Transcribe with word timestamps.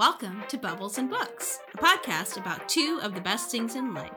Welcome 0.00 0.44
to 0.48 0.56
Bubbles 0.56 0.96
and 0.96 1.10
Books, 1.10 1.58
a 1.74 1.76
podcast 1.76 2.38
about 2.38 2.70
two 2.70 3.00
of 3.02 3.14
the 3.14 3.20
best 3.20 3.50
things 3.50 3.76
in 3.76 3.92
life 3.92 4.10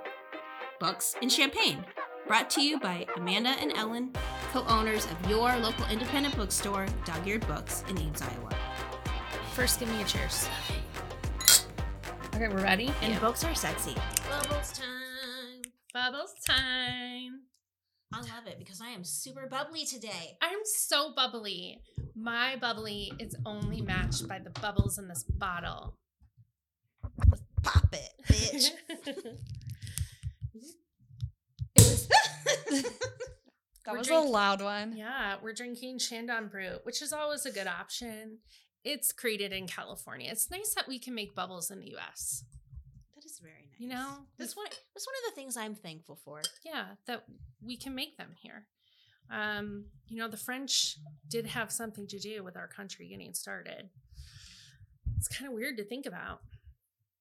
books 0.80 1.14
and 1.22 1.30
champagne. 1.30 1.84
Brought 2.26 2.50
to 2.52 2.62
you 2.62 2.80
by 2.80 3.06
Amanda 3.18 3.50
and 3.50 3.74
Ellyn, 3.74 4.16
co 4.54 4.64
owners 4.70 5.06
of 5.08 5.30
your 5.30 5.54
local 5.58 5.86
independent 5.88 6.38
bookstore, 6.38 6.88
Dog 7.04 7.28
Eared 7.28 7.46
Books 7.48 7.84
in 7.90 8.00
Ames, 8.00 8.22
Iowa. 8.22 8.52
First, 9.56 9.82
give 9.82 9.90
me 9.90 10.02
a 10.02 10.06
cheers. 10.06 10.48
Okay, 12.34 12.48
we're 12.48 12.64
ready. 12.64 12.94
And 13.02 13.20
books 13.20 13.44
are 13.44 13.54
sexy. 13.54 13.98
Bubbles 14.30 14.72
time. 14.72 15.64
Bubbles 15.94 16.34
time. 16.48 17.42
I 18.14 18.20
love 18.22 18.46
it 18.48 18.60
because 18.60 18.80
I 18.80 18.90
am 18.90 19.04
super 19.04 19.48
bubbly 19.50 19.86
today. 19.86 20.38
I'm 20.42 20.60
so 20.64 21.12
bubbly. 21.16 21.82
My 22.16 22.56
bubbly 22.58 23.12
is 23.20 23.36
only 23.46 23.82
matched 23.82 24.28
by 24.28 24.40
the 24.40 24.52
bubbles 24.62 25.00
in 25.00 25.08
this 25.08 25.24
bottle. 25.24 25.98
Pop 27.64 27.94
it, 27.94 28.12
bitch. 28.28 28.70
That 33.86 33.92
We're 33.92 33.98
was 33.98 34.08
drink- 34.08 34.26
a 34.26 34.30
loud 34.30 34.62
one. 34.62 34.96
yeah, 34.96 35.36
we're 35.44 35.52
drinking 35.52 36.00
Chandon 36.00 36.48
Brut, 36.48 36.86
which 36.86 37.02
is 37.02 37.12
always 37.12 37.46
a 37.46 37.52
good 37.52 37.68
option. 37.68 38.38
It's 38.86 39.12
created 39.12 39.52
in 39.52 39.68
California. 39.68 40.30
It's 40.32 40.50
nice 40.50 40.74
that 40.76 40.88
we 40.88 41.00
can 41.00 41.14
make 41.14 41.36
bubbles 41.36 41.70
in 41.70 41.82
the 41.82 41.94
US. 41.98 42.46
That 43.44 43.48
is 43.48 43.54
very 43.54 43.66
nice. 43.72 43.80
You 43.80 43.88
know, 43.90 44.26
that's 44.38 44.56
one, 44.56 44.68
that's 44.94 45.06
one 45.08 45.16
of 45.28 45.32
the 45.34 45.36
things 45.36 45.58
I'm 45.58 45.76
thankful 45.76 46.20
for. 46.24 46.42
yeah, 46.66 46.86
that 47.08 47.26
we 47.66 47.78
can 47.78 47.94
make 47.96 48.18
them 48.18 48.30
here. 48.42 48.66
Um, 49.32 49.86
you 50.08 50.18
know, 50.18 50.28
the 50.28 50.38
French 50.38 50.98
did 51.30 51.46
have 51.48 51.72
something 51.72 52.08
to 52.08 52.20
do 52.20 52.44
with 52.44 52.56
our 52.58 52.68
country 52.68 53.08
getting 53.08 53.34
started. 53.34 53.90
It's 55.18 55.28
kind 55.28 55.48
of 55.48 55.54
weird 55.56 55.78
to 55.78 55.84
think 55.86 56.06
about. 56.06 56.40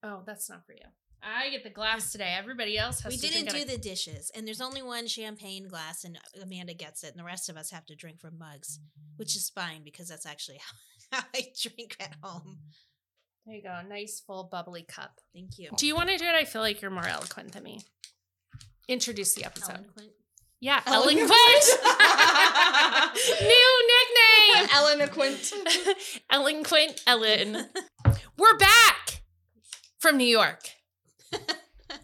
Oh, 0.03 0.23
that's 0.27 0.51
not 0.51 0.67
for 0.67 0.73
you. 0.73 0.87
I 1.23 1.51
get 1.51 1.63
the 1.63 1.71
glass 1.71 2.11
today. 2.11 2.35
Everybody 2.37 2.77
else 2.77 3.01
has 3.03 3.13
we 3.13 3.17
to 3.19 3.29
didn't 3.29 3.51
do 3.51 3.59
out 3.59 3.63
of- 3.63 3.71
the 3.71 3.79
dishes, 3.79 4.31
and 4.35 4.45
there's 4.47 4.61
only 4.61 4.83
one 4.83 5.07
champagne 5.07 5.69
glass, 5.69 6.03
and 6.03 6.19
Amanda 6.43 6.75
gets 6.75 7.05
it, 7.05 7.13
and 7.13 7.19
the 7.21 7.25
rest 7.25 7.49
of 7.49 7.57
us 7.57 7.71
have 7.71 7.87
to 7.87 7.95
drink 7.95 8.21
from 8.21 8.37
mugs, 8.39 8.81
which 9.17 9.37
is 9.37 9.49
fine 9.49 9.85
because 9.85 10.09
that's 10.09 10.27
actually 10.27 10.59
how, 10.59 11.19
how 11.19 11.25
I 11.33 11.47
drink 11.63 11.97
at 12.01 12.17
home. 12.23 12.59
There 13.47 13.57
you 13.57 13.63
go. 13.63 13.77
Nice 13.89 14.21
full 14.25 14.45
bubbly 14.45 14.85
cup. 14.85 15.19
Thank 15.35 15.59
you. 15.59 15.71
Do 15.77 15.87
you 15.87 15.97
want 15.97 16.09
to 16.11 16.17
do 16.17 16.25
it? 16.25 16.35
I 16.35 16.45
feel 16.45 16.63
like 16.63 16.81
you're 16.81 16.91
more 16.93 17.07
eloquent 17.07 17.53
than 17.53 17.65
me. 17.65 17.81
Introduce 18.89 19.35
the 19.35 19.45
episode. 19.45 19.79
Eloquent. 19.85 20.11
Yeah, 20.61 20.81
Eloquent. 20.87 21.19
eloquent. 21.19 21.33
New 23.41 23.73
nickname. 23.91 24.69
Ellen 24.75 25.09
Quint. 25.09 25.53
eloquent 26.31 27.01
Ellyn. 27.07 27.67
We're 28.39 28.57
back 28.59 29.23
from 29.99 30.17
New 30.19 30.25
York. 30.27 30.61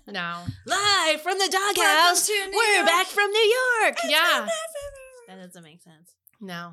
No. 0.08 0.42
Live 0.67 1.20
from 1.23 1.39
the 1.39 1.48
doghouse. 1.50 2.28
We're 2.28 2.75
York. 2.77 2.86
back 2.86 3.06
from 3.06 3.30
New 3.30 3.55
York. 3.84 3.97
Yeah. 4.08 4.48
That 5.28 5.36
doesn't 5.41 5.62
make 5.62 5.83
sense. 5.83 6.14
No. 6.41 6.73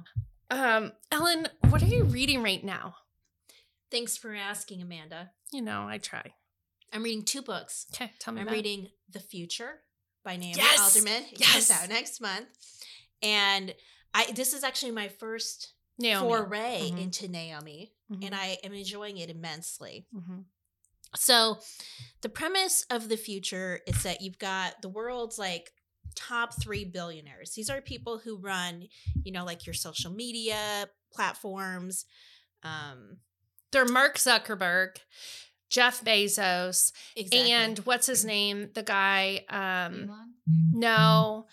Um, 0.49 0.91
Ellyn, 1.11 1.47
what 1.69 1.83
are 1.83 1.87
you 1.87 2.03
reading 2.05 2.41
right 2.41 2.63
now? 2.63 2.95
Thanks 3.95 4.17
for 4.17 4.35
asking, 4.35 4.81
Amanda. 4.81 5.31
You 5.53 5.61
know, 5.61 5.87
I 5.87 5.99
try. 5.99 6.33
I'm 6.91 7.01
reading 7.01 7.23
two 7.23 7.41
books. 7.41 7.85
Okay, 7.93 8.11
tell 8.19 8.33
me 8.33 8.41
I'm 8.41 8.47
about 8.47 8.53
it. 8.53 8.57
reading 8.57 8.89
The 9.09 9.21
Future 9.21 9.79
by 10.21 10.35
Naomi 10.35 10.57
Yes! 10.57 10.79
Alderman. 10.81 11.23
It 11.31 11.39
Yes! 11.39 11.51
comes 11.53 11.71
out 11.71 11.87
next 11.87 12.19
month. 12.19 12.47
And 13.21 13.73
I 14.13 14.33
this 14.33 14.51
is 14.53 14.65
actually 14.65 14.91
my 14.91 15.07
first 15.07 15.71
Naomi. 15.97 16.27
foray 16.29 16.89
Mhm. 16.91 16.99
into 17.03 17.29
Naomi, 17.29 17.93
Mhm. 18.11 18.25
and 18.25 18.35
I 18.35 18.57
am 18.65 18.73
enjoying 18.73 19.15
it 19.17 19.29
immensely. 19.29 20.07
Mhm. 20.13 20.43
So, 21.15 21.61
the 22.19 22.27
premise 22.27 22.81
of 22.89 23.07
the 23.07 23.15
future 23.15 23.79
is 23.87 24.03
that 24.03 24.19
you've 24.19 24.39
got 24.39 24.81
the 24.81 24.89
world's 24.89 25.39
like 25.39 25.73
top 26.15 26.61
three 26.61 26.83
billionaires. 26.83 27.53
These 27.53 27.69
are 27.69 27.81
people 27.81 28.19
who 28.19 28.35
run, 28.35 28.89
you 29.23 29.31
know, 29.31 29.45
like 29.45 29.65
your 29.65 29.73
social 29.73 30.11
media 30.11 30.89
platforms. 31.13 32.05
Um, 32.61 33.21
They're 33.75 33.83
Mark 33.83 34.17
Zuckerberg, 34.17 34.95
Jeff 35.69 36.01
Bezos, 36.01 36.93
exactly. 37.17 37.51
and 37.51 37.77
what's 37.79 38.07
his 38.07 38.23
name? 38.23 38.69
The 38.73 38.83
guy, 38.83 39.43
um, 39.49 40.09
Elon? 40.09 40.33
no, 40.71 41.47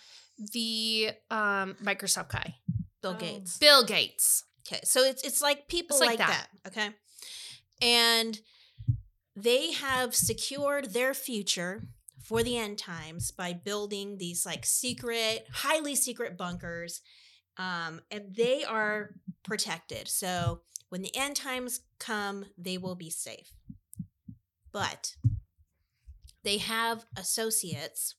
the 0.53 1.09
um 1.29 1.75
Microsoft 1.83 2.29
guy. 2.29 2.55
Bill 3.01 3.11
Oh. 3.11 3.19
Gates. 3.19 3.57
Bill 3.57 3.83
Gates. 3.83 4.45
Okay, 4.65 4.79
so 4.85 5.03
it's 5.03 5.21
it's 5.23 5.41
like 5.41 5.67
people 5.67 5.97
It's 5.97 5.99
like, 6.07 6.17
like 6.17 6.29
that. 6.29 6.47
that. 6.63 6.69
Okay, 6.71 6.89
and 7.81 8.39
they 9.35 9.73
have 9.73 10.15
secured 10.15 10.93
their 10.93 11.13
future 11.13 11.89
for 12.23 12.41
the 12.41 12.55
end 12.57 12.77
times 12.77 13.31
by 13.31 13.51
building 13.51 14.17
these 14.17 14.45
like 14.45 14.65
secret, 14.65 15.45
highly 15.51 15.93
secret 15.95 16.37
bunkers, 16.37 17.01
um, 17.57 17.99
and 18.09 18.33
they 18.33 18.63
are 18.63 19.09
protected. 19.43 20.07
So 20.07 20.61
when 20.87 21.01
the 21.01 21.13
end 21.17 21.35
times 21.35 21.81
come, 22.03 22.45
they 22.57 22.77
will 22.77 22.95
be 22.95 23.09
safe. 23.09 23.51
But 24.71 25.15
they 26.43 26.57
have 26.57 27.05
associates 27.15 28.15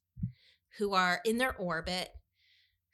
who 0.79 0.95
are 0.95 1.21
in 1.25 1.39
their 1.39 1.55
orbit 1.57 2.11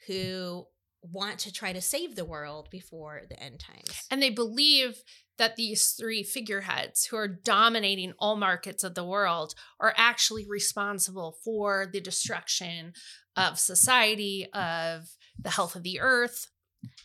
who 0.06 0.66
want 1.02 1.38
to 1.38 1.52
try 1.52 1.72
to 1.72 1.80
save 1.80 2.14
the 2.14 2.24
world 2.24 2.68
before 2.70 3.22
the 3.28 3.42
end 3.42 3.60
times. 3.60 4.06
And 4.10 4.22
they 4.22 4.30
believe 4.30 5.02
that 5.38 5.56
these 5.56 5.92
three 5.92 6.22
figureheads 6.22 7.06
who 7.06 7.16
are 7.16 7.28
dominating 7.28 8.12
all 8.18 8.36
markets 8.36 8.84
of 8.84 8.94
the 8.94 9.04
world 9.04 9.54
are 9.80 9.94
actually 9.96 10.46
responsible 10.46 11.36
for 11.42 11.88
the 11.90 12.00
destruction 12.00 12.92
of 13.36 13.58
society, 13.58 14.46
of 14.52 15.08
the 15.38 15.50
health 15.50 15.76
of 15.76 15.82
the 15.82 16.00
earth. 16.00 16.48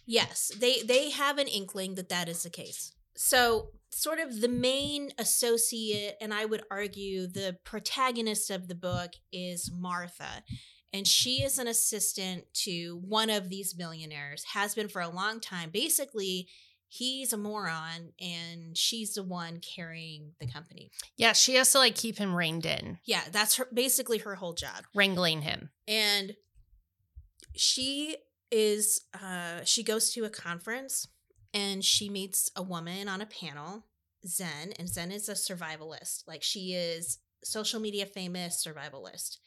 Yes, 0.05 0.51
they 0.59 0.81
they 0.81 1.11
have 1.11 1.37
an 1.37 1.47
inkling 1.47 1.95
that 1.95 2.09
that 2.09 2.27
is 2.27 2.43
the 2.43 2.49
case. 2.49 2.93
So, 3.15 3.71
sort 3.97 4.19
of 4.19 4.41
the 4.41 4.49
main 4.49 5.09
associate 5.17 6.17
and 6.19 6.33
I 6.33 6.43
would 6.43 6.63
argue 6.69 7.27
the 7.27 7.57
protagonist 7.63 8.51
of 8.51 8.67
the 8.67 8.75
book 8.75 9.11
is 9.31 9.71
Martha. 9.73 10.43
And 10.91 11.07
she 11.07 11.43
is 11.43 11.57
an 11.57 11.67
assistant 11.67 12.43
to 12.65 13.01
one 13.07 13.29
of 13.29 13.47
these 13.49 13.73
millionaires, 13.77 14.43
has 14.53 14.75
been 14.75 14.89
for 14.89 15.01
a 15.01 15.07
long 15.09 15.39
time. 15.39 15.69
Basically, 15.71 16.49
he's 16.89 17.31
a 17.31 17.37
moron 17.37 18.11
and 18.19 18.77
she's 18.77 19.13
the 19.13 19.23
one 19.23 19.59
carrying 19.61 20.33
the 20.41 20.47
company. 20.47 20.91
Yeah, 21.15 21.31
she 21.31 21.55
has 21.55 21.71
to 21.71 21.77
like 21.79 21.95
keep 21.95 22.17
him 22.17 22.35
reined 22.35 22.65
in, 22.65 22.99
Yeah, 23.05 23.21
that's 23.31 23.55
her 23.55 23.67
basically 23.73 24.17
her 24.19 24.35
whole 24.35 24.53
job. 24.53 24.83
wrangling 24.93 25.41
him. 25.41 25.69
and 25.87 26.35
she 27.55 28.17
is 28.51 29.01
uh 29.21 29.61
she 29.63 29.83
goes 29.83 30.11
to 30.11 30.25
a 30.25 30.29
conference 30.29 31.07
and 31.55 31.83
she 31.83 32.09
meets 32.09 32.51
a 32.55 32.61
woman 32.61 33.07
on 33.07 33.21
a 33.21 33.25
panel 33.25 33.85
Zhen 34.27 34.73
and 34.79 34.87
Zhen 34.87 35.11
is 35.13 35.29
a 35.29 35.33
survivalist. 35.33 36.23
Like 36.27 36.41
she 36.43 36.73
is 36.73 37.19
social 37.43 37.79
media 37.79 38.05
famous 38.07 38.65
survivalist 38.65 39.37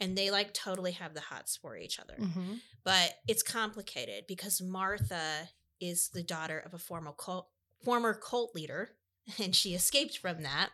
and 0.00 0.18
they 0.18 0.30
like 0.32 0.52
totally 0.52 0.92
have 0.92 1.14
the 1.14 1.20
hots 1.20 1.56
for 1.56 1.76
each 1.76 1.98
other. 2.00 2.16
Mhm. 2.18 2.60
but 2.84 3.14
it's 3.28 3.42
complicated 3.42 4.24
because 4.26 4.60
martha 4.60 5.48
is 5.80 6.08
the 6.08 6.22
daughter 6.22 6.58
of 6.58 6.74
a 6.74 6.78
former 6.78 7.12
cult 7.12 7.48
former 7.84 8.14
cult 8.14 8.54
leader 8.54 8.96
and 9.42 9.54
she 9.54 9.74
escaped 9.74 10.18
from 10.18 10.42
that. 10.42 10.70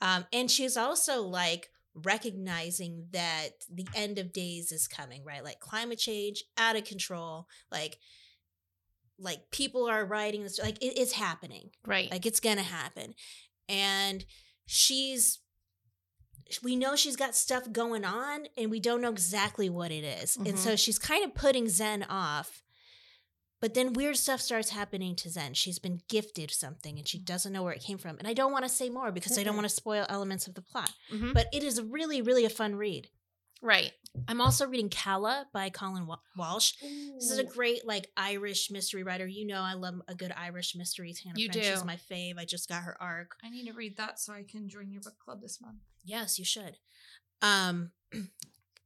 Um, 0.00 0.26
and 0.32 0.50
she's 0.50 0.76
also 0.76 1.22
like 1.22 1.70
recognizing 1.94 3.06
that 3.12 3.64
the 3.72 3.88
end 3.94 4.18
of 4.18 4.32
days 4.32 4.70
is 4.72 4.86
coming 4.86 5.24
right? 5.24 5.42
Like 5.44 5.60
climate 5.60 5.98
change 5.98 6.44
out 6.56 6.76
of 6.76 6.84
control. 6.84 7.48
Like 7.72 7.98
like 9.18 9.50
people 9.50 9.88
are 9.88 10.04
writing 10.04 10.42
this 10.42 10.58
like 10.58 10.78
it's 10.80 11.12
happening. 11.12 11.70
Right. 11.86 12.10
like 12.10 12.26
it's 12.26 12.40
gonna 12.40 12.62
happen. 12.62 13.14
And 13.68 14.24
she's 14.66 15.38
we 16.62 16.76
know 16.76 16.94
she's 16.94 17.16
got 17.16 17.34
stuff 17.34 17.72
going 17.72 18.04
on 18.04 18.46
and 18.56 18.70
we 18.70 18.78
don't 18.78 19.00
know 19.00 19.10
exactly 19.10 19.68
what 19.68 19.90
it 19.90 20.04
is. 20.04 20.36
and 20.36 20.58
so 20.58 20.76
she's 20.76 20.98
kind 20.98 21.24
of 21.24 21.34
putting 21.34 21.64
Zhen 21.66 22.04
off 22.08 22.62
but 23.58 23.72
then 23.74 23.94
weird 23.94 24.16
stuff 24.18 24.40
starts 24.42 24.68
happening 24.68 25.16
to 25.16 25.30
Zhen. 25.30 25.56
She's 25.56 25.78
been 25.78 25.98
gifted 26.10 26.50
something 26.50 26.98
and 26.98 27.08
she 27.08 27.18
doesn't 27.18 27.52
know 27.54 27.62
where 27.62 27.72
it 27.72 27.82
came 27.82 27.96
from. 27.98 28.18
And 28.18 28.28
i 28.28 28.32
don't 28.34 28.52
want 28.52 28.64
to 28.64 28.68
say 28.68 28.90
more 28.90 29.10
because 29.10 29.38
i 29.38 29.42
don't 29.42 29.56
want 29.56 29.66
to 29.68 29.74
spoil 29.74 30.04
elements 30.08 30.46
of 30.46 30.54
the 30.54 30.62
plot. 30.62 30.92
Mhm. 31.12 31.32
but 31.34 31.46
it 31.52 31.64
is 31.64 31.80
really 31.82 32.20
really 32.22 32.44
a 32.44 32.50
fun 32.50 32.76
read 32.76 33.08
right. 33.62 33.92
i'm 34.28 34.40
also 34.40 34.66
reading 34.66 34.90
Kala 34.90 35.46
by 35.52 35.70
colin 35.70 36.06
Wa- 36.06 36.18
walsh 36.36 36.72
this 36.80 37.30
is 37.30 37.38
a 37.38 37.44
great 37.44 37.86
like 37.86 38.08
Irish 38.16 38.70
mystery 38.70 39.02
writer. 39.02 39.26
You 39.26 39.46
know 39.46 39.60
I 39.62 39.72
love 39.72 39.94
a 40.06 40.14
good 40.14 40.32
Irish 40.36 40.74
mystery. 40.76 41.14
Tana 41.14 41.34
You 41.38 41.48
French 41.50 41.66
is 41.66 41.80
do. 41.80 41.86
my 41.86 41.96
fave. 42.10 42.38
I 42.38 42.44
just 42.44 42.68
got 42.68 42.82
her 42.82 42.96
arc. 43.00 43.36
I 43.42 43.48
need 43.48 43.66
to 43.66 43.72
read 43.72 43.96
that 43.96 44.20
so 44.20 44.32
I 44.34 44.42
can 44.42 44.68
join 44.68 44.90
your 44.90 45.00
book 45.00 45.18
club 45.18 45.40
this 45.40 45.60
month. 45.60 45.78
Yes, 46.04 46.38
you 46.38 46.44
should. 46.44 46.76
Um 47.40 47.92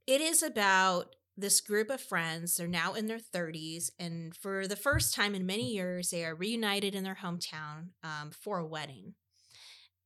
it 0.07 0.21
is 0.21 0.41
about 0.43 1.15
this 1.37 1.59
group 1.61 1.89
of 1.89 1.99
friends. 2.01 2.55
They're 2.55 2.67
now 2.67 2.93
in 2.93 3.07
their 3.07 3.19
30s 3.19 3.91
and 3.99 4.35
for 4.35 4.67
the 4.67 4.75
first 4.75 5.13
time 5.13 5.35
in 5.35 5.45
many 5.45 5.71
years 5.73 6.09
they 6.09 6.23
are 6.25 6.35
reunited 6.35 6.95
in 6.95 7.03
their 7.03 7.17
hometown 7.21 7.89
um, 8.03 8.31
for 8.31 8.59
a 8.59 8.65
wedding. 8.65 9.15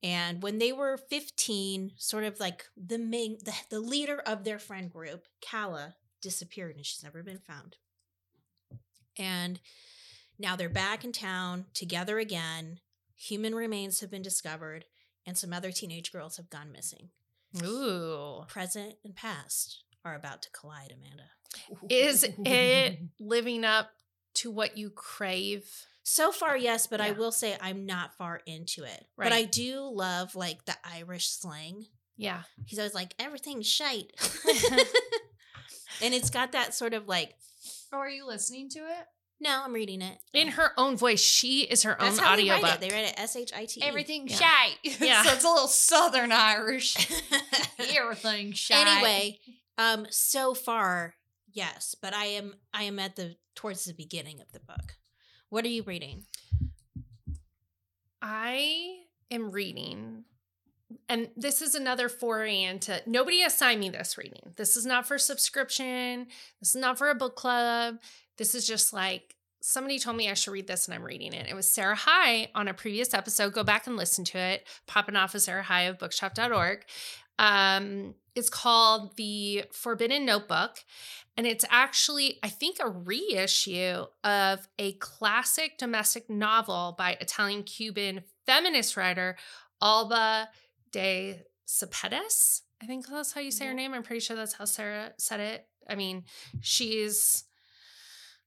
And 0.04 0.44
when 0.44 0.60
they 0.60 0.72
were 0.72 0.98
15, 0.98 1.94
sort 1.98 2.26
of 2.26 2.40
like 2.40 2.66
the 2.78 2.98
main, 2.98 3.38
the, 3.44 3.54
the 3.70 3.80
leader 3.80 4.22
of 4.26 4.44
their 4.44 4.60
friend 4.60 4.92
group, 4.92 5.26
Kala, 5.48 5.96
disappeared 6.22 6.76
and 6.76 6.86
she's 6.86 7.04
never 7.04 7.24
been 7.24 7.40
found. 7.40 7.78
And 9.18 9.60
now 10.38 10.56
they're 10.56 10.70
back 10.70 11.04
in 11.04 11.12
town 11.12 11.66
together 11.74 12.20
again. 12.20 12.80
Human 13.16 13.56
remains 13.56 14.02
have 14.02 14.12
been 14.12 14.22
discovered, 14.22 14.86
and 15.26 15.38
some 15.38 15.54
other 15.54 15.72
teenage 15.72 16.12
girls 16.12 16.38
have 16.38 16.50
gone 16.50 16.72
missing. 16.72 17.10
Ooh. 17.64 18.44
Present 18.48 18.96
and 19.04 19.16
past 19.16 19.84
are 20.04 20.16
about 20.16 20.42
to 20.44 20.50
collide, 20.52 20.94
Amanda. 20.94 21.24
Is 21.90 22.26
it 22.28 23.00
living 23.20 23.64
up 23.64 23.92
to 24.36 24.52
what 24.52 24.78
you 24.78 24.90
crave? 24.90 25.86
So 26.08 26.32
far, 26.32 26.56
yes, 26.56 26.86
but 26.86 27.02
I 27.02 27.14
will 27.14 27.32
say 27.32 27.58
I'm 27.60 27.88
not 27.88 28.14
far 28.16 28.40
into 28.46 28.84
it. 28.84 29.06
But 29.18 29.32
I 29.32 29.44
do 29.44 29.90
love 29.92 30.36
like 30.36 30.64
the 30.66 30.76
Irish 30.84 31.28
slang. 31.30 31.88
Yeah. 32.16 32.44
He's 32.68 32.78
always 32.78 32.94
like, 32.94 33.16
everything's 33.18 33.66
shite. 33.68 34.12
and 36.04 36.14
it's 36.14 36.30
got 36.30 36.52
that 36.52 36.76
sort 36.76 36.94
of 36.94 37.08
like, 37.08 37.34
Oh, 37.92 37.98
are 37.98 38.10
you 38.10 38.28
listening 38.28 38.70
to 38.70 38.80
it? 38.80 39.06
no, 39.42 39.64
I'm 39.66 39.74
reading 39.74 40.02
it. 40.04 40.18
In 40.34 40.50
her 40.50 40.72
own 40.78 40.96
voice. 40.96 41.20
She 41.22 41.62
is 41.62 41.82
her 41.84 41.98
That's 42.00 42.20
own 42.20 42.24
how 42.24 42.36
they 42.36 42.50
write 42.52 42.64
it. 42.76 42.82
They 42.82 42.96
write 42.96 43.06
it 43.10 43.16
S 43.20 43.36
H 43.36 43.52
I 43.56 43.66
T. 43.66 43.82
Everything 43.82 44.28
Yeah. 44.28 44.36
shite. 44.36 44.78
Yeah. 45.02 45.24
so 45.24 45.34
it's 45.34 45.44
a 45.44 45.50
little 45.50 45.68
Southern 45.68 46.32
Irish. 46.32 46.96
Everything 47.96 48.52
shite. 48.54 48.86
anyway, 48.86 49.40
um, 49.80 50.06
so 50.12 50.54
far, 50.54 51.16
yes, 51.52 51.96
but 52.00 52.14
I 52.14 52.26
am 52.26 52.54
I 52.74 52.84
am 52.84 53.00
at 53.00 53.16
the 53.16 53.38
towards 53.56 53.86
the 53.86 53.94
beginning 53.94 54.40
of 54.40 54.52
the 54.52 54.60
book. 54.60 54.94
What 55.56 55.64
are 55.64 55.70
you 55.70 55.84
reading? 55.84 56.26
I 58.22 58.98
am 59.32 59.52
reading, 59.52 60.26
and 61.08 61.30
this 61.38 61.62
is 61.62 61.76
another 61.76 62.10
foray 62.10 62.64
into 62.64 63.02
nobody 63.06 63.42
assigned 63.42 63.80
me 63.80 63.88
this 63.88 64.18
reading. 64.18 64.52
This 64.58 64.76
is 64.76 64.86
not 64.86 65.08
for 65.08 65.18
subscription. 65.18 66.28
This 66.60 66.76
is 66.76 66.82
not 66.82 66.98
for 66.98 67.10
a 67.10 67.16
book 67.16 67.38
club. 67.38 68.00
This 68.38 68.54
is 68.54 68.68
just 68.68 68.92
like 68.92 69.38
somebody 69.62 69.98
told 69.98 70.18
me 70.18 70.30
I 70.30 70.34
should 70.34 70.52
read 70.52 70.68
this 70.68 70.90
and 70.90 70.94
I'm 70.94 71.06
reading 71.06 71.32
it. 71.32 71.48
It 71.50 71.56
was 71.56 71.72
Sarah 71.72 71.96
High 71.96 72.50
on 72.54 72.68
a 72.68 72.74
previous 72.74 73.14
episode. 73.14 73.54
Go 73.54 73.64
back 73.64 73.88
and 73.88 73.96
listen 73.96 74.26
to 74.26 74.38
it. 74.38 74.68
Popping 74.88 75.16
off 75.16 75.36
of 75.36 75.42
Sarah 75.42 75.64
High 75.64 75.84
of 75.84 75.98
bookshop.org. 76.00 76.84
Um, 77.40 78.16
it's 78.36 78.50
called 78.50 79.16
The 79.16 79.66
Forbidden 79.72 80.26
Notebook. 80.26 80.80
And 81.38 81.46
it's 81.46 81.66
actually, 81.70 82.40
I 82.44 82.50
think, 82.50 82.78
a 82.80 82.88
reissue 82.88 84.06
of 84.24 84.68
a 84.80 84.94
classic 84.94 85.78
domestic 85.78 86.30
novel 86.30 86.96
by 86.98 87.18
Italian 87.20 87.64
Cuban 87.64 88.24
feminist 88.46 88.96
writer 88.96 89.36
Alba 89.82 90.50
de 90.92 91.42
Cepedes. 91.66 92.62
I 92.82 92.86
think 92.86 93.08
that's 93.08 93.34
how 93.34 93.42
you 93.42 93.52
say 93.52 93.66
her 93.66 93.74
name. 93.74 93.94
I'm 93.94 94.04
pretty 94.04 94.20
sure 94.20 94.36
that's 94.36 94.54
how 94.54 94.66
Sarah 94.66 95.14
said 95.18 95.40
it. 95.40 95.68
I 95.90 95.96
mean, 95.96 96.24
she's 96.62 97.46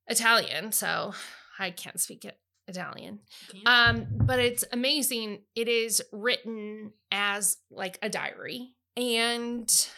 Italian, 0.06 0.72
so 0.72 1.12
I 1.58 1.70
can't 1.70 2.00
speak 2.00 2.24
it 2.24 2.38
Italian. 2.66 3.20
Um, 3.66 4.06
but 4.10 4.38
it's 4.38 4.64
amazing. 4.72 5.42
It 5.54 5.68
is 5.68 6.02
written 6.12 6.92
as 7.10 7.56
like 7.70 7.98
a 8.02 8.08
diary, 8.08 8.74
and 8.98 9.88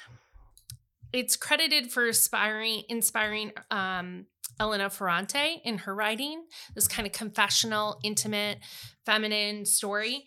it's 1.12 1.36
credited 1.36 1.90
for 1.90 2.06
inspiring 2.06 2.82
inspiring 2.88 3.52
um 3.70 4.26
Elena 4.60 4.90
Ferrante 4.90 5.62
in 5.64 5.78
her 5.78 5.94
writing, 5.94 6.44
this 6.74 6.86
kind 6.86 7.06
of 7.06 7.12
confessional, 7.14 7.98
intimate, 8.04 8.58
feminine 9.06 9.64
story. 9.64 10.26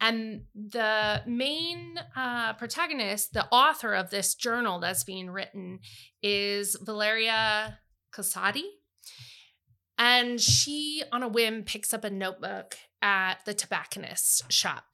And 0.00 0.42
the 0.54 1.22
main 1.26 1.98
uh, 2.14 2.52
protagonist, 2.54 3.32
the 3.32 3.46
author 3.50 3.94
of 3.94 4.10
this 4.10 4.34
journal 4.34 4.80
that's 4.80 5.02
being 5.02 5.30
written, 5.30 5.80
is 6.22 6.76
Valeria 6.82 7.78
Cossati. 8.14 8.64
And 9.96 10.40
she, 10.40 11.02
on 11.10 11.22
a 11.22 11.28
whim, 11.28 11.62
picks 11.64 11.92
up 11.94 12.04
a 12.04 12.10
notebook 12.10 12.76
at 13.02 13.44
the 13.46 13.54
tobacconist 13.54 14.50
shop. 14.52 14.84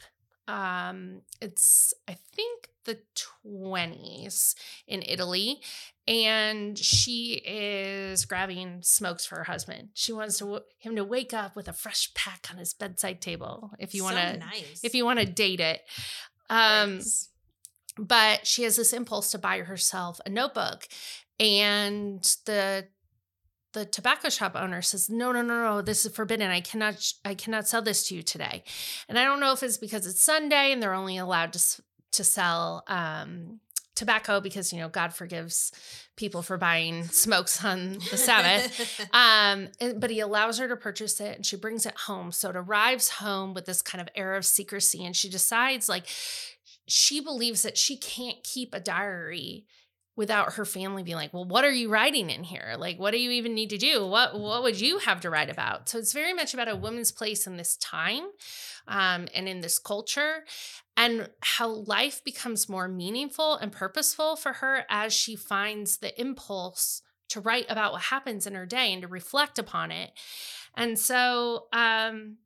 Um, 0.48 1.22
it's, 1.40 1.93
I 2.08 2.16
think, 2.34 2.69
the 2.84 2.98
20s 3.50 4.54
in 4.87 5.02
Italy. 5.02 5.60
And 6.08 6.78
she 6.78 7.43
is 7.44 8.25
grabbing 8.26 8.78
smokes 8.82 9.26
for 9.26 9.37
her 9.37 9.44
husband. 9.44 9.88
She 9.94 10.12
wants 10.12 10.38
to, 10.38 10.60
him 10.78 10.94
to 10.96 11.04
wake 11.04 11.34
up 11.34 11.56
with 11.56 11.66
a 11.66 11.72
fresh 11.72 12.14
pack 12.14 12.46
on 12.50 12.58
his 12.58 12.72
bedside 12.75 13.20
table. 13.20 13.72
If 13.78 13.93
you 13.94 14.00
So 14.02 14.04
want 14.04 14.16
to, 14.19 14.37
nice. 14.38 14.81
if 14.84 14.94
you 14.94 15.04
want 15.04 15.19
to 15.19 15.26
date 15.26 15.58
it. 15.60 15.82
Um, 16.49 16.90
Thanks. 17.00 17.28
but 17.99 18.46
she 18.46 18.62
has 18.62 18.76
this 18.76 18.92
impulse 18.92 19.32
to 19.32 19.38
buy 19.38 19.58
herself 19.60 20.20
a 20.25 20.31
notebook 20.31 20.87
and 21.40 22.22
the 22.46 22.87
the 23.76 23.84
tobacco 23.84 24.28
shop 24.31 24.52
owner 24.56 24.81
says 24.82 25.11
no 25.11 25.32
no 25.32 25.43
no 25.43 25.62
no 25.62 25.82
this 25.82 26.05
is 26.06 26.12
forbidden. 26.12 26.50
I 26.50 26.61
cannot 26.61 27.00
sh- 27.00 27.12
i 27.25 27.34
cannot 27.34 27.69
sell 27.69 27.82
this 27.82 28.08
to 28.08 28.14
you 28.17 28.23
today. 28.23 28.64
And 29.08 29.19
i 29.19 29.25
don't 29.25 29.38
know 29.40 29.52
if 29.52 29.62
it's 29.62 29.76
because 29.76 30.06
it's 30.06 30.23
sunday 30.23 30.73
and 30.73 30.82
they're 30.82 30.94
only 30.94 31.19
allowed 31.19 31.52
to 31.52 31.58
s- 31.58 31.81
to 32.12 32.25
sell 32.25 32.82
um 32.88 33.61
tobacco 33.94 34.40
because 34.40 34.73
you 34.73 34.78
know 34.78 34.88
god 34.88 35.12
forgives 35.14 35.73
people 36.17 36.43
for 36.43 36.56
buying 36.58 37.05
smokes 37.08 37.64
on 37.64 37.94
the 38.11 38.17
sabbath. 38.17 39.06
Um 39.12 39.69
and- 39.81 40.00
but 40.00 40.11
he 40.11 40.20
allows 40.20 40.58
her 40.58 40.69
to 40.69 40.76
purchase 40.76 41.20
it 41.20 41.37
and 41.37 41.44
she 41.46 41.56
brings 41.56 41.84
it 41.87 41.94
home. 42.06 42.32
So 42.32 42.49
it 42.50 42.56
arrives 42.56 43.08
home 43.25 43.52
with 43.55 43.67
this 43.67 43.82
kind 43.82 44.00
of 44.00 44.08
air 44.14 44.34
of 44.37 44.44
secrecy 44.46 45.05
and 45.05 45.14
she 45.14 45.28
decides 45.28 45.88
like 45.88 46.06
she 46.88 47.20
believes 47.20 47.61
that 47.62 47.76
she 47.76 47.96
can't 47.96 48.43
keep 48.44 48.73
a 48.75 48.81
diary 48.81 49.67
without 50.16 50.54
her 50.54 50.64
family 50.64 51.02
being 51.02 51.16
like 51.16 51.32
well 51.32 51.44
what 51.44 51.64
are 51.64 51.72
you 51.72 51.88
writing 51.88 52.30
in 52.30 52.42
here? 52.42 52.74
Like 52.78 52.98
what 52.98 53.12
do 53.12 53.18
you 53.18 53.30
even 53.30 53.54
need 53.54 53.70
to 53.70 53.78
do? 53.78 54.06
What 54.06 54.38
what 54.38 54.62
would 54.62 54.80
you 54.80 54.98
have 54.98 55.20
to 55.20 55.30
write 55.30 55.50
about? 55.50 55.88
So 55.88 55.98
it's 55.98 56.12
very 56.12 56.32
much 56.32 56.54
about 56.54 56.68
a 56.68 56.76
woman's 56.76 57.12
place 57.12 57.46
in 57.46 57.56
this 57.56 57.76
time 57.76 58.24
um, 58.88 59.28
and 59.34 59.48
in 59.48 59.60
this 59.60 59.78
culture 59.78 60.44
and 60.96 61.28
how 61.40 61.68
life 61.68 62.24
becomes 62.24 62.68
more 62.68 62.88
meaningful 62.88 63.56
and 63.56 63.70
purposeful 63.70 64.36
for 64.36 64.54
her 64.54 64.84
as 64.88 65.12
she 65.12 65.36
finds 65.36 65.98
the 65.98 66.18
impulse 66.18 67.02
to 67.28 67.40
write 67.40 67.66
about 67.68 67.92
what 67.92 68.02
happens 68.02 68.46
in 68.46 68.54
her 68.54 68.66
day 68.66 68.92
and 68.92 69.02
to 69.02 69.08
reflect 69.08 69.58
upon 69.58 69.90
it. 69.90 70.10
And 70.74 70.98
so 70.98 71.66
um 71.72 72.38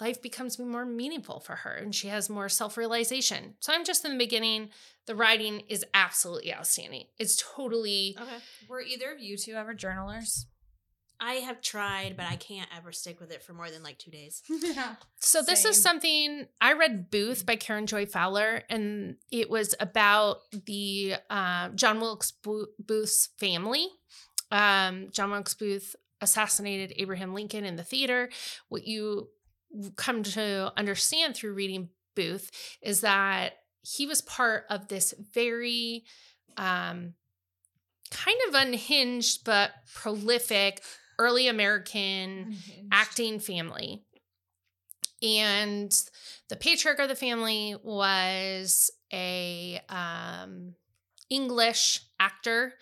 life 0.00 0.20
becomes 0.22 0.58
more 0.58 0.84
meaningful 0.84 1.40
for 1.40 1.56
her 1.56 1.72
and 1.72 1.94
she 1.94 2.08
has 2.08 2.30
more 2.30 2.48
self-realization. 2.48 3.54
So 3.60 3.72
I'm 3.72 3.84
just 3.84 4.04
in 4.04 4.12
the 4.12 4.18
beginning. 4.18 4.70
The 5.06 5.14
writing 5.14 5.62
is 5.68 5.84
absolutely 5.94 6.54
outstanding. 6.54 7.04
It's 7.18 7.42
totally 7.54 8.16
okay. 8.20 8.36
Were 8.68 8.80
either 8.80 9.10
of 9.10 9.20
you 9.20 9.36
two 9.36 9.54
ever 9.54 9.74
journalers? 9.74 10.46
I 11.22 11.34
have 11.34 11.60
tried, 11.60 12.16
but 12.16 12.24
I 12.26 12.36
can't 12.36 12.68
ever 12.74 12.92
stick 12.92 13.20
with 13.20 13.30
it 13.30 13.42
for 13.42 13.52
more 13.52 13.70
than 13.70 13.82
like 13.82 13.98
two 13.98 14.10
days. 14.10 14.42
yeah. 14.48 14.94
So 15.18 15.42
this 15.42 15.66
is 15.66 15.80
something 15.80 16.46
I 16.62 16.72
read 16.72 17.10
Booth 17.10 17.44
by 17.44 17.56
Karen 17.56 17.86
Joy 17.86 18.06
Fowler, 18.06 18.62
and 18.70 19.16
it 19.30 19.50
was 19.50 19.74
about 19.78 20.38
the 20.64 21.16
uh, 21.28 21.68
John 21.70 22.00
Wilkes 22.00 22.32
Booth's 22.32 23.28
family. 23.38 23.86
Um, 24.50 25.08
John 25.12 25.30
Wilkes 25.30 25.52
Booth 25.52 25.94
assassinated 26.22 26.94
Abraham 26.96 27.34
Lincoln 27.34 27.66
in 27.66 27.76
the 27.76 27.84
theater. 27.84 28.30
What 28.70 28.86
you 28.86 29.28
come 29.96 30.22
to 30.22 30.72
understand 30.76 31.34
through 31.34 31.54
reading 31.54 31.90
Booth 32.16 32.50
is 32.82 33.00
that 33.02 33.54
he 33.82 34.06
was 34.06 34.20
part 34.20 34.64
of 34.68 34.88
this 34.88 35.14
very 35.32 36.04
um, 36.56 37.14
kind 38.10 38.36
of 38.48 38.54
unhinged 38.54 39.44
but 39.44 39.70
prolific 39.94 40.82
early 41.18 41.48
American 41.48 42.56
acting 42.90 43.38
family. 43.38 44.02
And 45.22 45.92
the 46.48 46.56
patriarch 46.56 46.98
of 46.98 47.08
the 47.08 47.14
family 47.14 47.76
was 47.82 48.90
a 49.12 49.80
um, 49.88 50.74
English 51.28 52.00
actor, 52.18 52.74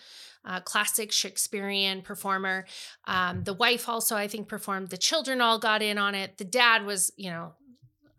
uh, 0.44 0.60
classic 0.60 1.12
Shakespearean 1.12 2.02
performer. 2.02 2.66
Um, 3.06 3.44
the 3.44 3.54
wife 3.54 3.88
also, 3.88 4.16
I 4.16 4.28
think, 4.28 4.48
performed. 4.48 4.88
The 4.88 4.96
children 4.96 5.40
all 5.40 5.58
got 5.58 5.82
in 5.82 5.98
on 5.98 6.14
it. 6.14 6.38
The 6.38 6.44
dad 6.44 6.84
was, 6.84 7.12
you 7.16 7.30
know, 7.30 7.54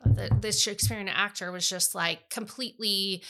the, 0.05 0.29
this 0.41 0.61
Shakespearean 0.61 1.09
actor 1.09 1.51
was 1.51 1.67
just 1.67 1.95
like 1.95 2.29
completely 2.29 3.23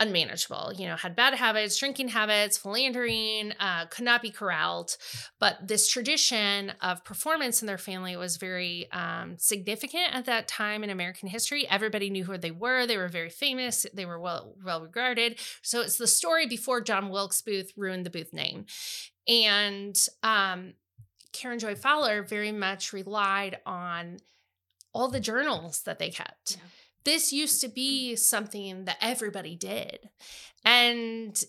unmanageable. 0.00 0.72
You 0.76 0.88
know, 0.88 0.96
had 0.96 1.14
bad 1.14 1.34
habits, 1.34 1.76
drinking 1.76 2.08
habits, 2.08 2.58
philandering, 2.58 3.52
uh, 3.60 3.86
could 3.86 4.04
not 4.04 4.22
be 4.22 4.30
corralled. 4.30 4.96
But 5.38 5.66
this 5.66 5.88
tradition 5.88 6.72
of 6.80 7.04
performance 7.04 7.62
in 7.62 7.66
their 7.66 7.78
family 7.78 8.16
was 8.16 8.36
very 8.36 8.90
um, 8.92 9.36
significant 9.38 10.14
at 10.14 10.26
that 10.26 10.48
time 10.48 10.82
in 10.82 10.90
American 10.90 11.28
history. 11.28 11.68
Everybody 11.68 12.10
knew 12.10 12.24
who 12.24 12.36
they 12.38 12.50
were. 12.50 12.86
They 12.86 12.96
were 12.96 13.08
very 13.08 13.30
famous. 13.30 13.86
They 13.94 14.06
were 14.06 14.18
well 14.18 14.54
well 14.64 14.82
regarded. 14.82 15.38
So 15.62 15.80
it's 15.80 15.96
the 15.96 16.06
story 16.06 16.46
before 16.46 16.80
John 16.80 17.08
Wilkes 17.08 17.42
Booth 17.42 17.72
ruined 17.76 18.06
the 18.06 18.10
Booth 18.10 18.32
name, 18.32 18.66
and 19.28 19.96
um, 20.22 20.74
Karen 21.32 21.58
Joy 21.58 21.74
Fowler 21.74 22.22
very 22.22 22.52
much 22.52 22.92
relied 22.92 23.58
on 23.66 24.18
all 24.92 25.08
the 25.08 25.20
journals 25.20 25.82
that 25.82 25.98
they 25.98 26.10
kept. 26.10 26.52
Yeah. 26.52 26.62
This 27.04 27.32
used 27.32 27.60
to 27.60 27.68
be 27.68 28.16
something 28.16 28.84
that 28.86 28.96
everybody 29.00 29.56
did. 29.56 30.08
And 30.64 31.42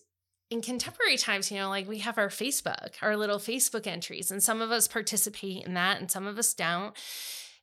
in 0.49 0.61
contemporary 0.61 1.17
times, 1.17 1.51
you 1.51 1.57
know, 1.57 1.69
like 1.69 1.87
we 1.87 1.99
have 1.99 2.17
our 2.17 2.29
Facebook, 2.29 2.91
our 3.01 3.15
little 3.17 3.39
Facebook 3.39 3.87
entries, 3.87 4.31
and 4.31 4.43
some 4.43 4.61
of 4.61 4.71
us 4.71 4.87
participate 4.87 5.65
in 5.65 5.73
that 5.73 5.99
and 5.99 6.11
some 6.11 6.27
of 6.27 6.37
us 6.37 6.53
don't. 6.53 6.95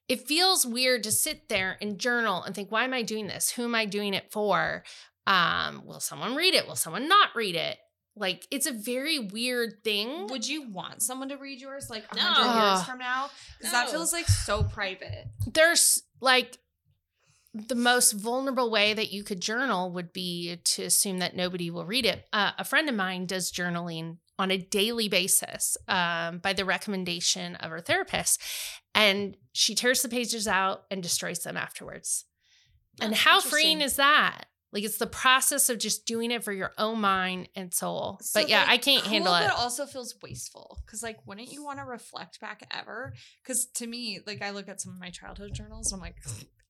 It 0.09 0.27
feels 0.27 0.67
weird 0.67 1.05
to 1.05 1.13
sit 1.13 1.49
there 1.49 1.77
and 1.81 1.99
journal 1.99 2.43
and 2.43 2.55
think, 2.55 2.73
why 2.73 2.85
am 2.85 2.93
I 2.93 3.03
doing 3.03 3.29
this? 3.29 3.51
Who 3.53 3.65
am 3.65 3.75
I 3.75 3.85
doing 3.85 4.15
it 4.15 4.33
for? 4.33 4.83
Um, 5.27 5.83
will 5.87 6.01
someone 6.01 6.35
read 6.35 6.55
it? 6.55 6.67
Will 6.67 6.75
someone 6.77 7.09
not 7.09 7.29
read 7.37 7.55
it? 7.55 7.79
Like 8.17 8.47
it's 8.51 8.67
a 8.67 8.73
very 8.73 9.19
weird 9.19 9.85
thing. 9.85 10.27
Would 10.27 10.47
you 10.47 10.69
want 10.69 11.01
someone 11.03 11.29
to 11.31 11.37
read 11.37 11.61
yours 11.61 11.89
like 11.89 12.05
a 12.13 12.17
No. 12.17 12.21
hundred 12.23 12.71
years 12.75 12.85
from 12.85 12.99
now? 12.99 13.31
Because 13.59 13.73
that 13.73 13.91
feels 13.91 14.13
like 14.13 14.27
so 14.27 14.65
private. 14.65 15.29
there's 15.47 16.03
like 16.21 16.59
the 17.55 17.75
most 17.75 18.13
vulnerable 18.13 18.71
way 18.71 18.95
that 18.95 19.13
you 19.13 19.23
could 19.23 19.41
journal 19.41 19.91
would 19.93 20.13
be 20.13 20.57
to 20.65 20.85
assume 20.85 21.19
that 21.19 21.37
nobody 21.37 21.71
will 21.71 21.85
read 21.85 22.07
it. 22.07 22.27
Uh, 22.33 22.53
a 22.59 22.65
friend 22.65 22.89
of 22.89 22.95
mine 22.95 23.27
does 23.27 23.53
journaling 23.53 24.17
on 24.39 24.51
a 24.51 24.57
daily 24.57 25.09
basis 25.09 25.77
um, 25.87 26.39
by 26.39 26.53
the 26.53 26.65
recommendation 26.65 27.55
of 27.57 27.71
her 27.71 27.81
therapist, 27.81 28.41
and 28.95 29.37
she 29.53 29.75
tears 29.75 30.03
the 30.03 30.09
pages 30.09 30.49
out 30.49 30.85
and 30.91 31.03
destroys 31.03 31.41
them 31.41 31.57
afterwards. 31.57 32.25
and 33.01 33.13
Oh, 33.13 33.17
how 33.17 33.41
freeing 33.41 33.83
is 33.83 33.97
that? 33.97 34.47
Like 34.73 34.85
it's 34.85 34.97
the 34.97 35.07
process 35.07 35.69
of 35.69 35.79
just 35.79 36.07
doing 36.07 36.31
it 36.31 36.43
for 36.43 36.53
your 36.53 36.73
own 36.79 37.03
mind 37.03 37.51
and 37.55 37.75
soul. 37.75 38.19
So, 38.23 38.41
but 38.41 38.49
yeah, 38.49 38.61
like, 38.61 38.71
I 38.71 38.77
can't 38.79 39.03
cool, 39.03 39.13
handle 39.13 39.35
it. 39.35 39.49
But 39.49 39.59
also 39.59 39.85
feels 39.85 40.15
wasteful 40.23 40.79
because, 40.87 41.03
like, 41.03 41.19
wouldn't 41.27 41.53
you 41.53 41.63
want 41.63 41.79
to 41.79 41.85
reflect 41.85 42.41
back 42.41 42.67
ever? 42.71 43.13
Because 43.43 43.67
to 43.75 43.87
me, 43.87 44.21
like, 44.27 44.41
I 44.41 44.51
look 44.51 44.71
at 44.71 44.81
some 44.81 44.95
of 44.95 44.99
my 44.99 45.11
childhood 45.11 45.53
journals 45.53 45.93
and 45.93 46.01
I'm 46.01 46.03
like, 46.03 46.17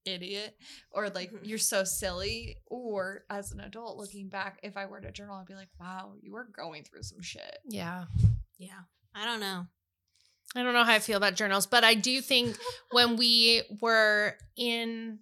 idiot, 0.05 0.57
or 0.91 1.09
like, 1.11 1.31
Mhm. 1.33 1.41
you're 1.47 1.59
so 1.59 1.85
silly. 1.85 2.59
Or 2.67 3.25
as 3.31 3.53
an 3.53 3.61
adult 3.61 3.97
looking 3.97 4.29
back, 4.29 4.61
if 4.63 4.77
I 4.77 4.87
were 4.87 5.01
to 5.01 5.11
journal, 5.13 5.37
I'd 5.37 5.47
be 5.47 5.55
like, 5.55 5.71
wow, 5.81 6.15
you 6.21 6.33
were 6.33 6.45
going 6.45 6.85
through 6.85 7.03
some 7.05 7.23
shit. 7.23 7.59
yeah. 7.65 8.07
Yeah. 8.59 8.83
I 9.15 9.25
don't 9.25 9.41
know. 9.41 9.67
I 10.55 10.63
don't 10.63 10.75
know 10.75 10.85
how 10.85 10.93
I 10.93 10.99
feel 10.99 11.17
about 11.17 11.35
journals, 11.35 11.67
but 11.67 11.83
I 11.85 11.95
do 11.95 12.21
think 12.21 12.57
when 12.91 13.17
we 13.17 13.63
were 13.81 14.37
in 14.57 15.21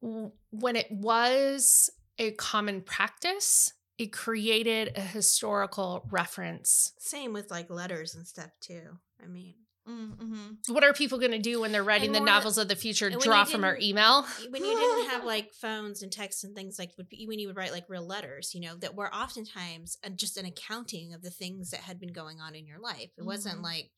when 0.00 0.76
it 0.76 0.90
was 0.90 1.90
a 2.18 2.30
common 2.32 2.80
practice, 2.80 3.72
it 3.98 4.12
created 4.12 4.92
a 4.96 5.00
historical 5.02 6.06
reference. 6.10 6.92
Same 6.98 7.32
with 7.34 7.50
like 7.50 7.68
letters 7.68 8.14
and 8.14 8.26
stuff 8.26 8.50
too. 8.60 8.98
I 9.22 9.26
mean, 9.26 9.54
Mm-hmm. 9.90 10.72
What 10.72 10.84
are 10.84 10.92
people 10.92 11.18
going 11.18 11.30
to 11.32 11.38
do 11.38 11.60
when 11.60 11.72
they're 11.72 11.82
writing 11.84 12.08
And 12.08 12.14
the 12.16 12.20
novels 12.20 12.58
of 12.58 12.68
the 12.68 12.76
future? 12.76 13.10
Draw 13.10 13.44
from 13.44 13.64
our 13.64 13.76
email? 13.80 14.24
when 14.50 14.64
you 14.64 14.76
didn't 14.78 15.10
have 15.10 15.24
like 15.24 15.52
phones 15.54 16.02
and 16.02 16.12
texts 16.12 16.44
and 16.44 16.54
things 16.54 16.78
like 16.78 16.92
when 17.26 17.38
you 17.38 17.48
would 17.48 17.56
write 17.56 17.72
like 17.72 17.84
real 17.88 18.06
letters, 18.06 18.54
you 18.54 18.60
know, 18.60 18.76
that 18.76 18.94
were 18.94 19.12
oftentimes 19.14 19.96
just 20.16 20.36
an 20.36 20.46
accounting 20.46 21.12
of 21.14 21.22
the 21.22 21.30
things 21.30 21.70
that 21.70 21.80
had 21.80 21.98
been 21.98 22.12
going 22.12 22.40
on 22.40 22.54
in 22.54 22.66
your 22.66 22.78
life. 22.78 23.10
It 23.18 23.24
wasn't 23.24 23.58
Mhm. 23.60 23.64
like, 23.64 23.90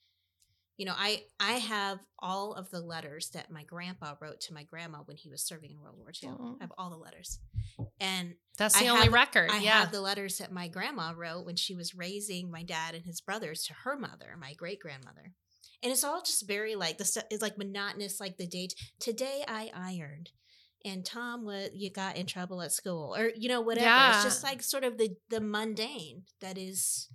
you 0.79 0.87
know, 0.87 0.95
I 0.97 1.25
I 1.39 1.53
have 1.53 2.01
all 2.19 2.55
of 2.55 2.71
the 2.71 2.81
letters 2.81 3.29
that 3.31 3.51
my 3.51 3.63
grandpa 3.63 4.15
wrote 4.21 4.41
to 4.43 4.55
my 4.55 4.65
grandma 4.65 4.99
when 5.05 5.17
he 5.19 5.29
was 5.29 5.45
serving 5.45 5.71
in 5.71 5.81
World 5.81 5.99
War 5.99 6.11
II. 6.23 6.31
Oh. 6.31 6.57
I 6.61 6.65
have 6.65 6.73
all 6.79 6.89
the 6.91 6.97
letters, 6.97 7.39
and 8.01 8.35
That's 8.57 8.77
I 8.77 8.81
the 8.85 8.89
only 8.89 9.05
have- 9.05 9.13
record. 9.13 9.51
I 9.51 9.59
yeah. 9.59 9.81
have 9.81 9.93
the 9.93 10.01
letters 10.01 10.39
that 10.39 10.51
my 10.51 10.69
grandma 10.69 11.13
wrote 11.15 11.45
when 11.45 11.57
she 11.57 11.75
was 11.75 11.95
raising 11.95 12.51
my 12.51 12.63
dad 12.63 12.95
and 12.95 13.05
his 13.05 13.21
brothers 13.21 13.65
to 13.65 13.75
her 13.85 13.97
mother, 13.99 14.35
my 14.39 14.55
great 14.55 14.81
grandmother. 14.81 15.35
And 15.83 15.91
it's 15.91 16.05
all 16.05 16.21
just 16.23 16.47
very 16.47 16.75
like 16.77 16.99
the 16.99 17.05
stuff 17.05 17.25
is 17.31 17.43
like 17.43 17.59
monotonous, 17.59 18.21
like 18.21 18.37
the 18.37 18.47
date. 18.47 18.75
Today 19.01 19.45
I 19.49 19.71
ironed, 19.75 20.31
and 20.85 21.05
Tom 21.05 21.45
was 21.45 21.71
you 21.75 21.91
got 21.91 22.17
in 22.17 22.27
trouble 22.27 22.63
at 22.63 22.73
school, 22.73 23.15
or 23.17 23.31
you 23.37 23.49
know 23.49 23.61
whatever. 23.61 24.15
It's 24.15 24.25
just 24.25 24.45
like 24.45 24.63
sort 24.63 24.85
of 24.85 24.97
the 24.99 25.17
the 25.29 25.41
mundane 25.41 26.23
that 26.41 26.57
is, 26.57 27.09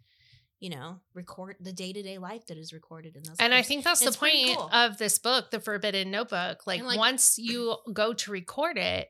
you 0.60 0.70
know, 0.70 1.00
record 1.14 1.56
the 1.62 1.72
day 1.72 1.94
to 1.94 2.02
day 2.04 2.18
life 2.18 2.46
that 2.48 2.58
is 2.58 2.74
recorded 2.74 3.16
in 3.16 3.24
those. 3.24 3.38
and 3.40 3.54
I 3.54 3.62
think 3.62 3.86
that's 3.86 4.04
the 4.04 4.12
point 4.12 4.58
cool. 4.58 4.70
of 4.74 4.98
this 4.98 5.18
book, 5.18 5.52
The 5.52 5.60
Forbidden 5.62 6.12
Notebook. 6.12 6.68
Like, 6.68 6.84
like- 6.84 6.98
once 6.98 7.38
you 7.38 7.78
go 7.94 8.14
to 8.14 8.32
record 8.32 8.78
it, 8.78 9.10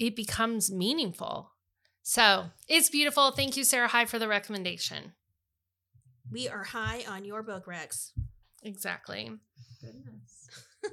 it 0.00 0.16
becomes 0.16 0.72
meaningful. 0.72 1.52
So 2.02 2.46
it's 2.68 2.90
beautiful. 2.90 3.30
Thank 3.30 3.56
you, 3.56 3.62
Sarah 3.64 3.88
High, 3.88 4.04
for 4.04 4.18
the 4.18 4.26
recommendation. 4.28 5.12
we 6.30 6.48
are 6.48 6.64
high 6.64 7.04
on 7.08 7.24
your 7.24 7.42
book, 7.42 7.66
Rex. 7.66 8.12
Exactly. 8.64 9.30
Goodness. 9.80 10.48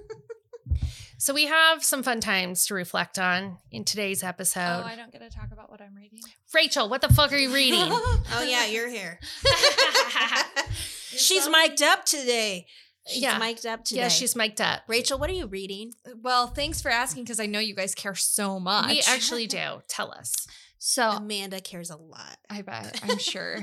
So 1.21 1.35
we 1.35 1.45
have 1.45 1.83
some 1.83 2.01
fun 2.01 2.19
times 2.19 2.65
to 2.65 2.73
reflect 2.73 3.19
on 3.19 3.59
in 3.69 3.83
today's 3.83 4.23
oh, 4.23 4.27
episode. 4.27 4.59
Oh, 4.59 4.79
episode. 4.79 4.91
I 4.91 4.95
don't 4.95 5.11
get 5.11 5.21
to 5.21 5.29
talk 5.29 5.49
about 5.51 5.69
what 5.69 5.79
I'm 5.79 5.93
reading. 5.93 6.19
Rachel, 6.51 6.89
what 6.89 7.01
the 7.01 7.09
fuck 7.13 7.31
are 7.31 7.37
you 7.37 7.53
reading? 7.53 7.79
Oh 8.33 8.41
yeah, 8.43 8.65
you're 8.65 8.89
here. 8.89 9.19
She's 11.09 11.47
mic'd 11.47 11.83
up 11.83 12.05
today. 12.05 12.65
She's 13.07 13.21
Yeah. 13.21 13.37
mic'd 13.37 13.67
up 13.67 13.83
today. 13.83 14.01
yeah, 14.01 14.07
she's 14.07 14.35
mic'd 14.35 14.61
up. 14.61 14.81
Rachel. 14.87 15.19
What 15.19 15.29
are 15.29 15.33
you 15.33 15.45
reading? 15.45 15.91
Well, 16.23 16.47
thanks 16.47 16.81
for 16.81 16.89
asking 16.89 17.25
because 17.25 17.39
I 17.39 17.45
know 17.45 17.59
you 17.59 17.75
guys 17.75 17.93
care 17.93 18.15
so 18.15 18.59
much. 18.59 18.89
We 18.89 19.01
actually 19.07 19.45
do. 19.45 19.81
Tell 19.87 20.11
us. 20.11 20.33
So 20.79 21.07
Amanda 21.11 21.61
cares 21.61 21.91
a 21.91 21.97
lot. 21.97 22.37
I 22.49 22.63
bet. 22.63 22.99
I'm 23.03 23.19
sure. 23.19 23.57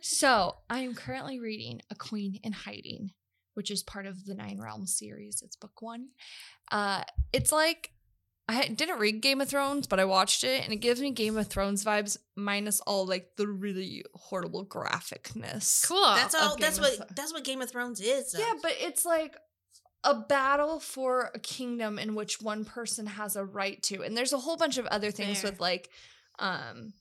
so 0.00 0.56
I 0.68 0.80
am 0.80 0.96
currently 0.96 1.38
reading 1.38 1.80
A 1.90 1.94
Queen 1.94 2.40
in 2.42 2.52
Hiding, 2.52 3.12
which 3.54 3.70
is 3.70 3.82
part 3.82 4.06
of 4.06 4.24
the 4.24 4.34
Nine 4.34 4.60
Realms 4.60 4.96
series. 4.96 5.42
It's 5.42 5.56
book 5.56 5.80
one. 5.80 6.08
Uh, 6.70 7.02
it's 7.32 7.52
like 7.52 7.90
I 8.48 8.68
didn't 8.68 8.98
read 8.98 9.22
Game 9.22 9.40
of 9.40 9.48
Thrones, 9.48 9.86
but 9.86 10.00
I 10.00 10.04
watched 10.04 10.42
it, 10.44 10.64
and 10.64 10.72
it 10.72 10.76
gives 10.76 11.00
me 11.00 11.10
Game 11.12 11.36
of 11.36 11.46
Thrones 11.46 11.84
vibes, 11.84 12.16
minus 12.36 12.80
all 12.80 13.06
like 13.06 13.36
the 13.36 13.46
really 13.46 14.04
horrible 14.14 14.66
graphicness. 14.66 15.86
Cool. 15.86 16.02
That's 16.14 16.34
all. 16.34 16.56
That's 16.56 16.80
what. 16.80 16.96
Thro- 16.96 17.06
That's 17.14 17.32
what 17.32 17.44
Game 17.44 17.62
of 17.62 17.70
Thrones 17.70 18.00
is. 18.00 18.32
though. 18.32 18.40
Yeah, 18.40 18.54
but 18.60 18.72
it's 18.80 19.04
like 19.04 19.36
a 20.04 20.14
battle 20.14 20.80
for 20.80 21.30
a 21.34 21.38
kingdom 21.38 21.98
in 21.98 22.14
which 22.16 22.42
one 22.42 22.64
person 22.64 23.06
has 23.06 23.36
a 23.36 23.44
right 23.44 23.80
to. 23.84 24.02
And 24.02 24.16
there's 24.16 24.32
a 24.32 24.38
whole 24.38 24.56
bunch 24.56 24.76
of 24.78 24.86
other 24.86 25.12
things 25.12 25.40
Fair. 25.42 25.50
with 25.52 25.60
like 25.60 25.90
um 26.38 26.92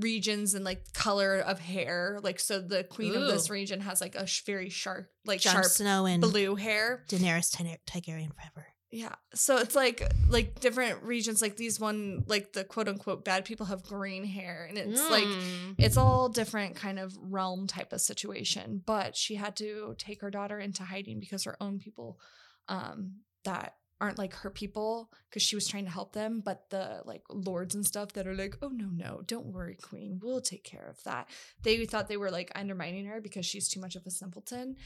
regions 0.00 0.54
and 0.54 0.64
like 0.64 0.92
color 0.92 1.38
of 1.38 1.58
hair. 1.58 2.18
Like 2.22 2.40
so 2.40 2.60
the 2.60 2.84
queen 2.84 3.14
of 3.14 3.26
this 3.28 3.50
region 3.50 3.80
has 3.80 4.00
like 4.00 4.14
a 4.14 4.26
sh- 4.26 4.44
very 4.44 4.68
sharp 4.68 5.08
like 5.24 5.40
Jon 5.40 5.52
sharp 5.54 5.66
Snow 5.66 6.06
and 6.06 6.20
blue 6.22 6.56
hair. 6.56 7.04
Daenerys 7.08 7.56
Ty- 7.56 7.78
Targaryen 7.86 8.30
forever. 8.34 8.66
Yeah. 8.90 9.14
So 9.34 9.56
it's 9.58 9.74
like 9.74 10.02
like 10.28 10.60
different 10.60 11.02
regions 11.02 11.42
like 11.42 11.56
these 11.56 11.80
one 11.80 12.22
like 12.28 12.52
the 12.52 12.62
quote 12.62 12.86
unquote 12.88 13.24
bad 13.24 13.44
people 13.44 13.66
have 13.66 13.82
green 13.82 14.24
hair 14.24 14.66
and 14.68 14.78
it's 14.78 15.10
like 15.10 15.24
Mm. 15.24 15.74
it's 15.78 15.96
all 15.96 16.28
different 16.28 16.76
kind 16.76 17.00
of 17.00 17.12
realm 17.20 17.66
type 17.66 17.92
of 17.92 18.00
situation 18.00 18.82
but 18.86 19.16
she 19.16 19.34
had 19.34 19.56
to 19.56 19.96
take 19.98 20.20
her 20.20 20.30
daughter 20.30 20.60
into 20.60 20.84
hiding 20.84 21.18
because 21.18 21.42
her 21.42 21.56
own 21.60 21.80
people 21.80 22.20
um 22.68 23.16
that 23.44 23.74
aren't 24.04 24.18
like 24.18 24.34
her 24.34 24.50
people 24.50 25.10
because 25.30 25.42
she 25.42 25.54
was 25.54 25.66
trying 25.66 25.86
to 25.86 25.90
help 25.90 26.12
them 26.12 26.42
but 26.44 26.68
the 26.68 27.00
like 27.06 27.22
lords 27.30 27.74
and 27.74 27.86
stuff 27.86 28.12
that 28.12 28.26
are 28.26 28.34
like 28.34 28.54
oh 28.60 28.68
no 28.68 28.86
no 28.92 29.22
don't 29.26 29.46
worry 29.46 29.78
queen 29.80 30.20
we'll 30.22 30.42
take 30.42 30.62
care 30.62 30.86
of 30.90 31.02
that. 31.04 31.26
They 31.62 31.82
thought 31.86 32.08
they 32.08 32.18
were 32.18 32.30
like 32.30 32.52
undermining 32.54 33.06
her 33.06 33.22
because 33.22 33.46
she's 33.46 33.66
too 33.66 33.80
much 33.80 33.96
of 33.96 34.06
a 34.06 34.10
simpleton 34.10 34.76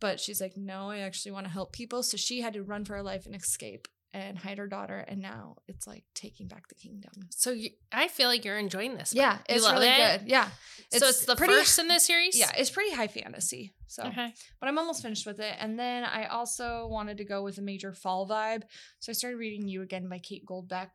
but 0.00 0.18
she's 0.18 0.40
like 0.40 0.56
no 0.56 0.90
i 0.90 0.98
actually 0.98 1.30
want 1.30 1.46
to 1.46 1.52
help 1.52 1.72
people. 1.72 2.02
So 2.02 2.16
she 2.16 2.40
had 2.40 2.54
to 2.54 2.64
run 2.64 2.84
for 2.84 2.94
her 2.94 3.02
life 3.02 3.26
and 3.26 3.36
escape 3.36 3.86
and 4.14 4.38
hide 4.38 4.56
her 4.58 4.66
daughter 4.68 4.96
and 5.08 5.20
now 5.20 5.56
it's 5.68 5.86
like 5.86 6.04
taking 6.14 6.46
back 6.48 6.68
the 6.68 6.74
kingdom 6.76 7.10
So 7.30 7.50
you, 7.50 7.70
I 7.92 8.08
feel 8.08 8.28
like 8.28 8.44
you're 8.44 8.56
enjoying 8.56 8.96
this. 8.96 9.12
yeah. 9.12 9.34
You 9.48 9.56
it's 9.56 9.70
really 9.70 9.88
it? 9.88 10.20
good 10.20 10.30
yeah 10.30 10.48
so 10.90 11.08
it's 11.08 11.26
the 11.26 11.34
pretty- 11.36 11.52
first 11.52 11.78
in 11.78 11.88
this 11.88 12.06
series. 12.06 12.38
yeah, 12.38 12.52
it's 12.56 12.70
pretty 12.70 12.94
high 12.94 13.08
fantasy. 13.08 13.74
So, 13.88 14.04
Okay. 14.04 14.32
but 14.60 14.68
I'm 14.68 14.78
almost 14.78 15.02
finished 15.02 15.26
with 15.26 15.40
it. 15.40 15.54
And 15.58 15.78
then 15.78 16.04
I 16.04 16.26
also 16.26 16.86
wanted 16.88 17.18
to 17.18 17.24
go 17.24 17.42
with 17.42 17.58
a 17.58 17.62
major 17.62 17.92
fall 17.92 18.28
vibe, 18.28 18.62
so 19.00 19.10
I 19.10 19.12
started 19.12 19.36
reading 19.38 19.66
You 19.68 19.82
Again 19.82 20.08
by 20.08 20.18
Kate 20.20 20.44
Goldbeck. 20.46 20.90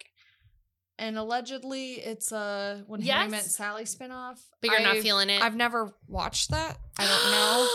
And 0.97 1.17
allegedly, 1.17 1.93
it's 1.93 2.31
a 2.33 2.83
when 2.87 3.01
Harry 3.01 3.23
Yes. 3.23 3.31
Met 3.31 3.43
Sally 3.45 3.83
spinoff. 3.85 4.37
But 4.61 4.71
you're 4.71 4.81
not 4.81 4.95
I've- 4.95 5.01
feeling 5.01 5.29
it. 5.29 5.41
I've 5.41 5.55
never 5.55 5.93
watched 6.07 6.51
that. 6.51 6.77
I 6.97 7.69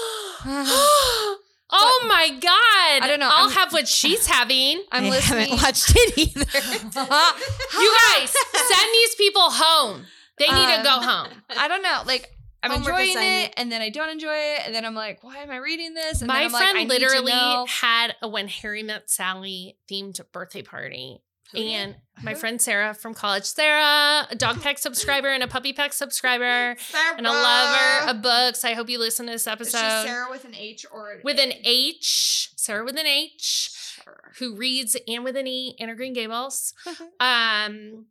don't 0.45 0.55
know. 0.57 1.37
Oh 1.77 2.07
my 2.09 2.29
god! 2.31 3.05
I 3.05 3.07
don't 3.09 3.21
know, 3.21 3.29
I'll 3.31 3.49
I'm- 3.49 3.53
have 3.53 3.73
what 3.73 3.89
she's 3.89 4.27
having. 4.27 4.83
I'm 4.93 5.05
I 5.05 5.09
listening. 5.11 5.49
haven't 5.49 5.63
watched 5.63 5.93
it 5.95 6.19
either. 6.19 6.45
You 7.81 7.97
guys, 8.17 8.33
send 8.53 8.93
these 8.93 9.15
people 9.17 9.43
home. 9.51 10.05
They 10.39 10.47
need 10.47 10.53
to 10.67 10.79
Um, 10.79 10.83
go 10.85 11.01
home. 11.01 11.29
I 11.57 11.69
don't 11.69 11.83
know. 11.83 12.03
Like 12.07 12.31
I'm 12.63 12.71
Homework 12.71 12.89
enjoying 12.95 13.11
assignment. 13.11 13.49
it, 13.51 13.55
and 13.59 13.71
then 13.73 13.83
I 13.83 13.91
don't 13.91 14.09
enjoy 14.09 14.35
it, 14.35 14.63
and 14.67 14.75
then 14.75 14.85
I'm 14.85 14.95
like, 14.95 15.23
why 15.23 15.37
am 15.39 15.51
I 15.51 15.57
reading 15.57 15.95
this? 15.95 16.21
And 16.23 16.29
My 16.29 16.39
then 16.39 16.47
I'm 16.47 16.53
like, 16.53 16.63
friend 16.63 16.79
I 16.79 16.95
literally 16.95 17.67
had 17.69 18.15
a 18.23 18.29
When 18.29 18.49
Harry 18.49 18.83
Met 18.83 19.11
Sally 19.11 19.77
themed 19.91 20.19
birthday 20.33 20.63
party. 20.63 21.21
And 21.55 21.97
my 22.23 22.33
Who? 22.33 22.39
friend 22.39 22.61
Sarah 22.61 22.95
from 22.95 23.15
college, 23.15 23.45
Sarah, 23.45 24.27
a 24.31 24.35
dog 24.37 24.61
pack 24.63 24.79
subscriber 24.79 25.29
and 25.29 25.43
a 25.43 25.49
puppy 25.49 25.73
pack 25.73 25.93
subscriber, 25.93 26.77
and 27.17 27.27
a 27.27 27.31
lover 27.31 28.11
of 28.11 28.23
books. 28.23 28.65
I 28.65 28.73
hope 28.75 28.89
you 28.89 28.99
listen 28.99 29.27
to 29.27 29.33
this 29.33 29.47
episode 29.47 29.79
Sarah 30.05 30.27
with 30.31 30.45
an 30.45 30.55
H 30.55 30.85
or 30.93 31.13
an 31.13 31.21
with 31.23 31.39
an 31.39 31.53
H, 31.65 32.51
Sarah 32.57 32.85
with 32.85 32.97
an 32.99 33.07
H. 33.07 34.01
her. 34.05 34.33
who 34.39 34.57
reads 34.57 34.97
Anne 35.07 35.23
with 35.25 35.37
an 35.37 35.47
E, 35.47 35.77
Anne 35.79 35.91
of 35.91 35.97
Green 35.97 36.13
Gables. 36.13 36.73
Um, 37.21 38.07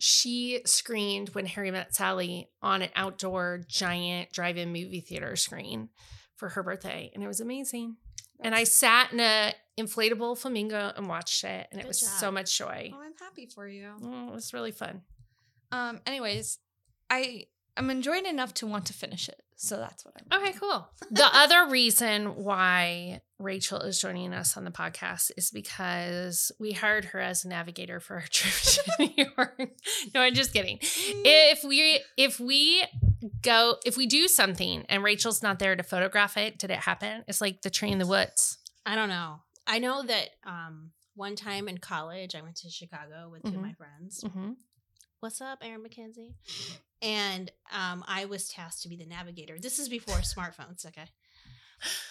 she 0.00 0.62
screened 0.66 1.28
when 1.30 1.46
Harry 1.46 1.70
met 1.70 1.94
Sally 1.94 2.48
on 2.60 2.82
an 2.82 2.90
outdoor 2.96 3.60
giant 3.68 4.32
drive-in 4.32 4.68
movie 4.72 5.00
theater 5.00 5.36
screen 5.36 5.90
for 6.34 6.48
her 6.50 6.62
birthday, 6.64 7.10
and 7.14 7.22
it 7.22 7.28
was 7.28 7.40
amazing. 7.40 7.96
and 8.40 8.52
I 8.54 8.64
sat 8.64 9.12
in 9.12 9.20
a 9.20 9.54
inflatable 9.78 10.36
flamingo 10.38 10.92
and 10.96 11.08
watched 11.08 11.44
it, 11.44 11.68
and 11.70 11.80
it 11.80 11.86
was 11.86 12.00
job. 12.00 12.10
so 12.10 12.30
much 12.30 12.56
joy. 12.56 12.90
Oh, 12.94 13.00
I'm 13.02 13.12
happy 13.18 13.46
for 13.46 13.66
you. 13.66 13.90
Oh, 14.02 14.28
it 14.28 14.34
was 14.34 14.52
really 14.52 14.72
fun. 14.72 15.02
Um. 15.70 16.00
Anyways, 16.06 16.58
I 17.10 17.46
I'm 17.76 17.90
enjoying 17.90 18.26
enough 18.26 18.52
to 18.54 18.66
want 18.66 18.86
to 18.86 18.92
finish 18.92 19.28
it, 19.28 19.42
so 19.56 19.78
that's 19.78 20.04
what 20.04 20.14
I'm. 20.30 20.42
Okay, 20.42 20.52
cool. 20.58 20.86
The 21.10 21.28
other 21.32 21.66
reason 21.70 22.36
why 22.36 23.22
Rachel 23.38 23.80
is 23.80 23.98
joining 24.00 24.34
us 24.34 24.56
on 24.56 24.64
the 24.64 24.70
podcast 24.70 25.30
is 25.36 25.50
because 25.50 26.52
we 26.60 26.72
hired 26.72 27.06
her 27.06 27.20
as 27.20 27.44
a 27.44 27.48
navigator 27.48 27.98
for 27.98 28.16
our 28.16 28.26
trip 28.30 28.52
to 28.52 28.82
New 29.16 29.24
York. 29.36 29.70
No, 30.14 30.20
I'm 30.20 30.34
just 30.34 30.52
kidding. 30.52 30.78
If 30.82 31.64
we 31.64 32.00
if 32.18 32.38
we 32.38 32.84
go 33.40 33.76
if 33.86 33.96
we 33.96 34.06
do 34.06 34.28
something 34.28 34.84
and 34.88 35.02
Rachel's 35.02 35.42
not 35.42 35.58
there 35.58 35.74
to 35.74 35.82
photograph 35.82 36.36
it, 36.36 36.58
did 36.58 36.70
it 36.70 36.80
happen? 36.80 37.24
It's 37.26 37.40
like 37.40 37.62
the 37.62 37.70
tree 37.70 37.90
in 37.90 37.98
the 37.98 38.06
woods. 38.06 38.58
I 38.84 38.94
don't 38.96 39.08
know. 39.08 39.40
I 39.66 39.78
know 39.78 40.02
that 40.02 40.30
um, 40.44 40.90
one 41.14 41.36
time 41.36 41.68
in 41.68 41.78
college, 41.78 42.34
I 42.34 42.42
went 42.42 42.56
to 42.56 42.70
Chicago 42.70 43.28
with 43.30 43.42
2 43.44 43.50
Mhm. 43.50 43.54
of 43.56 43.60
my 43.62 43.72
friends. 43.74 44.20
Mm-hmm. 44.24 44.52
What's 45.20 45.40
up, 45.40 45.60
Aaron 45.62 45.82
McKenzie? 45.84 46.34
And 47.00 47.50
um, 47.72 48.04
I 48.08 48.24
was 48.24 48.48
tasked 48.48 48.82
to 48.82 48.88
be 48.88 48.96
the 48.96 49.06
navigator. 49.06 49.58
This 49.58 49.78
is 49.78 49.88
before 49.88 50.16
smartphones, 50.18 50.84
okay? 50.86 51.06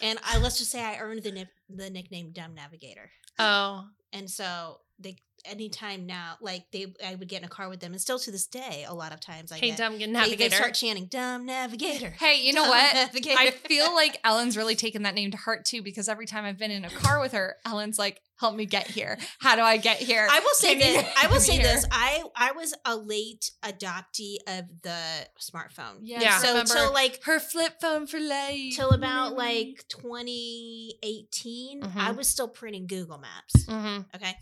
And 0.01 0.19
I 0.23 0.37
let's 0.37 0.57
just 0.59 0.71
say 0.71 0.81
I 0.83 0.97
earned 0.99 1.23
the 1.23 1.47
the 1.69 1.89
nickname 1.89 2.31
Dumb 2.31 2.53
Navigator. 2.53 3.09
Oh, 3.39 3.85
And 4.11 4.29
so 4.29 4.79
they 4.99 5.15
anytime 5.45 6.05
now, 6.05 6.35
like 6.41 6.65
they, 6.71 6.93
I 7.05 7.15
would 7.15 7.27
get 7.27 7.39
in 7.39 7.45
a 7.45 7.49
car 7.49 7.69
with 7.69 7.79
them, 7.79 7.91
and 7.93 8.01
still 8.01 8.19
to 8.19 8.31
this 8.31 8.45
day, 8.47 8.85
a 8.87 8.93
lot 8.93 9.13
of 9.13 9.19
times 9.19 9.51
I 9.51 9.57
hey, 9.57 9.69
get 9.69 9.77
dumb 9.77 9.97
they, 9.97 10.35
they 10.35 10.49
start 10.49 10.73
chanting 10.73 11.05
"Dumb 11.05 11.45
Navigator." 11.45 12.11
Hey, 12.11 12.41
you 12.43 12.53
know 12.53 12.67
what? 12.67 12.93
Navigator. 12.93 13.39
I 13.39 13.51
feel 13.51 13.93
like 13.95 14.21
Ellyn's 14.23 14.57
really 14.57 14.75
taken 14.75 15.03
that 15.03 15.15
name 15.15 15.31
to 15.31 15.37
heart 15.37 15.65
too 15.65 15.81
because 15.81 16.07
every 16.09 16.25
time 16.25 16.45
I've 16.45 16.57
been 16.57 16.71
in 16.71 16.85
a 16.85 16.89
car 16.89 17.19
with 17.19 17.31
her, 17.33 17.55
Ellyn's 17.65 17.97
like, 17.99 18.21
"Help 18.39 18.55
me 18.55 18.65
get 18.65 18.87
here. 18.87 19.17
How 19.39 19.55
do 19.55 19.61
I 19.61 19.77
get 19.77 19.97
here?" 19.97 20.27
I 20.29 20.39
will 20.39 20.53
say 20.53 20.77
this. 20.77 21.05
I 21.21 21.27
will 21.27 21.39
say 21.39 21.57
this. 21.61 21.85
I 21.91 22.23
I 22.35 22.51
was 22.53 22.73
a 22.85 22.95
late 22.95 23.51
adoptee 23.63 24.37
of 24.47 24.65
the 24.83 24.99
smartphone. 25.39 25.99
Yes, 26.01 26.21
Yeah. 26.23 26.37
So 26.39 26.63
till 26.63 26.93
like 26.93 27.23
her 27.23 27.39
flip 27.39 27.79
phone 27.81 28.07
for 28.07 28.19
life. 28.19 28.75
till 28.75 28.91
about 28.91 29.35
like 29.35 29.85
2018, 29.89 31.83
I 31.83 31.87
Mhm. 32.11 32.17
was 32.17 32.27
still 32.27 32.47
printing 32.47 32.87
Google 32.87 33.17
Maps. 33.17 33.65
hmm 33.65 33.99
Okay. 34.15 34.35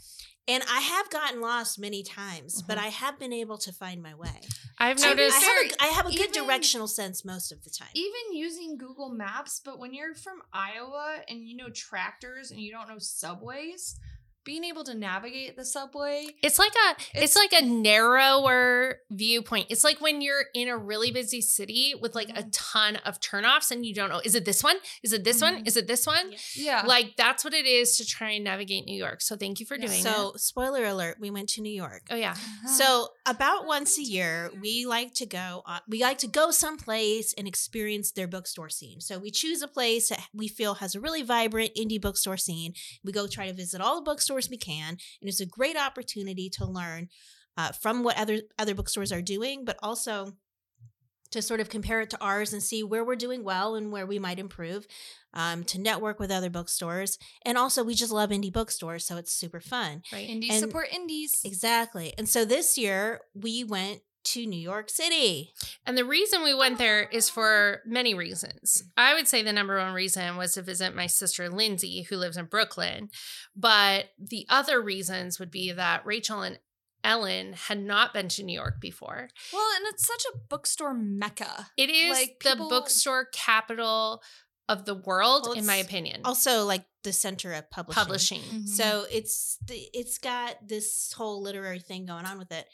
And 0.49 0.63
I 0.69 0.79
have 0.79 1.09
gotten 1.11 1.41
lost 1.41 1.77
many 1.79 2.01
times, 2.03 2.61
but 2.63 2.77
Mhm. 2.77 2.81
I 2.81 2.87
have 2.87 3.19
been 3.19 3.31
able 3.31 3.57
to 3.59 3.71
find 3.71 4.01
my 4.01 4.15
way. 4.15 4.41
I've 4.79 4.99
noticed. 4.99 5.37
I 5.37 5.39
have 5.39 5.71
a, 5.71 5.83
I 5.83 5.87
have 5.87 6.05
a 6.07 6.09
good 6.11 6.19
even- 6.31 6.33
directional 6.45 6.87
sense 6.87 7.23
most 7.23 7.51
of 7.51 7.63
the 7.63 7.69
time. 7.69 7.89
even 7.93 8.33
using 8.33 8.77
Google 8.77 9.09
Maps, 9.09 9.61
but 9.63 9.77
when 9.77 9.93
you're 9.93 10.15
from 10.15 10.41
Iowa 10.51 11.21
and 11.27 11.47
you 11.47 11.55
know 11.55 11.69
tractors 11.69 12.49
and 12.51 12.59
you 12.59 12.71
don't 12.71 12.87
know 12.89 12.97
subways, 12.99 13.95
being 14.45 14.63
able 14.63 14.83
to 14.85 14.93
navigate 14.95 15.55
the 15.57 15.65
subway. 15.65 16.25
It's 16.41 16.57
like 16.59 16.73
a 16.73 16.95
it's, 17.13 17.35
It's- 17.35 17.35
like 17.35 17.53
a 17.53 17.65
narrower 17.65 18.97
viewpoint. 19.11 19.67
It's 19.69 19.83
like 19.83 20.01
when 20.01 20.21
you're 20.21 20.45
in 20.53 20.67
a 20.67 20.77
really 20.77 21.11
busy 21.11 21.41
city 21.41 21.93
with 21.99 22.15
like 22.15 22.29
a 22.29 22.43
Mhm. 22.43 22.49
ton 22.51 22.95
of 22.97 23.19
turnoffs 23.19 23.71
and 23.71 23.85
you 23.85 23.93
don't 23.93 24.09
know 24.09 24.21
is 24.23 24.35
it 24.35 24.45
this 24.45 24.63
one? 24.63 24.77
Is 25.03 25.13
it 25.13 25.23
this 25.23 25.41
one? 25.41 25.63
Mhm. 25.63 25.67
Is 25.67 25.77
it 25.77 25.87
this 25.87 26.05
one? 26.07 26.31
Yeah. 26.31 26.37
Yeah. 26.55 26.83
Like 26.85 27.15
that's 27.17 27.43
what 27.43 27.53
it 27.53 27.65
is 27.65 27.97
to 27.97 28.05
try 28.05 28.31
and 28.31 28.43
navigate 28.43 28.85
New 28.85 28.95
York. 28.97 29.21
So 29.21 29.35
thank 29.35 29.59
you 29.59 29.65
for 29.65 29.75
Yeah. 29.75 29.87
doing 29.87 30.03
So, 30.03 30.31
it. 30.35 30.39
spoiler 30.41 30.85
alert, 30.85 31.17
we 31.19 31.29
went 31.31 31.49
to 31.49 31.61
New 31.61 31.71
York. 31.73 32.03
Oh 32.09 32.15
yeah. 32.15 32.35
So 32.77 33.09
about 33.25 33.65
once 33.65 33.97
a 33.97 34.03
year, 34.03 34.51
we 34.61 34.85
like 34.85 35.13
to 35.15 35.25
go. 35.25 35.63
Uh, 35.65 35.79
we 35.87 36.01
like 36.01 36.17
to 36.19 36.27
go 36.27 36.51
someplace 36.51 37.33
and 37.33 37.47
experience 37.47 38.11
their 38.11 38.27
bookstore 38.27 38.69
scene. 38.69 39.01
So 39.01 39.17
we 39.19 39.31
choose 39.31 39.61
a 39.61 39.67
place 39.67 40.09
that 40.09 40.21
we 40.33 40.47
feel 40.47 40.75
has 40.75 40.95
a 40.95 40.99
really 40.99 41.21
vibrant 41.23 41.71
indie 41.75 41.99
bookstore 42.01 42.37
scene. 42.37 42.73
We 43.03 43.11
go 43.11 43.27
try 43.27 43.47
to 43.47 43.53
visit 43.53 43.81
all 43.81 43.95
the 43.95 44.01
bookstores 44.29 44.49
we 44.49 44.57
can, 44.57 44.97
and 45.21 45.29
it's 45.29 45.41
a 45.41 45.45
great 45.45 45.77
opportunity 45.77 46.49
to 46.51 46.65
learn 46.65 47.09
uh, 47.57 47.71
from 47.71 48.03
what 48.03 48.17
other 48.17 48.41
other 48.57 48.75
bookstores 48.75 49.11
are 49.11 49.21
doing, 49.21 49.65
but 49.65 49.77
also 49.81 50.33
to 51.31 51.41
sort 51.41 51.59
of 51.59 51.69
compare 51.69 52.01
it 52.01 52.09
to 52.09 52.21
ours 52.21 52.53
and 52.53 52.63
see 52.63 52.83
where 52.83 53.05
we're 53.05 53.15
doing 53.15 53.43
well 53.43 53.75
and 53.75 53.91
where 53.91 54.05
we 54.07 54.17
might 54.17 54.39
improve. 54.39 54.87
Um, 55.33 55.63
to 55.65 55.79
network 55.79 56.19
with 56.19 56.31
other 56.31 56.49
bookstores, 56.49 57.17
and 57.45 57.57
also 57.57 57.83
we 57.83 57.93
just 57.93 58.11
love 58.11 58.31
indie 58.31 58.53
bookstores, 58.53 59.05
so 59.05 59.17
it's 59.17 59.31
super 59.33 59.59
fun. 59.59 60.01
Right. 60.11 60.27
indies 60.29 60.51
and- 60.51 60.59
support 60.59 60.87
indies. 60.91 61.41
Exactly. 61.43 62.13
And 62.17 62.27
so 62.27 62.45
this 62.45 62.77
year 62.77 63.21
we 63.35 63.63
went 63.63 64.01
to 64.25 64.45
New 64.45 64.59
York 64.59 64.89
City. 64.89 65.53
And 65.85 65.97
the 65.97 66.05
reason 66.05 66.43
we 66.43 66.53
went 66.53 66.77
there 66.77 67.03
is 67.03 67.29
for 67.29 67.81
many 67.85 68.13
reasons. 68.13 68.83
I 68.97 69.13
would 69.13 69.27
say 69.27 69.41
the 69.43 69.53
number 69.53 69.77
one 69.77 69.93
reason 69.93 70.37
was 70.37 70.53
to 70.53 70.61
visit 70.61 70.95
my 70.95 71.07
sister 71.07 71.49
Lindsay, 71.49 72.03
who 72.03 72.17
lives 72.17 72.37
in 72.37 72.45
Brooklyn. 72.45 73.09
But 73.55 74.09
the 74.19 74.45
other 74.49 74.81
reasons 74.81 75.39
would 75.39 75.51
be 75.51 75.71
that 75.71 76.05
Rachel 76.05 76.41
and 76.41 76.59
Ellyn 77.03 77.53
had 77.55 77.81
not 77.81 78.13
been 78.13 78.27
to 78.29 78.43
New 78.43 78.53
York 78.53 78.81
before. 78.81 79.29
Well, 79.53 79.67
and 79.77 79.85
it's 79.87 80.05
such 80.05 80.23
a 80.33 80.37
bookstore 80.49 80.93
mecca. 80.93 81.67
It 81.77 81.89
is 81.89 82.11
Like, 82.11 82.39
the 82.43 82.51
people- 82.51 82.69
bookstore 82.69 83.25
capital 83.31 84.21
of 84.67 84.85
the 84.85 84.95
world, 84.95 85.43
Well, 85.47 85.53
in 85.53 85.65
my 85.65 85.77
opinion. 85.77 86.21
Also 86.25 86.63
like 86.65 86.85
the 87.03 87.13
center 87.13 87.53
of 87.53 87.71
publishing. 87.71 88.03
Publishing. 88.03 88.41
Mm-hmm. 88.41 88.65
So 88.67 89.05
it's 89.11 89.57
the, 89.65 89.75
it's 89.93 90.19
got 90.19 90.67
this 90.67 91.11
whole 91.13 91.41
literary 91.41 91.79
thing 91.79 92.05
going 92.05 92.25
on 92.25 92.37
with 92.37 92.51
it. 92.51 92.67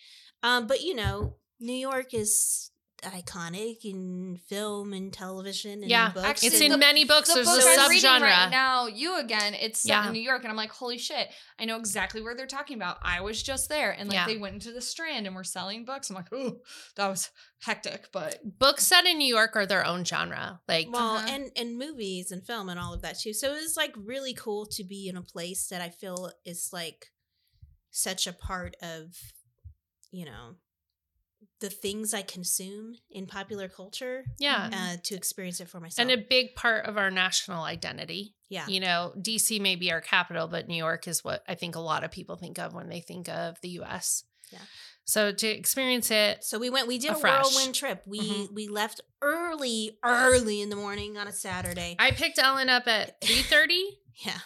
Um 0.45 0.67
but 0.67 0.81
you 0.81 0.95
know, 0.95 1.35
New 1.59 1.73
York 1.89 2.13
is 2.13 2.71
iconic 3.03 3.85
in 3.85 4.39
film 4.47 4.91
and 4.93 5.13
television 5.13 5.81
and 5.81 5.89
Yeah, 5.89 6.09
books. 6.11 6.25
actually, 6.25 6.47
it's 6.47 6.61
in 6.61 6.71
the- 6.71 6.77
many 6.77 7.03
books. 7.03 7.27
the 7.29 7.35
There's 7.35 7.47
book 7.47 7.63
a 7.63 7.81
I'm 7.81 7.91
subgenre. 7.91 8.21
right 8.21 8.49
now, 8.49 8.87
you 8.87 9.19
again, 9.19 9.53
it's 9.53 9.81
set 9.81 9.89
Yeah. 9.89 10.07
in 10.07 10.13
New 10.13 10.21
York, 10.21 10.41
and 10.43 10.49
I'm 10.49 10.55
like, 10.57 10.71
holy 10.71 10.97
shit, 10.97 11.27
I 11.59 11.65
know 11.65 11.77
exactly 11.77 12.21
where 12.23 12.35
they're 12.35 12.47
talking 12.47 12.75
about. 12.77 12.97
I 13.03 13.21
was 13.21 13.43
just 13.43 13.69
there, 13.69 13.91
and 13.91 14.09
like 14.09 14.15
Yeah. 14.15 14.25
they 14.25 14.37
went 14.37 14.55
into 14.55 14.71
the 14.71 14.81
Strand 14.81 15.27
and 15.27 15.35
were 15.35 15.43
selling 15.43 15.85
books. 15.85 16.09
I'm 16.09 16.15
like, 16.15 16.29
oh, 16.31 16.61
that 16.95 17.07
was 17.07 17.29
hectic, 17.61 18.09
but 18.11 18.39
Books 18.57 18.85
set 18.87 19.05
in 19.05 19.19
New 19.19 19.27
York 19.37 19.55
are 19.55 19.67
their 19.67 19.85
own 19.85 20.03
genre. 20.03 20.61
Like, 20.67 20.87
well, 20.91 21.17
Uh-huh. 21.17 21.27
and 21.29 21.51
and 21.55 21.77
movies 21.77 22.31
and 22.31 22.43
film 22.45 22.69
and 22.69 22.79
all 22.79 22.93
of 22.93 23.01
that 23.03 23.19
too. 23.19 23.33
So 23.33 23.53
it 23.53 23.61
was 23.61 23.77
like 23.77 23.93
really 23.95 24.33
cool 24.33 24.65
to 24.67 24.83
be 24.83 25.07
in 25.09 25.15
a 25.17 25.21
place 25.21 25.67
that 25.67 25.81
I 25.81 25.89
feel 25.91 26.31
is 26.43 26.69
like 26.73 27.11
such 27.91 28.25
a 28.25 28.33
part 28.33 28.75
of, 28.81 29.15
you 30.15 30.25
know, 30.25 30.55
the 31.61 31.69
things 31.69 32.13
I 32.13 32.21
consume 32.21 32.95
in 33.09 33.27
popular 33.27 33.67
culture. 33.69 34.25
yeah. 34.39 34.69
Uh, 34.73 34.97
to 35.03 35.15
experience 35.15 35.59
it 35.61 35.69
for 35.69 35.79
myself. 35.79 36.09
And 36.09 36.11
a 36.19 36.23
big 36.29 36.55
part 36.55 36.85
of 36.85 36.97
our 36.97 37.09
national 37.11 37.63
identity. 37.63 38.35
yeah. 38.49 38.67
You 38.67 38.79
know, 38.79 39.13
DC 39.17 39.59
may 39.61 39.75
be 39.75 39.91
our 39.91 40.01
capital, 40.01 40.47
but 40.47 40.67
New 40.67 40.75
York 40.77 41.07
is 41.07 41.23
what 41.23 41.43
I 41.47 41.55
think 41.55 41.75
a 41.75 41.79
lot 41.79 42.03
of 42.03 42.11
people 42.11 42.35
think 42.35 42.59
of 42.59 42.73
when 42.73 42.89
they 42.89 42.99
think 43.01 43.29
of 43.29 43.57
the 43.61 43.69
US. 43.81 44.23
Yeah. 44.51 44.59
So 45.05 45.31
to 45.31 45.47
experience 45.47 46.09
it, 46.11 46.43
So 46.43 46.57
we 46.59 46.69
went. 46.69 46.87
We 46.87 46.97
did 46.97 47.11
a 47.11 47.15
Afresh. 47.15 47.43
whirlwind 47.45 47.75
trip. 47.75 48.03
We 48.07 48.19
Mhm. 48.19 48.53
we 48.53 48.67
left 48.67 49.01
early, 49.21 49.97
early 50.03 50.61
in 50.61 50.69
the 50.69 50.75
morning 50.75 51.17
on 51.17 51.27
a 51.27 51.33
Saturday. 51.33 51.95
I 51.99 52.11
picked 52.11 52.37
Ellyn 52.39 52.69
up 52.69 52.87
at 52.87 53.21
3:30 53.25 53.83
yeah, 54.25 54.39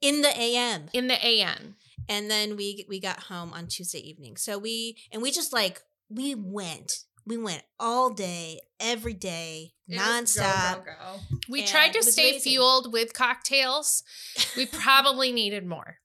in 0.00 0.20
the 0.22 0.28
a.m. 0.28 0.88
in 0.92 1.06
the 1.08 1.18
AM. 1.26 1.76
And 2.08 2.30
then 2.30 2.56
we 2.56 2.84
we 2.88 3.00
got 3.00 3.24
home 3.24 3.52
on 3.52 3.66
Tuesday 3.66 4.00
evening. 4.00 4.36
So 4.36 4.58
we 4.58 4.96
and 5.12 5.22
we 5.22 5.30
just 5.30 5.52
like 5.52 5.82
we 6.08 6.34
went. 6.34 6.92
We 7.26 7.38
went 7.38 7.62
all 7.80 8.10
day, 8.10 8.60
every 8.78 9.14
day, 9.14 9.72
nonstop. 9.90 10.84
We 11.48 11.60
And 11.60 11.68
tried 11.68 11.94
to 11.94 12.02
stay 12.02 12.30
amazing. 12.32 12.52
fueled 12.52 12.92
with 12.92 13.14
cocktails. 13.14 14.02
We 14.58 14.66
probably 14.72 15.32
needed 15.32 15.66
more. 15.66 15.98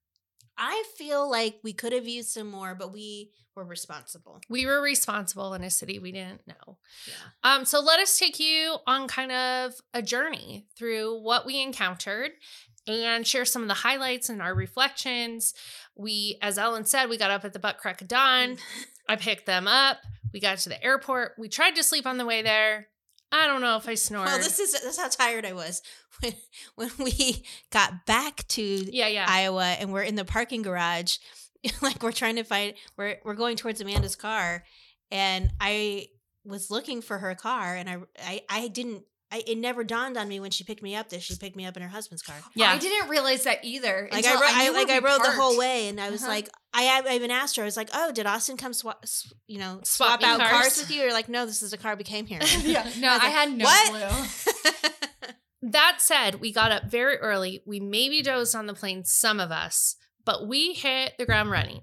I 0.58 0.84
feel 0.98 1.30
like 1.30 1.60
we 1.64 1.74
could 1.74 1.92
have 1.92 2.08
used 2.08 2.30
some 2.30 2.50
more, 2.50 2.74
but 2.74 2.94
we 2.94 3.32
were 3.56 3.66
responsible. 3.66 4.40
We 4.50 4.66
were 4.66 4.82
responsible 4.82 5.54
in 5.54 5.64
a 5.64 5.70
city 5.70 6.00
we 6.00 6.14
didn't 6.14 6.48
know. 6.48 6.78
Yeah. 7.08 7.14
Um, 7.56 7.66
so 7.66 7.82
let 7.82 8.00
us 8.00 8.18
take 8.18 8.40
you 8.40 8.78
on 8.88 9.08
kind 9.10 9.32
of 9.34 9.74
a 9.94 10.02
journey 10.02 10.68
through 10.78 11.22
what 11.22 11.46
we 11.46 11.62
encountered 11.62 12.32
and 12.88 13.26
share 13.26 13.46
some 13.46 13.62
of 13.62 13.68
the 13.68 13.74
highlights 13.76 14.30
and 14.30 14.42
our 14.42 14.54
reflections. 14.54 15.54
We, 15.96 16.38
as 16.42 16.58
Ellyn 16.58 16.88
said, 16.88 17.08
we 17.10 17.18
got 17.18 17.32
up 17.32 17.46
at 17.46 17.54
the 17.54 17.60
butt 17.60 17.78
crack 17.78 18.02
of 18.02 18.08
dawn. 18.08 18.58
I 19.08 19.15
picked 19.15 19.46
them 19.46 19.68
up. 19.68 19.98
We 20.34 20.39
got 20.39 20.60
to 20.60 20.70
the 20.70 20.84
airport. 20.84 21.34
We 21.38 21.50
tried 21.50 21.76
to 21.76 21.84
sleep 21.84 22.06
on 22.06 22.18
the 22.18 22.26
way 22.26 22.42
there. 22.42 22.88
I 23.32 23.48
don't 23.48 23.62
know 23.62 23.78
if 23.78 23.88
I 23.88 23.96
snored. 23.96 24.28
Well, 24.28 24.38
this 24.38 24.60
is 24.60 24.72
that's 24.72 24.98
how 24.98 25.08
tired 25.08 25.46
I 25.46 25.54
was 25.54 25.82
when 26.22 26.34
when 26.76 26.92
we 27.00 27.44
got 27.72 28.06
back 28.06 28.48
to 28.50 28.62
yeah, 28.62 29.08
yeah. 29.08 29.26
Iowa 29.28 29.65
and 29.80 29.92
we're 29.92 30.04
in 30.04 30.15
the 30.15 30.26
parking 30.26 30.62
garage, 30.62 31.18
like 31.82 32.02
we're 32.02 32.12
trying 32.12 32.38
to 32.38 32.44
find 32.44 32.74
we're 32.98 33.18
we're 33.24 33.36
going 33.36 33.56
towards 33.56 33.82
Amanda's 33.82 34.15
car, 34.15 34.63
and 35.12 35.52
I 35.60 36.08
was 36.44 36.72
looking 36.72 37.02
for 37.02 37.18
her 37.20 37.36
car, 37.36 37.76
and 37.76 37.89
I 37.89 37.98
I, 38.20 38.42
I 38.50 38.68
didn't 38.68 39.04
I, 39.32 39.44
it 39.46 39.58
never 39.60 39.84
dawned 39.84 40.18
on 40.18 40.28
me 40.28 40.39
when 40.39 40.50
she 40.50 40.63
picked 40.63 40.82
me 40.82 40.96
up 40.96 41.10
that 41.10 41.22
she 41.22 41.36
picked 41.36 41.56
me 41.56 41.65
up 41.65 41.78
in 41.78 41.84
her 41.84 41.89
husband's 41.89 42.24
car. 42.24 42.36
Yeah. 42.56 42.72
I 42.72 42.78
didn't 42.80 43.10
realize 43.10 43.44
that 43.44 43.60
either. 43.63 44.10
Like 44.12 44.26
I, 44.26 44.32
until 44.32 44.42
ro- 44.42 44.48
I, 44.52 44.63
knew 44.65 44.74
like 44.74 44.89
I 44.89 45.00
we 45.00 45.06
rode 45.06 45.24
the 45.24 45.32
whole 45.32 45.56
way, 45.58 45.88
and 45.88 46.02
I 46.02 46.10
was 46.10 46.24
Uh-huh. 46.24 46.32
like, 46.32 46.50
I, 46.74 47.04
I 47.08 47.13
even 47.15 47.30
asked 47.30 47.56
her. 47.58 47.62
I 47.62 47.65
was 47.65 47.78
like, 47.78 47.89
"Oh, 47.94 48.12
did 48.12 48.26
Austin 48.26 48.58
come 48.58 48.74
swap, 48.74 49.00
s- 49.04 49.32
you 49.48 49.60
know, 49.60 49.82
Swap 49.84 50.20
swap, 50.20 50.24
out 50.24 50.39
cars? 50.39 50.52
cars? 50.52 50.78
with 50.80 50.92
you?" 50.92 51.08
Or 51.08 51.12
like, 51.13 51.30
"No, 51.30 51.46
this 51.46 51.62
is 51.62 51.74
a 51.74 51.78
car 51.78 51.96
we 51.96 52.04
came 52.04 52.26
here." 52.26 52.39
yeah, 52.63 52.89
no, 52.98 53.10
I 53.10 53.13
was 53.13 53.22
I, 53.22 53.26
like, 53.26 53.34
had 53.34 53.52
no 53.58 53.65
"What?" 53.65 53.89
clue. 53.89 54.72
That 55.62 55.98
said, 56.00 56.36
we 56.39 56.54
got 56.54 56.72
up 56.72 56.86
very 56.86 57.18
early. 57.18 57.62
We 57.65 57.82
maybe 57.82 58.22
dozed 58.22 58.56
on 58.56 58.65
the 58.65 58.74
plane, 58.74 59.04
some 59.04 59.42
of 59.42 59.52
us, 59.52 59.96
but 60.26 60.48
we 60.48 60.74
hit 60.74 61.13
the 61.20 61.26
ground 61.26 61.52
running. 61.52 61.82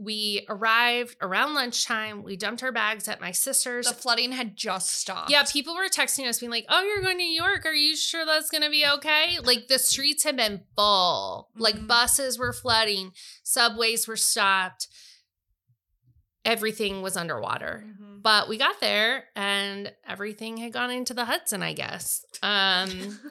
We 0.00 0.46
arrived 0.48 1.16
around 1.20 1.54
lunchtime. 1.54 2.22
We 2.22 2.36
dumped 2.36 2.62
our 2.62 2.70
bags 2.70 3.08
at 3.08 3.20
my 3.20 3.32
sister's. 3.32 3.88
The 3.88 3.94
flooding 3.94 4.30
had 4.30 4.56
just 4.56 4.90
stopped. 4.92 5.28
Yeah, 5.28 5.42
people 5.42 5.74
were 5.74 5.88
texting 5.88 6.28
us 6.28 6.38
being 6.38 6.50
like, 6.52 6.66
"Oh, 6.68 6.82
you're 6.84 7.02
going 7.02 7.18
to 7.18 7.24
New 7.24 7.30
York. 7.30 7.66
Are 7.66 7.72
you 7.74 7.96
sure 7.96 8.24
that's 8.24 8.48
going 8.48 8.62
to 8.62 8.70
be 8.70 8.86
okay?" 8.86 9.38
Like 9.42 9.66
the 9.66 9.78
streets 9.80 10.22
had 10.22 10.36
been 10.36 10.62
full. 10.76 11.48
Like 11.56 11.74
Mhm. 11.74 11.88
buses 11.88 12.38
were 12.38 12.52
flooding, 12.52 13.12
subways 13.42 14.06
were 14.06 14.16
stopped. 14.16 14.86
Everything 16.44 17.02
was 17.02 17.16
underwater. 17.16 17.84
Mhm. 17.84 18.22
But 18.22 18.48
we 18.48 18.56
got 18.56 18.80
there 18.80 19.24
and 19.36 19.92
everything 20.06 20.56
had 20.58 20.72
gone 20.72 20.90
into 20.90 21.12
the 21.12 21.24
Hudson, 21.24 21.62
I 21.62 21.72
guess. 21.72 22.24
Um 22.42 22.88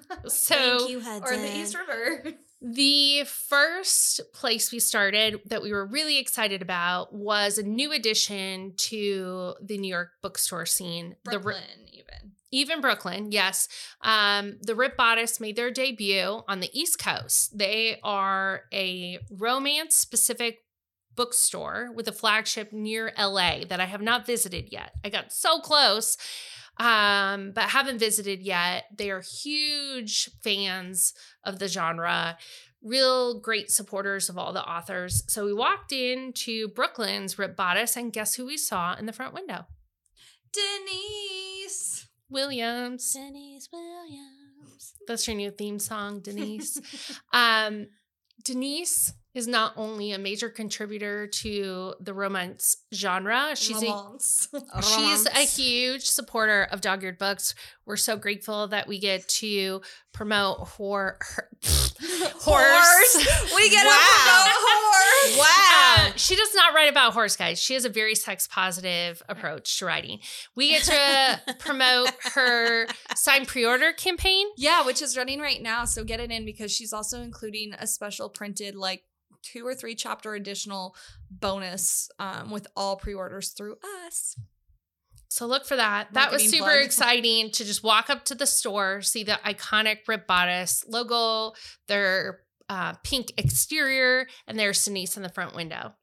so 0.28 0.56
Thank 0.78 0.90
you, 0.90 1.00
Hudson. 1.00 1.34
or 1.40 1.42
the 1.42 1.58
East 1.58 1.76
River. 1.78 2.24
the 2.62 3.24
first 3.26 4.22
place 4.34 4.72
we 4.72 4.80
started 4.80 5.42
that 5.46 5.62
we 5.62 5.72
were 5.72 5.86
really 5.86 6.18
excited 6.18 6.62
about 6.62 7.14
was 7.14 7.58
a 7.58 7.64
new 7.64 7.92
addition 7.92 8.74
to 8.78 9.54
the 9.62 9.78
New 9.78 9.90
York 9.90 10.12
bookstore 10.22 10.66
scene. 10.66 11.16
The 11.26 11.40
Brooklyn, 11.40 11.64
even. 11.92 12.32
even 12.52 12.82
Brooklyn, 12.82 13.32
yes. 13.32 13.68
Um, 14.02 14.58
the 14.62 14.76
Ripped 14.76 14.98
Bodice 14.98 15.40
made 15.40 15.56
their 15.56 15.72
debut 15.72 16.42
on 16.48 16.60
the 16.60 16.70
East 16.74 16.98
Coast. 17.00 17.58
They 17.58 18.00
are 18.04 18.64
a 18.74 19.20
romance 19.30 19.96
specific 19.96 20.60
bookstore 21.18 21.90
with 21.94 22.08
a 22.08 22.14
flagship 22.14 22.72
near 22.72 23.12
LA 23.18 23.66
that 23.68 23.82
I 23.82 23.86
have 23.86 24.02
not 24.02 24.26
visited 24.26 24.72
yet. 24.72 24.92
I 25.04 25.10
got 25.10 25.34
so 25.34 25.60
close, 25.60 26.18
um, 26.78 27.52
but 27.54 27.72
haven't 27.72 28.00
visited 28.00 28.42
yet. 28.42 28.86
They 28.96 29.12
are 29.12 29.22
huge 29.22 30.30
fans 30.42 31.14
of 31.44 31.60
the 31.60 31.68
genre. 31.68 32.38
Real 32.82 33.42
great 33.42 33.70
supporters 33.70 34.30
of 34.30 34.38
all 34.38 34.54
the 34.54 34.64
authors. 34.64 35.24
So 35.28 35.44
we 35.44 35.54
walked 35.54 35.92
into 35.92 36.70
Brooklyn's 36.70 37.38
Ripped 37.38 37.58
Bodice, 37.58 37.98
and 37.98 38.14
guess 38.14 38.36
who 38.36 38.46
we 38.46 38.56
saw 38.56 38.96
in 38.96 39.08
the 39.08 39.14
front 39.14 39.34
window? 39.34 39.66
Denise. 40.54 42.08
Williams. 42.30 43.14
Denise 43.14 43.68
Williams. 43.74 44.94
That's 45.08 45.28
your 45.28 45.36
new 45.36 45.52
theme 45.52 45.80
song, 45.80 46.22
Denise. 46.22 46.80
um, 47.34 47.88
Denise 48.44 49.14
is 49.38 49.48
not 49.48 49.74
only 49.78 50.12
a 50.12 50.18
major 50.18 50.50
contributor 50.50 51.28
to 51.28 51.94
the 52.00 52.14
romance 52.14 52.76
genre, 52.94 53.54
she's 53.56 53.82
a 53.84 53.86
Romance. 53.86 54.50
she's 54.82 55.26
a 55.28 55.46
huge 55.46 56.04
supporter 56.04 56.64
of 56.72 56.82
dog 56.82 57.04
eared 57.04 57.18
books. 57.18 57.56
We're 57.86 57.96
so 57.98 58.18
grateful 58.18 58.68
that 58.70 58.88
we 58.88 59.00
get 59.00 59.28
to 59.30 59.82
promote 60.12 60.68
her, 60.78 61.18
Horse. 62.40 63.28
We 63.56 63.70
get 63.70 63.86
Wow. 63.86 63.94
to 63.94 64.24
promote 64.24 64.54
horse. 64.54 65.38
Wow. 65.38 65.96
Uh, 65.98 66.12
she 66.16 66.36
does 66.36 66.54
not 66.54 66.74
write 66.74 66.90
about 66.90 67.14
horse 67.14 67.36
guys. 67.36 67.60
She 67.62 67.74
has 67.74 67.86
a 67.86 67.90
very 67.90 68.16
sex 68.16 68.48
positive 68.48 69.22
approach 69.28 69.78
to 69.80 69.86
writing. 69.86 70.20
We 70.56 70.70
get 70.70 70.84
to 70.84 71.54
promote 71.60 72.12
her 72.36 72.88
sign 73.16 73.46
pre 73.46 73.66
order 73.66 73.92
campaign. 73.94 74.48
Yeah, 74.58 74.86
which 74.86 75.02
is 75.02 75.18
running 75.18 75.40
right 75.40 75.62
now. 75.62 75.86
So 75.86 76.04
get 76.04 76.20
it 76.20 76.32
in 76.32 76.46
because 76.46 76.72
she's 76.72 76.94
also 76.94 77.22
including 77.22 77.74
a 77.80 77.88
special 77.88 78.30
printed 78.30 78.76
like 78.76 79.04
two 79.44 79.66
or 79.66 79.76
three 79.76 79.96
chapter 79.96 80.34
additional 80.34 80.96
bonus 81.30 82.10
um, 82.20 82.52
with 82.52 82.68
all 82.76 82.96
pre-orders 82.96 83.50
through 83.50 83.78
us. 84.06 84.36
So 85.30 85.46
look 85.46 85.66
for 85.66 85.76
that. 85.76 86.14
That 86.14 86.32
was 86.32 86.50
super 86.50 86.64
plug. 86.64 86.82
exciting 86.84 87.52
to 87.52 87.66
just 87.66 87.84
walk 87.84 88.10
up 88.10 88.26
to 88.26 88.36
the 88.36 88.48
store, 88.48 89.02
see 89.02 89.24
the 89.24 89.40
iconic 89.46 90.00
Ripped 90.08 90.28
Bodice 90.28 90.84
logo, 90.88 91.54
their 91.88 92.40
uh, 92.70 92.94
pink 93.04 93.34
exterior, 93.38 94.28
and 94.48 94.58
there's 94.58 94.84
Denise 94.84 95.18
in 95.18 95.24
the 95.24 95.30
front 95.30 95.56
window. 95.56 95.94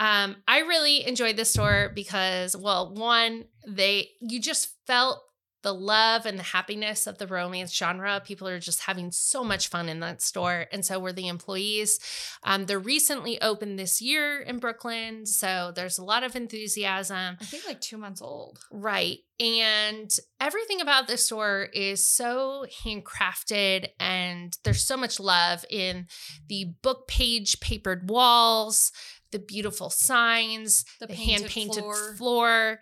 Um, 0.00 0.36
I 0.48 0.60
really 0.60 1.06
enjoyed 1.06 1.36
the 1.36 1.44
store 1.44 1.92
because, 1.94 2.56
well, 2.56 2.92
one, 2.94 3.44
they 3.68 4.08
you 4.20 4.40
just 4.40 4.74
felt 4.86 5.20
the 5.62 5.72
love 5.72 6.26
and 6.26 6.38
the 6.38 6.42
happiness 6.42 7.06
of 7.06 7.18
the 7.18 7.26
romance 7.26 7.72
genre. 7.72 8.20
People 8.24 8.48
are 8.48 8.58
just 8.58 8.82
having 8.82 9.10
so 9.12 9.44
much 9.44 9.68
fun 9.68 9.88
in 9.88 10.00
that 10.00 10.20
store, 10.20 10.66
and 10.72 10.84
so 10.84 10.98
were 10.98 11.12
the 11.12 11.28
employees. 11.28 12.00
Um, 12.42 12.66
they're 12.66 12.78
recently 12.78 13.40
opened 13.40 13.78
this 13.78 14.02
year 14.02 14.40
in 14.40 14.58
Brooklyn, 14.58 15.24
so 15.26 15.72
there's 15.74 15.98
a 15.98 16.04
lot 16.04 16.24
of 16.24 16.34
enthusiasm. 16.36 17.36
I 17.40 17.44
think 17.44 17.66
like 17.66 17.80
two 17.80 17.96
months 17.96 18.20
old. 18.20 18.58
Right. 18.70 19.18
And 19.40 20.10
everything 20.40 20.80
about 20.80 21.08
this 21.08 21.26
store 21.26 21.68
is 21.72 22.08
so 22.08 22.66
handcrafted, 22.84 23.88
and 23.98 24.56
there's 24.64 24.84
so 24.84 24.96
much 24.96 25.18
love 25.20 25.64
in 25.70 26.06
the 26.48 26.74
book 26.82 27.08
page 27.08 27.60
papered 27.60 28.08
walls, 28.10 28.92
the 29.32 29.38
beautiful 29.38 29.90
signs, 29.90 30.84
The 31.00 31.06
the, 31.06 31.14
hand 31.14 31.46
painted 31.46 31.80
floor. 31.80 32.14
floor. 32.16 32.80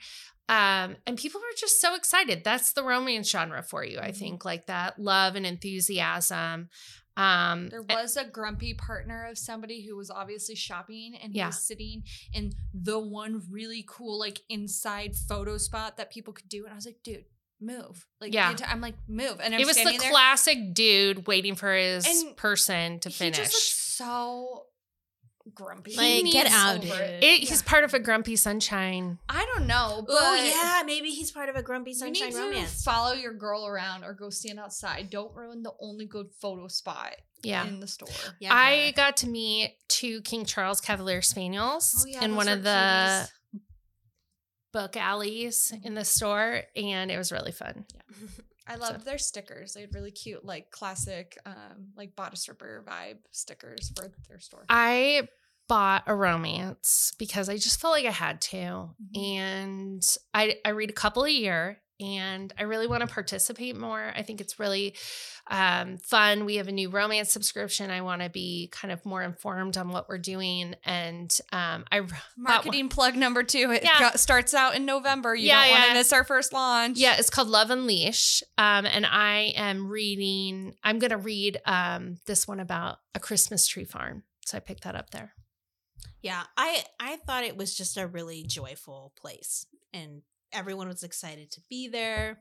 Um, 0.50 0.96
and 1.06 1.16
people 1.16 1.40
were 1.40 1.46
just 1.56 1.80
so 1.80 1.94
excited. 1.94 2.42
That's 2.44 2.72
the 2.72 2.82
romance 2.82 3.30
genre 3.30 3.62
for 3.62 3.84
you, 3.84 3.98
I 4.00 4.10
Mhm. 4.10 4.16
think, 4.16 4.44
like 4.44 4.66
that 4.66 4.98
love 4.98 5.36
and 5.36 5.46
enthusiasm. 5.46 6.68
Um, 7.16 7.68
There 7.68 7.82
was 7.82 8.16
a 8.16 8.24
grumpy 8.24 8.74
partner 8.74 9.26
of 9.26 9.36
somebody 9.38 9.82
who 9.86 9.96
was 9.96 10.10
obviously 10.10 10.54
shopping 10.54 11.14
and 11.20 11.32
he 11.32 11.38
Yeah. 11.38 11.46
was 11.48 11.62
sitting 11.62 12.04
in 12.32 12.52
the 12.72 12.98
one 12.98 13.42
really 13.50 13.84
cool 13.86 14.18
like 14.18 14.40
inside 14.48 15.14
photo 15.16 15.58
spot 15.58 15.96
that 15.98 16.10
people 16.10 16.32
could 16.32 16.48
do. 16.48 16.64
And 16.64 16.72
I 16.72 16.76
was 16.76 16.86
like, 16.86 17.02
dude, 17.02 17.26
move. 17.60 18.06
Like 18.20 18.32
Yeah. 18.32 18.56
I'm 18.66 18.80
like, 18.80 18.96
move. 19.06 19.38
And 19.40 19.54
I'm 19.54 19.60
it 19.60 19.66
was 19.66 19.76
the 19.76 19.84
there. 19.84 20.10
classic 20.10 20.72
dude 20.72 21.26
waiting 21.26 21.54
for 21.56 21.74
his 21.74 22.06
And 22.06 22.36
person 22.36 23.00
to 23.00 23.10
finish. 23.10 23.36
he 23.36 23.42
finish. 23.42 23.52
just 23.52 24.00
looked 24.00 24.10
so 24.10 24.66
grumpy. 25.64 25.94
Like, 25.96 26.24
He 26.24 26.30
get 26.32 26.46
out, 26.50 26.76
over 26.78 26.86
dude. 26.86 26.92
it. 27.00 27.24
It, 27.24 27.40
Yeah. 27.42 27.48
He's 27.48 27.62
part 27.62 27.84
of 27.84 27.94
a 27.94 27.98
grumpy 27.98 28.36
sunshine. 28.36 29.18
I 29.28 29.44
don't 29.54 29.66
know, 29.66 30.02
but 30.06 30.16
Oh 30.18 30.34
yeah, 30.44 30.82
maybe 30.84 31.10
he's 31.10 31.30
part 31.30 31.48
of 31.48 31.56
a 31.56 31.62
grumpy 31.62 31.90
You 31.90 31.96
sunshine 31.96 32.28
need 32.28 32.34
to 32.34 32.40
romance. 32.40 32.82
follow 32.82 33.12
your 33.12 33.34
girl 33.34 33.66
around 33.66 34.04
or 34.04 34.14
go 34.14 34.30
stand 34.30 34.58
outside. 34.58 35.10
Don't 35.10 35.34
ruin 35.34 35.62
the 35.62 35.72
only 35.80 36.06
good 36.06 36.26
photo 36.40 36.68
spot 36.68 37.14
Yeah. 37.42 37.66
in 37.66 37.80
the 37.80 37.86
store. 37.88 38.08
Yeah, 38.40 38.54
I 38.54 38.92
got 38.96 39.16
to 39.18 39.28
meet 39.28 39.76
two 39.88 40.20
King 40.22 40.44
Charles 40.44 40.80
Cavalier 40.80 41.22
Spaniels 41.22 41.94
Oh, 42.00 42.06
yeah, 42.08 42.24
in 42.24 42.36
one 42.36 42.48
of 42.48 42.62
the 42.62 43.28
book 44.72 44.96
alleys 44.96 45.72
in 45.82 45.94
the 45.94 46.04
store, 46.04 46.62
and 46.76 47.10
it 47.10 47.18
was 47.18 47.32
really 47.32 47.52
fun. 47.52 47.84
Yeah. 47.94 48.28
I 48.68 48.76
loved 48.76 49.04
their 49.04 49.18
stickers. 49.18 49.72
They 49.72 49.80
had 49.80 49.92
really 49.94 50.12
cute, 50.12 50.44
like 50.44 50.70
classic, 50.70 51.36
um, 51.44 51.88
like 51.96 52.14
bodice 52.14 52.48
ripper 52.48 52.84
vibe 52.86 53.16
stickers 53.32 53.90
for 53.96 54.12
their 54.28 54.38
store. 54.38 54.64
I 54.68 55.26
bought 55.70 56.02
a 56.06 56.14
romance 56.14 57.12
because 57.18 57.48
I 57.48 57.56
just 57.56 57.80
felt 57.80 57.92
like 57.94 58.04
I 58.06 58.11
had 58.11 58.40
to, 58.52 58.90
Mhm. 59.16 59.28
and 59.28 60.02
I 60.35 60.56
I 60.64 60.70
read 60.70 60.90
a 60.90 60.94
couple 60.94 61.24
a 61.24 61.30
year. 61.30 61.80
And 62.02 62.50
I 62.59 62.62
really 62.62 62.87
want 62.87 63.02
to 63.02 63.06
participate 63.06 63.76
more. 63.76 64.11
I 64.16 64.22
think 64.22 64.40
it's 64.40 64.59
really 64.59 64.96
um, 65.50 65.98
fun. 65.98 66.46
We 66.46 66.56
have 66.56 66.66
a 66.68 66.72
new 66.72 66.88
romance 66.88 67.30
subscription. 67.30 67.90
I 67.90 68.00
want 68.00 68.22
to 68.22 68.30
be 68.30 68.68
kind 68.72 68.90
of 68.90 69.04
more 69.04 69.20
informed 69.22 69.76
on 69.76 69.90
what 69.90 70.09
we're 70.09 70.16
doing. 70.16 70.76
And 70.85 71.30
um, 71.52 71.85
I 71.92 72.00
Marketing 72.38 72.88
plug 72.88 73.16
number 73.16 73.42
two. 73.42 73.70
It 73.70 73.83
Yeah. 73.83 73.98
got- 73.98 74.18
starts 74.20 74.54
out 74.54 74.74
in 74.76 74.87
November. 74.87 75.35
You 75.35 75.48
Yeah, 75.48 75.61
don't 75.62 75.70
want 75.72 75.83
yeah. 75.83 75.88
to 75.88 75.94
miss 75.98 76.12
our 76.14 76.24
first 76.24 76.54
launch. 76.54 76.96
Yeah, 76.96 77.16
it's 77.18 77.28
called 77.28 77.48
Love 77.48 77.68
Unleash. 77.70 78.42
Um, 78.56 78.87
and 78.87 79.04
I 79.04 79.52
am 79.56 79.87
reading, 79.88 80.76
I'm 80.83 81.00
going 81.00 81.11
to 81.11 81.18
read 81.18 81.61
um, 81.66 82.16
this 82.26 82.48
one 82.48 82.61
about 82.61 82.96
a 83.14 83.20
Christmas 83.20 83.66
tree 83.66 83.85
farm. 83.85 84.22
So 84.46 84.56
I 84.56 84.61
picked 84.61 84.85
that 84.85 84.94
up 84.96 85.11
there. 85.11 85.35
Yeah, 86.22 86.42
I 86.56 86.85
I 86.98 87.16
thought 87.26 87.44
it 87.44 87.56
was 87.56 87.74
just 87.76 87.96
a 87.96 88.06
really 88.06 88.44
joyful 88.44 89.12
place, 89.20 89.66
and 89.92 90.22
everyone 90.52 90.88
was 90.88 91.02
excited 91.02 91.50
to 91.52 91.61
be 91.68 91.88
there. 91.88 92.38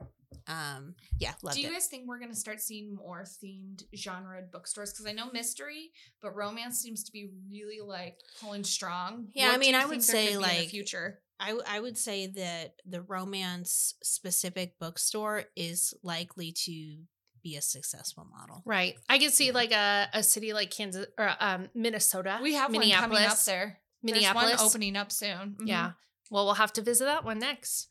Um, 0.47 0.95
yeah, 1.19 1.33
loved 1.43 1.55
Do 1.55 1.61
you 1.61 1.69
it. 1.69 1.73
guys 1.73 1.87
think 1.87 2.07
we're 2.07 2.19
going 2.19 2.31
to 2.31 2.37
start 2.37 2.59
seeing 2.59 2.95
more 2.95 3.23
themed 3.23 3.83
genre 3.95 4.41
bookstores? 4.51 4.91
Because 4.91 5.05
I 5.05 5.11
know 5.11 5.31
mystery, 5.31 5.91
but 6.21 6.35
romance 6.35 6.79
seems 6.79 7.03
to 7.05 7.11
be 7.11 7.29
really 7.51 7.79
like 7.85 8.17
pulling 8.41 8.63
strong. 8.63 9.27
Yeah, 9.33 9.51
I 9.51 9.57
mean, 9.57 9.75
I 9.75 9.85
would 9.85 10.03
say, 10.03 10.37
like, 10.37 10.69
future. 10.69 11.19
I 11.39 11.79
would 11.79 11.97
say 11.97 12.27
that 12.27 12.73
the 12.85 13.01
romance 13.01 13.95
specific 14.03 14.77
bookstore 14.77 15.45
is 15.55 15.93
likely 16.03 16.51
to 16.65 16.97
be 17.41 17.55
a 17.55 17.61
successful 17.61 18.25
model. 18.29 18.61
Right. 18.65 18.95
I 19.07 19.17
can 19.17 19.31
see 19.31 19.47
Yeah. 19.47 19.53
like 19.53 19.71
a, 19.71 20.07
a 20.13 20.23
city 20.23 20.53
like 20.53 20.71
Kansas 20.71 21.07
or 21.17 21.31
um, 21.39 21.69
Minnesota. 21.73 22.39
We 22.41 22.53
have 22.55 22.71
one 22.71 22.79
Minneapolis. 22.79 23.17
coming 23.17 23.29
up 23.31 23.39
there. 23.45 23.79
Minneapolis. 24.03 24.47
There's 24.49 24.59
one 24.59 24.67
opening 24.67 24.95
up 24.95 25.11
soon. 25.11 25.55
Mhm. 25.59 25.67
Yeah. 25.67 25.91
Well, 26.31 26.45
we'll 26.45 26.53
have 26.55 26.73
to 26.73 26.81
visit 26.81 27.05
that 27.05 27.23
one 27.25 27.39
next. 27.39 27.87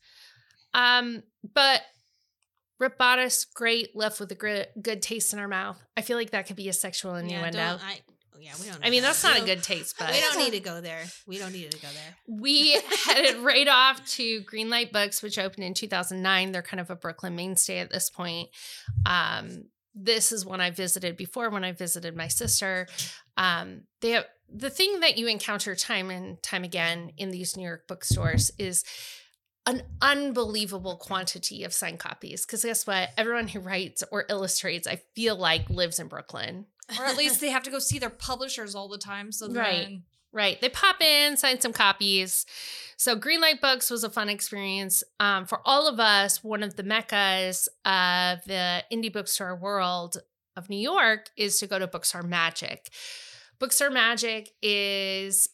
Um, 0.73 1.23
but 1.53 1.81
Ripped 2.79 2.97
Bodice, 2.97 3.43
great, 3.45 3.95
left 3.95 4.19
with 4.19 4.31
a 4.31 4.35
good, 4.35 4.67
good 4.81 5.01
taste 5.01 5.33
in 5.33 5.39
our 5.39 5.47
mouth. 5.49 5.77
I 5.97 6.01
feel 6.01 6.17
like 6.17 6.31
that 6.31 6.47
could 6.47 6.55
be 6.55 6.69
a 6.69 6.73
sexual 6.73 7.13
Yeah, 7.13 7.19
innuendo. 7.47 7.57
don't- 7.57 7.83
I, 7.83 8.01
yeah, 8.39 8.51
we 8.59 8.67
don't. 8.67 8.79
I 8.83 8.89
mean, 8.89 9.01
know. 9.01 9.07
that's 9.07 9.23
We 9.23 9.29
not 9.29 9.41
a 9.41 9.45
good 9.45 9.63
taste, 9.63 9.95
but 9.99 10.11
We 10.11 10.19
don't 10.19 10.39
need 10.39 10.53
to 10.53 10.59
go 10.59 10.81
there. 10.81 11.03
We 11.27 11.37
don't 11.37 11.53
need 11.53 11.71
to 11.71 11.79
go 11.79 11.87
there. 11.87 12.15
we 12.27 12.79
headed 13.05 13.37
right 13.37 13.67
off 13.67 14.05
to 14.15 14.41
Greenlight 14.43 14.91
Books, 14.91 15.21
which 15.21 15.37
opened 15.37 15.63
in 15.63 15.73
2009. 15.73 16.51
They're 16.51 16.61
kind 16.61 16.79
of 16.79 16.89
a 16.89 16.95
Brooklyn 16.95 17.35
mainstay 17.35 17.79
at 17.79 17.91
this 17.91 18.09
point. 18.09 18.49
Um, 19.05 19.65
this 19.93 20.31
is 20.31 20.45
one 20.45 20.61
I 20.61 20.71
visited 20.71 21.17
before 21.17 21.49
when 21.49 21.63
I 21.63 21.71
visited 21.71 22.15
my 22.15 22.27
sister. 22.27 22.87
Um, 23.37 23.81
they 24.01 24.11
have 24.11 24.25
the 24.51 24.69
thing 24.69 25.01
that 25.01 25.17
you 25.17 25.27
encounter 25.27 25.75
time 25.75 26.09
and 26.09 26.41
time 26.41 26.63
again 26.63 27.11
in 27.17 27.31
these 27.31 27.55
New 27.55 27.63
York 27.63 27.87
bookstores 27.87 28.51
is 28.57 28.83
an 29.65 29.83
unbelievable 30.01 30.97
quantity 30.97 31.63
of 31.63 31.73
signed 31.73 31.99
copies. 31.99 32.45
Because 32.45 32.63
guess 32.63 32.87
what? 32.87 33.09
Everyone 33.17 33.47
who 33.47 33.59
writes 33.59 34.03
or 34.11 34.25
illustrates, 34.29 34.87
I 34.87 35.01
feel 35.15 35.35
like, 35.35 35.69
lives 35.69 35.99
in 35.99 36.07
Brooklyn. 36.07 36.65
Or 36.97 37.05
at 37.05 37.17
least 37.17 37.41
they 37.41 37.49
have 37.49 37.63
to 37.63 37.71
go 37.71 37.79
see 37.79 37.99
their 37.99 38.09
publishers 38.09 38.73
all 38.75 38.87
the 38.87 38.97
time. 38.97 39.31
So 39.31 39.47
Right. 39.47 39.83
then 39.83 40.03
Right. 40.31 40.61
They 40.61 40.69
pop 40.69 41.01
in, 41.01 41.37
sign 41.37 41.59
some 41.59 41.73
copies. 41.73 42.45
So 42.97 43.15
Greenlight 43.15 43.61
Books 43.61 43.89
was 43.89 44.03
a 44.03 44.09
fun 44.09 44.29
experience. 44.29 45.03
Um, 45.19 45.45
for 45.45 45.59
all 45.65 45.87
of 45.87 45.99
us, 45.99 46.43
one 46.43 46.61
of 46.61 46.75
the 46.75 46.83
meccas 46.83 47.67
of 47.83 48.43
the 48.45 48.83
indie 48.91 49.11
bookstore 49.11 49.55
world 49.55 50.17
of 50.55 50.69
New 50.69 50.77
York 50.77 51.29
is 51.35 51.57
to 51.59 51.67
go 51.67 51.79
to 51.79 51.87
Books 51.87 52.13
Are 52.13 52.21
Magic. 52.21 52.89
Books 53.57 53.81
Are 53.81 53.89
Magic 53.89 54.51
is 54.61 55.49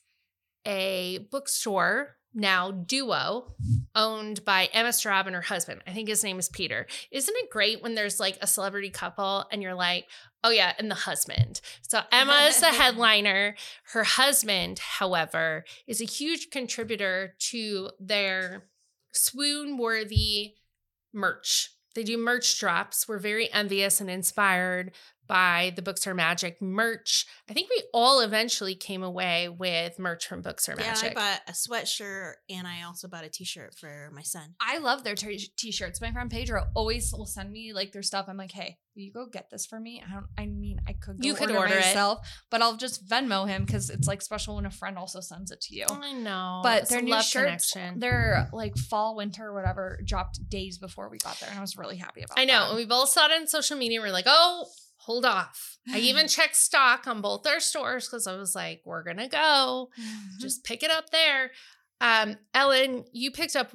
a 0.68 1.20
bookstore 1.32 2.18
now 2.36 2.70
duo 2.70 3.56
owned 3.96 4.44
by 4.46 4.70
Emma 4.74 4.90
Straub 4.90 5.26
and 5.26 5.36
her 5.36 5.42
husband. 5.42 5.82
I 5.88 5.92
think 5.92 6.10
his 6.10 6.24
name 6.24 6.38
is 6.38 6.50
Peter. 6.50 6.86
Isn't 7.10 7.36
it 7.36 7.50
great 7.50 7.82
when 7.82 7.96
there's 7.96 8.20
like 8.20 8.38
a 8.42 8.48
celebrity 8.48 8.90
couple 8.90 9.46
and 9.52 9.64
you're 9.64 9.74
like, 9.74 10.06
oh 10.44 10.52
yeah, 10.52 10.74
and 10.78 10.92
the 10.92 10.96
husband. 10.96 11.62
So 11.82 12.02
Emma 12.12 12.46
is 12.50 12.60
the 12.60 12.68
headliner. 12.72 13.56
Her 13.94 14.04
husband, 14.04 14.80
however, 14.80 15.66
is 15.88 16.02
a 16.02 16.06
huge 16.06 16.50
contributor 16.52 17.36
to 17.52 17.90
their 18.00 18.66
swoon 19.12 19.78
worthy 19.78 20.56
merch. 21.14 21.72
They 21.96 22.04
do 22.04 22.18
merch 22.18 22.60
drops. 22.60 23.08
We're 23.08 23.20
very 23.20 23.52
envious 23.52 24.02
and 24.02 24.10
inspired 24.10 24.92
by 25.28 25.74
the 25.76 25.82
Books 25.82 26.06
Are 26.06 26.14
Magic 26.14 26.62
merch. 26.62 27.26
I 27.50 27.54
think 27.54 27.70
we 27.70 27.84
all 27.94 28.20
eventually 28.20 28.76
came 28.76 29.02
away 29.02 29.50
with 29.50 29.98
merch 29.98 30.28
from 30.28 30.42
Books 30.42 30.70
Are 30.70 30.76
Magic. 30.76 31.04
Yeah, 31.04 31.10
I 31.10 31.14
bought 31.14 31.42
a 31.48 31.52
sweatshirt 31.54 32.34
and 32.50 32.68
I 32.68 32.84
also 32.84 33.08
bought 33.08 33.24
a 33.24 33.30
T-shirt 33.30 33.76
for 33.76 34.12
my 34.14 34.22
son. 34.22 34.56
I 34.62 34.78
love 34.78 35.04
their 35.04 35.16
t- 35.16 35.50
t-shirts. 35.58 36.02
My 36.02 36.12
friend 36.12 36.30
Pedro 36.30 36.66
always 36.76 37.12
will 37.12 37.26
send 37.26 37.52
me 37.52 37.74
like 37.74 37.92
their 37.92 38.04
stuff. 38.04 38.26
I'm 38.28 38.38
like, 38.38 38.52
hey, 38.52 38.78
will 38.96 39.04
you 39.04 39.12
go 39.12 39.26
get 39.28 39.50
this 39.50 39.66
for 39.66 39.80
me? 39.80 40.02
I 40.08 40.14
don't. 40.14 40.26
I 40.38 40.46
mean, 40.46 40.80
I 40.88 40.94
could. 40.94 41.22
Go 41.22 41.28
You 41.28 41.34
could 41.34 41.50
order, 41.50 41.60
order 41.60 41.74
it. 41.76 41.86
myself, 41.86 42.28
but 42.50 42.62
I'll 42.62 42.78
just 42.78 43.08
Venmo 43.08 43.48
him 43.48 43.66
because 43.66 43.90
it's 43.90 44.08
like 44.08 44.22
special 44.22 44.56
when 44.56 44.66
a 44.66 44.72
friend 44.72 44.98
also 44.98 45.20
sends 45.20 45.52
it 45.52 45.62
to 45.62 45.76
you. 45.76 45.86
I 45.90 46.14
know. 46.14 46.62
but 46.64 46.84
It's 46.84 46.92
their 46.92 47.02
new 47.02 47.22
shirts, 47.22 47.72
connection. 47.72 48.00
their 48.00 48.50
like 48.54 48.78
fall, 48.78 49.16
winter, 49.16 49.54
whatever, 49.54 50.00
dropped 50.06 50.50
days 50.50 50.78
before 50.78 51.10
we 51.10 51.18
got 51.18 51.40
there, 51.40 51.50
and 51.50 51.58
I 51.58 51.62
was 51.62 51.78
really 51.78 51.98
happy 51.98 52.22
about. 52.22 52.38
It. 52.38 52.42
I 52.42 52.46
know. 52.46 52.60
that. 52.62 52.68
And 52.70 52.78
we 52.78 52.86
both 52.86 53.10
saw 53.10 53.26
it 53.26 53.32
on 53.32 53.48
social 53.48 53.78
media. 53.78 54.00
We're 54.02 54.12
like, 54.12 54.26
oh, 54.28 54.68
hold 54.98 55.26
off. 55.26 55.78
I 55.92 55.98
even 56.00 56.28
checked 56.28 56.56
stock 56.56 57.08
on 57.08 57.22
both 57.22 57.46
our 57.46 57.60
stores 57.60 58.08
because 58.08 58.28
I 58.28 58.36
was 58.36 58.56
like, 58.56 58.82
we're 58.86 59.04
going 59.04 59.18
to 59.18 59.28
go. 59.28 59.90
Mm-hmm. 60.00 60.40
Just 60.40 60.64
pick 60.64 60.84
it 60.84 60.92
up 60.92 61.10
there. 61.12 61.52
Um, 62.02 62.38
Ellyn, 62.54 63.06
you 63.14 63.32
picked 63.32 63.56
up 63.56 63.72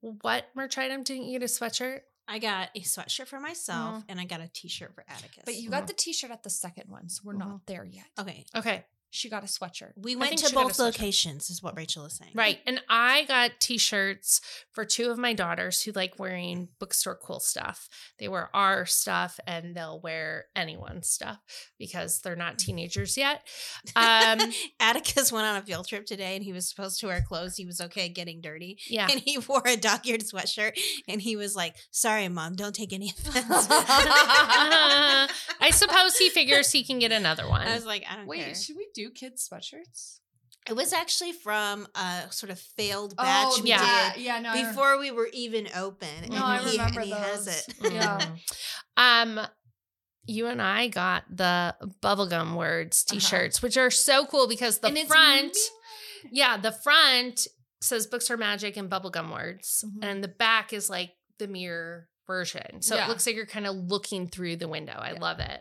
what 0.00 0.46
merch 0.54 0.78
item? 0.78 1.02
Didn't 1.02 1.24
you 1.24 1.38
get 1.38 1.48
a 1.48 1.52
sweatshirt? 1.52 2.00
I 2.28 2.38
got 2.38 2.70
a 2.74 2.80
sweatshirt 2.80 3.26
for 3.26 3.40
myself 3.40 3.98
Mhm. 4.02 4.04
and 4.08 4.20
I 4.20 4.24
got 4.24 4.40
a 4.40 4.48
T-shirt 4.48 4.94
for 4.94 5.04
Atticus. 5.08 5.42
But 5.44 5.56
you 5.56 5.70
got 5.70 5.86
the 5.86 5.92
T-shirt 5.92 6.30
at 6.30 6.42
the 6.42 6.50
second 6.50 6.88
one, 6.90 7.08
so 7.08 7.20
we're 7.24 7.34
Mhm. 7.34 7.38
not 7.38 7.66
there 7.66 7.84
yet. 7.84 8.06
okay. 8.18 8.44
Okay. 8.54 8.84
She 9.14 9.28
got 9.28 9.42
a 9.42 9.46
sweatshirt. 9.46 9.92
We 9.94 10.16
went 10.16 10.38
to 10.38 10.46
she 10.46 10.54
got 10.54 10.62
a 10.62 10.68
both 10.68 10.78
locations, 10.78 11.50
is 11.50 11.62
what 11.62 11.76
Rachel 11.76 12.06
is 12.06 12.16
saying. 12.16 12.30
Right. 12.34 12.60
And 12.66 12.80
I 12.88 13.24
got 13.24 13.50
t 13.60 13.76
shirts 13.76 14.40
for 14.70 14.86
two 14.86 15.10
of 15.10 15.18
my 15.18 15.34
daughters 15.34 15.82
who 15.82 15.92
like 15.92 16.18
wearing 16.18 16.68
bookstore 16.78 17.18
cool 17.22 17.38
stuff. 17.38 17.90
They 18.18 18.26
wear 18.28 18.48
our 18.54 18.86
stuff 18.86 19.38
and 19.46 19.76
they'll 19.76 20.00
wear 20.00 20.46
anyone's 20.56 21.10
stuff 21.10 21.36
because 21.78 22.20
they're 22.22 22.36
not 22.36 22.58
teenagers 22.58 23.16
yet. 23.18 23.46
Um, 23.94 24.40
Atticus 24.80 25.30
went 25.30 25.46
on 25.46 25.56
a 25.56 25.62
field 25.62 25.86
trip 25.86 26.06
today 26.06 26.34
and 26.34 26.42
he 26.42 26.52
was 26.52 26.66
supposed 26.68 26.98
to 27.00 27.08
wear 27.08 27.20
clothes. 27.20 27.56
He 27.56 27.66
was 27.66 27.80
okay 27.80 28.08
getting 28.08 28.40
dirty. 28.40 28.78
yeah. 28.88 29.08
And 29.10 29.20
he 29.20 29.36
wore 29.48 29.62
a 29.66 29.76
dog 29.76 30.06
eared 30.06 30.22
sweatshirt 30.22 30.78
and 31.06 31.20
he 31.20 31.36
was 31.36 31.54
like, 31.54 31.76
Sorry, 31.90 32.28
mom, 32.28 32.54
don't 32.54 32.74
take 32.74 32.92
any 32.94 33.10
offense. 33.18 33.66
I 35.60 35.70
suppose 35.72 36.16
he 36.16 36.30
figures 36.30 36.70
he 36.72 36.82
can 36.84 36.98
get 36.98 37.12
another 37.12 37.46
one. 37.48 37.60
I 37.60 37.74
was 37.74 37.84
like, 37.84 38.04
I 38.10 38.16
don't 38.16 38.24
know. 38.24 38.30
Wait, 38.30 38.44
care. 38.44 38.54
should 38.54 38.76
we 38.76 38.88
do 38.94 39.01
kids 39.10 39.48
sweatshirts? 39.52 40.20
It 40.68 40.74
was 40.76 40.92
actually 40.92 41.32
from 41.32 41.88
a 41.96 42.22
sort 42.30 42.50
of 42.50 42.58
failed 42.60 43.16
batch 43.16 43.60
we 43.62 43.70
yeah. 43.70 44.12
did 44.14 44.22
yeah, 44.22 44.38
no, 44.38 44.52
before 44.54 44.96
we 44.98 45.10
were 45.10 45.28
even 45.32 45.66
open. 45.74 46.08
No, 46.28 46.36
and 46.36 46.44
I 46.44 46.58
he, 46.58 46.70
remember 46.78 47.00
and 47.00 47.08
he 47.08 47.14
has 47.14 47.44
those. 47.46 47.68
it. 47.82 47.92
Yeah. 47.92 48.20
Um, 48.96 49.40
you 50.24 50.46
and 50.46 50.62
I 50.62 50.86
got 50.86 51.24
the 51.28 51.74
bubblegum 52.00 52.54
words 52.56 53.04
Uh-huh. 53.10 53.18
t-shirts, 53.18 53.60
which 53.60 53.76
are 53.76 53.90
so 53.90 54.24
cool 54.24 54.46
because 54.46 54.78
the 54.78 54.86
And 54.86 54.98
front, 55.08 55.56
yeah, 56.30 56.56
the 56.58 56.70
front 56.70 57.48
says 57.80 58.06
books 58.06 58.30
are 58.30 58.36
Magic 58.36 58.76
and 58.76 58.88
bubblegum 58.88 59.32
words, 59.32 59.84
Mhm. 59.84 60.04
and 60.04 60.22
the 60.22 60.28
back 60.28 60.72
is 60.72 60.88
like 60.88 61.10
the 61.40 61.48
mirror 61.48 62.08
version. 62.28 62.82
So 62.82 62.96
it 62.96 63.08
looks 63.08 63.26
like 63.26 63.34
you're 63.34 63.46
kind 63.46 63.66
of 63.66 63.74
looking 63.74 64.28
through 64.28 64.56
the 64.56 64.68
window. 64.68 64.92
I 64.92 65.14
Yeah. 65.14 65.18
love 65.20 65.40
it. 65.40 65.60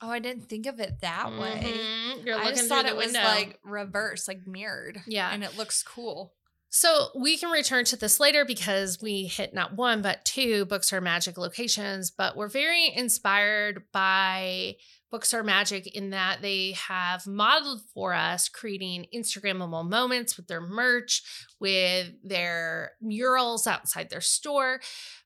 Oh, 0.00 0.10
I 0.10 0.18
didn't 0.20 0.48
think 0.48 0.66
of 0.66 0.78
it 0.78 1.00
that 1.00 1.32
way. 1.32 1.74
Mhm. 1.76 2.24
You're 2.26 2.38
I 2.38 2.50
just 2.50 2.68
thought 2.68 2.84
the 2.84 2.90
it 2.90 2.96
was 2.96 3.12
like 3.14 3.58
reverse, 3.64 4.28
like 4.28 4.46
mirrored. 4.46 5.02
Yeah. 5.06 5.30
and 5.32 5.42
it 5.42 5.56
looks 5.56 5.82
cool. 5.82 6.34
So 6.70 7.08
we 7.16 7.38
can 7.38 7.50
return 7.50 7.84
to 7.86 7.96
this 7.96 8.20
later 8.20 8.44
because 8.44 9.00
we 9.00 9.24
hit 9.24 9.54
not 9.54 9.72
one 9.74 10.02
but 10.02 10.24
two 10.26 10.66
books 10.66 10.92
are 10.92 11.00
Magic 11.00 11.38
locations, 11.38 12.10
but 12.10 12.36
we're 12.36 12.48
very 12.48 12.92
inspired 12.94 13.84
by 13.90 14.76
Books 15.10 15.32
Are 15.32 15.42
Magic 15.42 15.86
in 15.96 16.10
that 16.10 16.42
they 16.42 16.72
have 16.72 17.26
modeled 17.26 17.80
for 17.94 18.12
us 18.12 18.48
creating 18.48 19.06
Instagrammable 19.14 19.88
moments 19.88 20.36
with 20.36 20.48
their 20.48 20.60
merch, 20.60 21.22
with 21.58 22.12
their 22.22 22.92
murals 23.00 23.66
outside 23.66 24.10
their 24.10 24.20
store. 24.20 24.80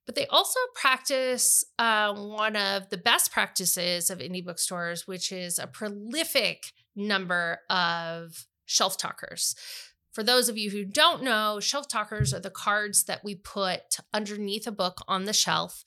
But 0.06 0.14
they 0.14 0.26
also 0.26 0.60
practice 0.74 1.64
uh, 1.78 2.14
one 2.14 2.56
of 2.56 2.90
the 2.90 2.98
best 2.98 3.32
practices 3.32 4.10
of 4.10 4.18
indie 4.18 4.44
bookstores, 4.44 5.06
which 5.06 5.32
is 5.32 5.58
a 5.58 5.66
prolific 5.66 6.72
number 6.94 7.60
of 7.68 8.46
shelf 8.66 8.96
talkers. 8.96 9.54
For 10.12 10.22
those 10.22 10.48
of 10.48 10.58
you 10.58 10.70
who 10.70 10.84
don't 10.84 11.22
know, 11.22 11.58
shelf 11.58 11.88
talkers 11.88 12.34
are 12.34 12.40
the 12.40 12.50
cards 12.50 13.04
that 13.04 13.24
we 13.24 13.34
put 13.34 13.98
underneath 14.12 14.66
a 14.66 14.72
book 14.72 15.02
on 15.08 15.24
the 15.24 15.32
shelf 15.32 15.84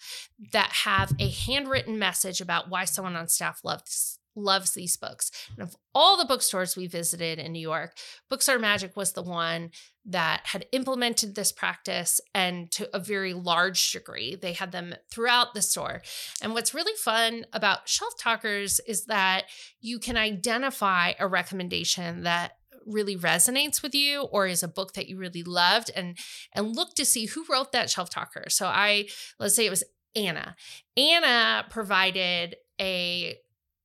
that 0.52 0.72
have 0.84 1.14
a 1.20 1.30
handwritten 1.30 2.00
message 2.00 2.42
about 2.42 2.70
why 2.70 2.86
someone 2.86 3.16
on 3.16 3.28
staff 3.28 3.62
loves 3.64 4.20
loves 4.36 4.72
these 4.72 4.98
books. 4.98 5.32
And 5.58 5.64
of 5.64 5.76
all 5.94 6.18
the 6.18 6.26
bookstores 6.26 6.76
we 6.76 6.88
visited 6.88 7.40
in 7.40 7.54
New 7.54 7.60
York, 7.60 7.98
Books 8.30 8.50
Are 8.50 8.60
Magic 8.60 8.96
was 8.96 9.14
the 9.14 9.24
one 9.24 9.72
that 10.06 10.42
had 10.46 10.66
implemented 10.72 11.34
this 11.34 11.52
practice 11.52 12.22
and 12.34 12.70
to 12.72 12.90
a 12.96 13.00
very 13.00 13.34
large 13.34 13.92
degree. 13.92 14.36
They 14.36 14.54
had 14.54 14.72
them 14.72 14.94
throughout 15.10 15.54
the 15.54 15.62
store. 15.62 16.02
And 16.42 16.54
what's 16.54 16.74
really 16.74 16.96
fun 16.98 17.46
about 17.54 17.88
shelf 17.88 18.14
talkers 18.20 18.80
is 18.88 19.06
that 19.06 19.46
you 19.80 20.00
can 20.00 20.18
identify 20.18 21.14
a 21.18 21.28
recommendation 21.28 22.24
that 22.24 22.58
really 22.86 23.18
resonates 23.18 23.82
with 23.82 23.96
you 23.96 24.24
or 24.24 24.48
is 24.48 24.64
a 24.64 24.68
book 24.68 24.94
that 24.94 25.08
you 25.08 25.18
really 25.18 25.44
loved 25.44 25.92
and 25.96 26.18
and 26.54 26.76
look 26.76 26.94
to 26.96 27.06
see 27.06 27.26
who 27.26 27.46
wrote 27.50 27.72
that 27.72 27.90
shelf 27.90 28.10
talker. 28.10 28.46
So 28.50 28.68
I 28.68 29.08
let's 29.40 29.56
say 29.56 29.66
it 29.66 29.72
was 29.72 29.84
Anna. 30.16 30.56
Anna 30.96 31.66
provided 31.70 32.56
a 32.80 33.38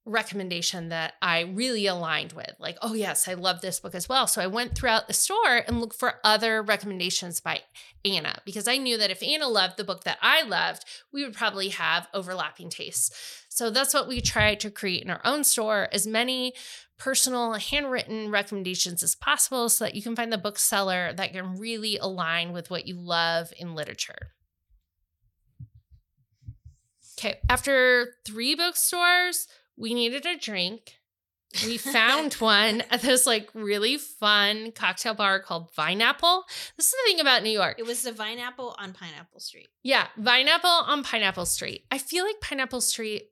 recommendation 0.07 0.89
that 0.89 1.15
I 1.21 1.41
really 1.41 1.87
aligned 1.87 2.33
with. 2.33 2.53
Like, 2.59 2.79
oh 2.83 2.95
yes, 2.95 3.29
I 3.29 3.35
love 3.35 3.61
this 3.61 3.81
book 3.81 3.95
as 3.95 4.09
well. 4.09 4.27
So 4.27 4.41
I 4.41 4.47
went 4.47 4.75
throughout 4.75 5.07
the 5.07 5.13
store 5.13 5.63
and 5.67 5.81
looked 5.81 5.97
for 5.97 6.15
other 6.25 6.63
recommendations 6.63 7.41
by 7.41 7.61
Anna 8.05 8.39
because 8.45 8.67
I 8.67 8.79
knew 8.79 8.97
that 8.97 9.11
if 9.11 9.23
Anna 9.23 9.47
loved 9.47 9.77
the 9.77 9.85
book 9.85 10.05
that 10.05 10.19
I 10.23 10.43
loved, 10.43 10.85
we 11.13 11.23
would 11.23 11.35
probably 11.35 11.69
have 11.69 12.09
overlapping 12.15 12.71
tastes. 12.71 13.45
So 13.49 13.71
that's 13.71 13.93
what 13.93 14.09
we 14.09 14.21
try 14.21 14.55
to 14.55 14.71
create 14.71 15.03
in 15.03 15.11
our 15.11 15.21
own 15.25 15.45
store 15.45 15.89
as 15.93 16.07
many 16.07 16.55
personal 16.99 17.55
handwritten 17.55 18.31
recommendations 18.31 19.03
as 19.03 19.15
possible 19.15 19.69
so 19.69 19.85
that 19.85 19.95
you 19.95 20.03
can 20.03 20.17
find 20.17 20.33
the 20.33 20.39
bookseller 20.39 21.13
that 21.15 21.33
can 21.33 21.57
really 21.57 21.99
align 21.99 22.53
with 22.53 22.71
what 22.71 22.87
you 22.87 22.95
love 22.95 23.53
in 23.59 23.75
literature. 23.75 24.33
Okay, 27.19 27.39
after 27.51 28.15
three 28.25 28.55
bookstores, 28.55 29.47
we 29.81 29.95
needed 29.95 30.27
a 30.27 30.37
drink. 30.37 30.99
we 31.65 31.77
found 31.79 32.35
one 32.35 32.83
at 32.91 33.03
this 33.03 33.27
like 33.27 33.49
really 33.55 33.97
fun 33.97 34.73
cocktail 34.73 35.15
bar 35.15 35.41
called 35.41 35.75
Vineapple. 35.75 36.43
This 36.77 36.87
is 36.87 36.93
the 36.93 36.99
thing 37.07 37.21
about 37.21 37.43
New 37.43 37.51
York. 37.51 37.77
It 37.79 37.87
was 37.87 38.03
the 38.03 38.13
Vine 38.13 38.39
Apple 38.39 38.77
on 38.79 38.93
Pineapple 38.93 39.41
Street. 39.41 39.69
Yeah, 39.83 40.07
Vineapple 40.21 40.65
on 40.87 41.03
Pineapple 41.03 41.47
Street. 41.47 41.87
I 41.91 41.99
feel 41.99 42.25
like 42.25 42.41
Pineapple 42.41 42.83
Street 42.83 43.31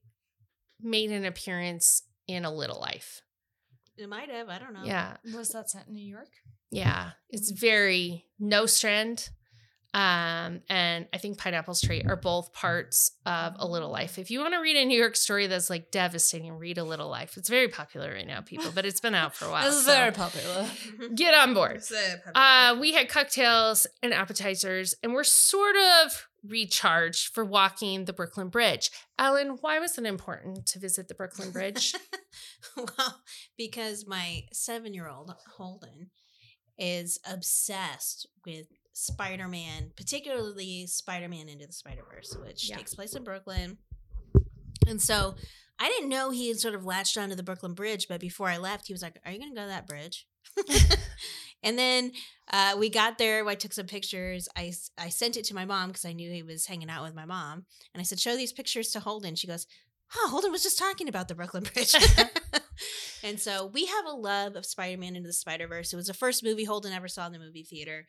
made 0.81 1.11
an 1.11 1.25
appearance 1.25 2.03
in 2.27 2.45
A 2.45 2.53
Little 2.53 2.81
Life. 2.81 3.23
It 3.97 4.09
might 4.09 4.31
have. 4.31 4.49
I 4.49 4.59
don't 4.59 4.75
know. 4.75 4.85
Yeah. 4.85 5.17
Was 5.35 5.51
that 5.51 5.71
set 5.71 5.89
in 5.89 5.95
New 5.95 6.09
York? 6.09 6.29
Yeah. 6.71 7.11
It's 7.31 7.53
mm. 7.53 7.61
very 7.61 8.27
Nostrand. 8.39 9.31
Um, 9.95 10.61
and 10.69 11.07
I 11.15 11.19
think 11.19 11.39
Pineapple 11.39 11.75
Street 11.75 12.07
are 12.07 12.17
both 12.17 12.53
parts 12.53 13.13
of 13.25 13.55
A 13.59 13.67
Little 13.67 13.91
Life. 13.91 14.19
If 14.19 14.31
you 14.31 14.41
want 14.41 14.53
to 14.53 14.61
read 14.61 14.77
a 14.77 14.85
New 14.85 14.99
York 14.99 15.17
story 15.17 15.47
that's 15.47 15.71
like 15.71 15.91
devastating, 15.91 16.53
read 16.59 16.77
A 16.77 16.85
Little 16.85 17.09
Life. 17.09 17.37
It's 17.37 17.49
very 17.49 17.69
popular 17.69 18.13
right 18.13 18.27
now, 18.27 18.43
people, 18.43 18.71
but 18.75 18.85
it's 18.85 19.01
been 19.01 19.15
out 19.15 19.35
for 19.35 19.47
a 19.47 19.51
while. 19.51 19.73
so 19.73 19.91
very 19.91 20.13
popular. 20.13 20.67
get 21.15 21.35
on 21.35 21.55
board. 21.55 21.83
Uh, 22.35 22.77
we 22.79 22.93
had 22.93 23.09
cocktails 23.09 23.87
and 24.03 24.13
appetizers, 24.13 24.95
and 25.03 25.15
we're 25.15 25.25
sort 25.25 25.77
of 26.05 26.29
recharged 26.47 27.35
for 27.35 27.45
walking 27.45 28.05
the 28.05 28.13
Brooklyn 28.13 28.49
Bridge. 28.49 28.91
Ellyn, 29.19 29.59
why 29.61 29.79
was 29.79 29.99
it 29.99 30.05
important 30.05 30.67
to 30.67 30.79
visit 30.79 31.09
the 31.09 31.15
Brooklyn 31.15 31.51
Bridge? 31.51 31.95
well, 32.77 33.23
because 33.57 34.07
my 34.07 34.43
seven 34.53 34.95
year 34.95 35.09
old 35.09 35.35
Holden 35.57 36.11
is 36.79 37.19
obsessed 37.29 38.29
with 38.47 38.67
Spider 38.99 39.47
Man, 39.47 39.93
particularly 39.97 40.87
Spider 40.89 41.29
Man 41.29 41.49
Into 41.49 41.67
the 41.67 41.73
Spider 41.73 42.03
Verse, 42.13 42.37
which 42.45 42.69
Yeah. 42.69 42.77
takes 42.79 42.95
place 42.95 43.15
in 43.15 43.23
Brooklyn. 43.23 43.79
And 44.89 45.01
so 45.01 45.37
I 45.79 45.89
didn't 45.89 46.09
know 46.09 46.31
he 46.31 46.49
had 46.49 46.59
sort 46.59 46.75
of 46.75 46.85
latched 46.85 47.17
onto 47.17 47.37
the 47.37 47.43
Brooklyn 47.45 47.75
Bridge, 47.75 48.07
but 48.09 48.21
before 48.21 48.49
I 48.49 48.57
left, 48.57 48.89
he 48.89 48.93
was 48.93 49.03
like, 49.03 49.21
Are 49.25 49.31
you 49.31 49.39
going 49.39 49.53
to 49.53 49.57
go 49.57 49.63
to 49.63 49.69
that 49.69 49.87
bridge? 49.87 50.27
and 51.63 51.79
then 51.79 52.11
uh, 52.53 52.75
we 52.77 52.89
got 52.91 53.19
there. 53.19 53.47
I 53.47 53.55
took 53.55 53.73
some 53.73 53.87
pictures. 53.87 54.49
I, 54.57 54.73
I 54.99 55.11
sent 55.11 55.37
it 55.37 55.45
to 55.45 55.55
my 55.55 55.65
mom 55.65 55.89
because 55.91 56.05
I 56.05 56.13
knew 56.13 56.31
he 56.33 56.43
was 56.43 56.67
hanging 56.67 56.91
out 56.91 57.05
with 57.05 57.15
my 57.15 57.25
mom. 57.25 57.67
And 57.95 58.01
I 58.01 58.05
said, 58.05 58.19
Show 58.19 58.37
these 58.37 58.53
pictures 58.53 58.91
to 58.93 59.01
Holden. 59.01 59.37
She 59.37 59.47
goes, 59.47 59.67
Huh, 60.09 60.29
Holden 60.29 60.51
was 60.51 60.63
just 60.65 60.79
talking 60.79 61.09
about 61.09 61.29
the 61.29 61.35
Brooklyn 61.37 61.65
Bridge. 61.73 61.95
and 63.23 63.39
so 63.39 63.67
we 63.67 63.87
have 63.87 64.07
a 64.07 64.11
love 64.17 64.57
of 64.57 64.67
Spider 64.67 64.99
Man 64.99 65.15
Into 65.15 65.29
the 65.29 65.33
Spider 65.33 65.69
Verse. 65.69 65.93
It 65.93 65.97
was 65.97 66.07
the 66.09 66.15
first 66.15 66.43
movie 66.43 66.65
Holden 66.65 66.93
ever 66.93 67.09
saw 67.09 67.27
in 67.27 67.33
the 67.33 67.39
movie 67.39 67.63
theater. 67.63 68.07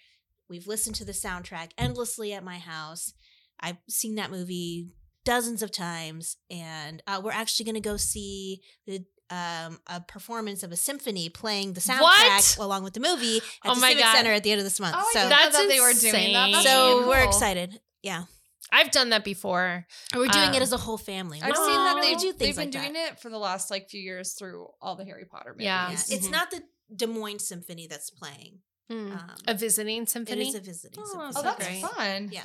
We've 0.50 0.68
listened 0.68 0.96
to 0.98 1.06
the 1.06 1.12
soundtrack 1.12 1.72
endlessly 1.78 2.34
at 2.34 2.44
my 2.44 2.58
house. 2.58 3.14
I've 3.60 3.78
seen 3.90 4.16
that 4.16 4.32
movie 4.32 4.90
dozens 5.26 5.62
of 5.62 5.72
times, 5.72 6.38
and 6.50 7.04
uh, 7.06 7.22
we're 7.24 7.32
actually 7.32 7.66
going 7.66 7.76
to 7.76 7.82
go 7.82 7.98
see 7.98 8.62
the 8.88 9.06
um, 9.32 9.80
a 9.86 10.02
performance 10.02 10.64
of 10.64 10.72
a 10.72 10.76
symphony 10.76 11.30
playing 11.30 11.74
the 11.74 11.82
soundtrack 11.82 12.02
What? 12.02 12.58
along 12.60 12.84
with 12.84 12.94
the 12.94 13.00
movie 13.00 13.38
at 13.64 13.72
Oh 13.72 13.76
the 13.76 13.82
my 13.82 13.90
Civic 13.90 14.04
God. 14.06 14.16
Center 14.16 14.32
at 14.32 14.44
the 14.44 14.52
end 14.52 14.60
of 14.60 14.66
this 14.66 14.80
month. 14.80 14.96
Oh, 14.98 15.02
I 15.08 15.12
so 15.14 15.20
didn't 15.20 15.30
That's 15.30 15.58
that 15.58 15.68
they 15.70 15.80
were 15.80 15.94
doing 15.94 16.34
that. 16.34 16.48
That's 16.52 16.58
insane. 16.58 16.64
so 16.64 16.88
really 16.98 17.08
we're 17.10 17.24
excited. 17.26 17.80
Yeah, 18.02 18.24
I've 18.72 18.90
done 18.90 19.10
that 19.10 19.24
before. 19.24 19.86
we're 20.16 20.28
doing 20.30 20.50
Um, 20.50 20.54
it 20.56 20.62
as 20.64 20.74
a 20.74 20.78
whole 20.78 20.98
family. 20.98 21.40
I've 21.44 21.50
Wow. 21.56 21.66
seen 21.66 21.76
that 21.76 22.02
they 22.02 22.16
do 22.16 22.34
they've 22.34 22.56
been 22.56 22.66
like 22.66 22.72
doing 22.72 22.94
that. 22.94 23.12
it 23.14 23.20
for 23.20 23.30
the 23.30 23.38
last 23.38 23.70
like 23.70 23.88
few 23.90 24.02
years 24.02 24.34
through 24.34 24.68
all 24.82 24.96
the 24.96 25.06
Harry 25.06 25.26
Potter 25.26 25.52
movies. 25.52 25.66
Yeah. 25.66 25.90
Yeah, 25.92 25.98
It's 26.16 26.28
Mhm. 26.28 26.32
not 26.32 26.50
the 26.50 26.64
Des 26.96 27.06
Moines 27.06 27.46
Symphony 27.48 27.86
that's 27.86 28.10
playing. 28.10 28.62
Mm. 28.92 29.12
Um, 29.14 29.32
a 29.48 29.54
visiting 29.54 30.06
symphony. 30.08 30.48
is 30.50 30.56
a 30.56 30.60
visiting 30.60 31.04
Oh, 31.06 31.32
symphony. 31.32 31.34
Oh, 31.36 31.42
that's 31.44 31.66
great. 31.68 31.82
fun. 31.82 32.30
Yeah. 32.32 32.42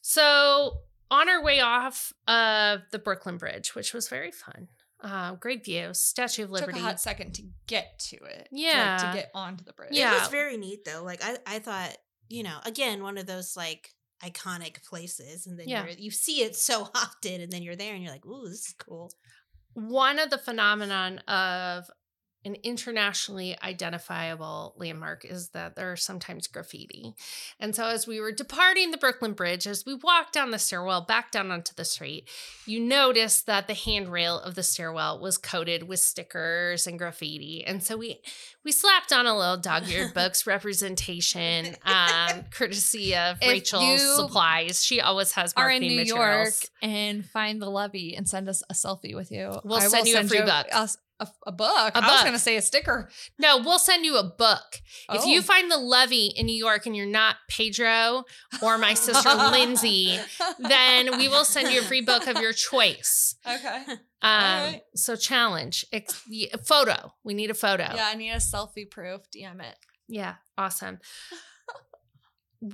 So 0.00 0.78
on 1.10 1.28
our 1.28 1.42
way 1.42 1.60
off 1.60 2.12
of 2.28 2.82
the 2.92 2.98
Brooklyn 2.98 3.38
Bridge, 3.38 3.74
which 3.74 3.92
was 3.94 4.08
very 4.08 4.30
fun. 4.30 4.68
Uh, 5.02 5.34
great 5.34 5.64
view, 5.64 5.92
Statue 5.92 6.44
of 6.44 6.50
Liberty. 6.50 6.66
Took 6.72 6.74
Liberty. 6.76 6.80
a 6.80 6.88
hot 6.90 7.00
second 7.00 7.34
to 7.34 7.42
get 7.66 7.98
to 8.10 8.16
it. 8.16 8.20
to, 8.20 8.26
like, 8.26 8.48
Yeah. 8.52 8.96
to 8.98 9.18
get 9.18 9.30
onto 9.34 9.64
the 9.64 9.72
bridge. 9.74 9.90
Yeah. 9.92 10.16
It 10.16 10.20
was 10.20 10.28
very 10.28 10.56
neat 10.56 10.84
though. 10.84 11.02
Like 11.04 11.22
I, 11.22 11.36
I 11.46 11.58
thought, 11.58 11.96
you 12.28 12.42
know, 12.42 12.58
again, 12.64 13.02
one 13.02 13.18
of 13.18 13.26
those 13.26 13.56
like 13.56 13.90
iconic 14.24 14.82
places, 14.88 15.46
and 15.46 15.58
then 15.58 15.68
Yeah. 15.68 15.84
you're, 15.84 15.92
you 15.94 16.10
see 16.10 16.42
it 16.42 16.56
so 16.56 16.82
often, 16.94 17.40
and 17.42 17.52
then 17.52 17.62
you're 17.62 17.76
there, 17.76 17.94
and 17.94 18.02
you're 18.02 18.12
like, 18.12 18.24
"Ooh, 18.24 18.48
this 18.48 18.68
is 18.68 18.74
cool." 18.78 19.12
One 19.74 20.18
of 20.18 20.30
the 20.30 20.38
phenomenon 20.38 21.18
of 21.28 21.90
an 22.44 22.56
internationally 22.62 23.56
identifiable 23.62 24.74
landmark 24.76 25.24
is 25.24 25.48
that 25.50 25.76
there 25.76 25.90
are 25.90 25.96
sometimes 25.96 26.46
graffiti. 26.46 27.14
And 27.58 27.74
so 27.74 27.86
as 27.86 28.06
we 28.06 28.20
were 28.20 28.32
departing 28.32 28.90
the 28.90 28.98
Brooklyn 28.98 29.32
Bridge, 29.32 29.66
as 29.66 29.86
we 29.86 29.94
walked 29.94 30.34
down 30.34 30.50
the 30.50 30.58
stairwell 30.58 31.02
back 31.02 31.30
down 31.30 31.50
onto 31.50 31.74
the 31.74 31.84
street, 31.84 32.28
you 32.66 32.80
notice 32.80 33.42
that 33.42 33.66
the 33.66 33.74
handrail 33.74 34.38
of 34.38 34.54
the 34.54 34.62
stairwell 34.62 35.20
was 35.20 35.38
coated 35.38 35.84
with 35.84 36.00
stickers 36.00 36.86
and 36.86 36.98
graffiti. 36.98 37.64
And 37.64 37.82
so 37.82 37.96
we 37.96 38.20
we 38.64 38.72
slapped 38.72 39.12
on 39.12 39.26
a 39.26 39.36
little 39.36 39.58
dog-eared 39.58 40.14
books 40.14 40.46
representation, 40.46 41.76
um, 41.84 42.44
courtesy 42.50 43.14
of 43.14 43.38
If 43.42 43.50
Rachel's 43.50 44.16
supplies. 44.16 44.82
She 44.84 45.00
always 45.00 45.32
has 45.32 45.52
Are 45.56 45.70
in 45.70 45.82
New 45.82 45.96
materials. 45.96 46.14
York 46.14 46.52
and 46.82 47.24
find 47.24 47.60
the 47.60 47.68
levy 47.70 48.14
and 48.16 48.28
send 48.28 48.48
us 48.48 48.62
a 48.70 48.74
selfie 48.74 49.14
with 49.14 49.30
you. 49.30 49.60
We'll 49.64 49.78
I 49.78 49.88
send 49.88 50.06
you 50.06 50.18
a 50.18 50.24
free 50.24 50.40
book. 50.40 50.66
us- 50.72 50.98
A, 51.20 51.28
a 51.46 51.52
book. 51.52 51.92
A 51.94 51.98
I 51.98 52.10
was 52.12 52.20
going 52.22 52.32
to 52.32 52.38
say 52.40 52.56
a 52.56 52.62
sticker. 52.62 53.08
No, 53.38 53.58
we'll 53.58 53.78
send 53.78 54.04
you 54.04 54.16
a 54.16 54.24
book. 54.24 54.80
If 55.10 55.22
Oh. 55.22 55.26
you 55.26 55.42
find 55.42 55.70
the 55.70 55.76
levy 55.78 56.26
in 56.26 56.46
New 56.46 56.56
York 56.56 56.86
and 56.86 56.96
you're 56.96 57.06
not 57.06 57.36
Pedro 57.48 58.24
or 58.60 58.78
my 58.78 58.94
sister 58.94 59.28
Lindsay, 59.34 60.18
then 60.58 61.16
we 61.16 61.28
will 61.28 61.44
send 61.44 61.72
you 61.72 61.80
a 61.80 61.84
free 61.84 62.00
book 62.00 62.26
of 62.26 62.38
your 62.42 62.52
choice. 62.52 63.36
Okay. 63.46 63.84
Um, 64.22 64.30
right. 64.72 64.80
So 64.96 65.16
challenge, 65.16 65.84
Ex- 65.92 66.22
photo. 66.64 67.12
We 67.22 67.34
need 67.34 67.50
a 67.50 67.54
photo. 67.54 67.84
Yeah, 67.94 68.06
I 68.10 68.14
need 68.14 68.30
a 68.30 68.36
selfie 68.36 68.90
proof. 68.90 69.20
DM 69.36 69.60
it. 69.60 69.76
Yeah, 70.08 70.34
awesome. 70.56 70.98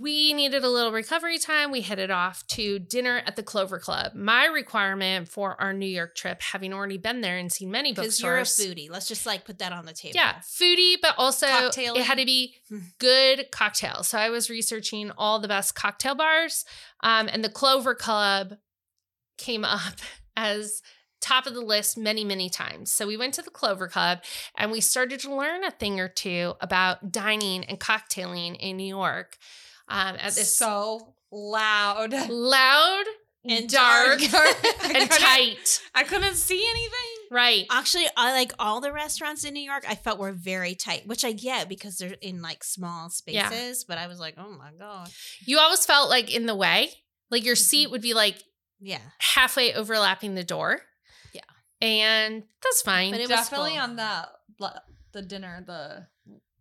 We 0.01 0.33
needed 0.35 0.63
a 0.63 0.69
little 0.69 0.93
recovery 0.93 1.39
time. 1.39 1.73
We 1.73 1.81
headed 1.81 2.13
off 2.13 2.47
to 2.49 2.79
dinner 2.79 3.23
at 3.27 3.35
the 3.35 3.43
Clover 3.43 3.81
Club. 3.81 4.15
My 4.15 4.47
requirement 4.47 5.29
for 5.29 5.61
our 5.61 5.73
New 5.73 5.87
York 5.89 6.15
trip, 6.15 6.41
having 6.43 6.73
already 6.73 6.97
been 6.97 7.23
there 7.23 7.37
and 7.37 7.51
seen 7.51 7.73
many 7.73 7.93
books. 7.93 8.19
Because 8.19 8.23
you're 8.23 8.39
a 8.39 8.43
foodie. 8.43 8.89
Let's 8.89 9.09
just 9.09 9.27
like 9.27 9.45
put 9.45 9.59
that 9.59 9.73
on 9.73 9.87
the 9.87 9.93
table. 9.93 10.13
Yeah, 10.15 10.35
foodie, 10.43 10.95
but 11.03 11.15
also 11.19 11.47
Cocktailing. 11.49 11.97
it 11.97 12.03
had 12.05 12.19
to 12.19 12.25
be 12.25 12.55
Hmm. 12.69 12.79
good 12.99 13.51
cocktails. 13.51 14.07
So 14.07 14.19
I 14.19 14.31
was 14.31 14.49
researching 14.49 15.11
all 15.19 15.41
the 15.41 15.49
best 15.49 15.75
cocktail 15.75 16.15
bars, 16.15 16.65
um, 17.03 17.29
and 17.33 17.43
the 17.45 17.49
Clover 17.51 17.95
Club 17.97 18.59
came 19.39 19.65
up 19.65 19.95
as 20.37 20.83
top 21.21 21.47
of 21.47 21.53
the 21.55 21.61
list 21.61 21.99
many, 21.99 22.25
many 22.25 22.49
times. 22.49 22.91
So 22.93 23.07
we 23.07 23.17
went 23.17 23.35
to 23.35 23.43
the 23.43 23.51
Clover 23.51 23.89
Club 23.89 24.21
and 24.57 24.71
we 24.71 24.81
started 24.81 25.21
to 25.21 25.35
learn 25.35 25.65
a 25.65 25.71
thing 25.71 26.01
or 26.01 26.09
two 26.09 26.55
about 26.61 27.13
dining 27.13 27.65
and 27.65 27.79
cocktailing 27.79 28.57
in 28.57 28.77
New 28.79 28.87
York. 28.87 29.37
Um, 29.91 30.17
at 30.17 30.35
this 30.35 30.57
so 30.57 31.15
loud 31.33 32.13
loud 32.31 33.05
And 33.45 33.69
dark, 33.69 34.21
dark. 34.21 34.57
And 34.95 35.11
tight, 35.11 35.81
I 35.95 36.05
couldn't 36.05 36.35
see 36.35 36.65
anything. 36.71 37.29
right? 37.31 37.65
Actually, 37.71 38.07
I 38.17 38.33
like 38.33 38.53
all 38.59 38.81
the 38.81 38.93
restaurants 38.93 39.45
in 39.45 39.55
New 39.55 39.63
York. 39.63 39.85
I 39.89 39.95
felt 39.95 40.19
were 40.19 40.33
very 40.33 40.75
tight, 40.75 41.07
which 41.07 41.25
I 41.25 41.33
get 41.33 41.69
because 41.69 41.99
they're 41.99 42.17
in 42.21 42.43
like 42.43 42.63
small 42.65 43.11
Yeah. 43.27 43.49
spaces. 43.49 43.85
But 43.85 43.99
I 43.99 44.07
was 44.09 44.19
like, 44.21 44.35
oh 44.39 44.51
my 44.51 44.71
god, 44.79 45.11
You 45.45 45.59
always 45.59 45.85
felt 45.87 46.09
like 46.11 46.35
in 46.35 46.47
the 46.47 46.55
way, 46.57 46.91
like 47.31 47.45
your 47.45 47.55
Mm-hmm. 47.55 47.63
seat 47.65 47.91
would 47.91 48.03
be 48.03 48.15
like 48.15 48.43
yeah. 48.81 49.01
halfway 49.19 49.75
overlapping 49.75 50.35
the 50.35 50.45
door. 50.45 50.81
Yeah. 51.33 51.43
And 51.81 52.43
that's 52.63 52.83
fine. 52.83 53.11
But 53.13 53.21
it 53.21 53.29
was 53.29 53.39
Definitely 53.39 53.79
on 53.79 53.97
the 53.97 54.29
the 55.13 55.23
dinner 55.23 55.63
the 55.67 56.07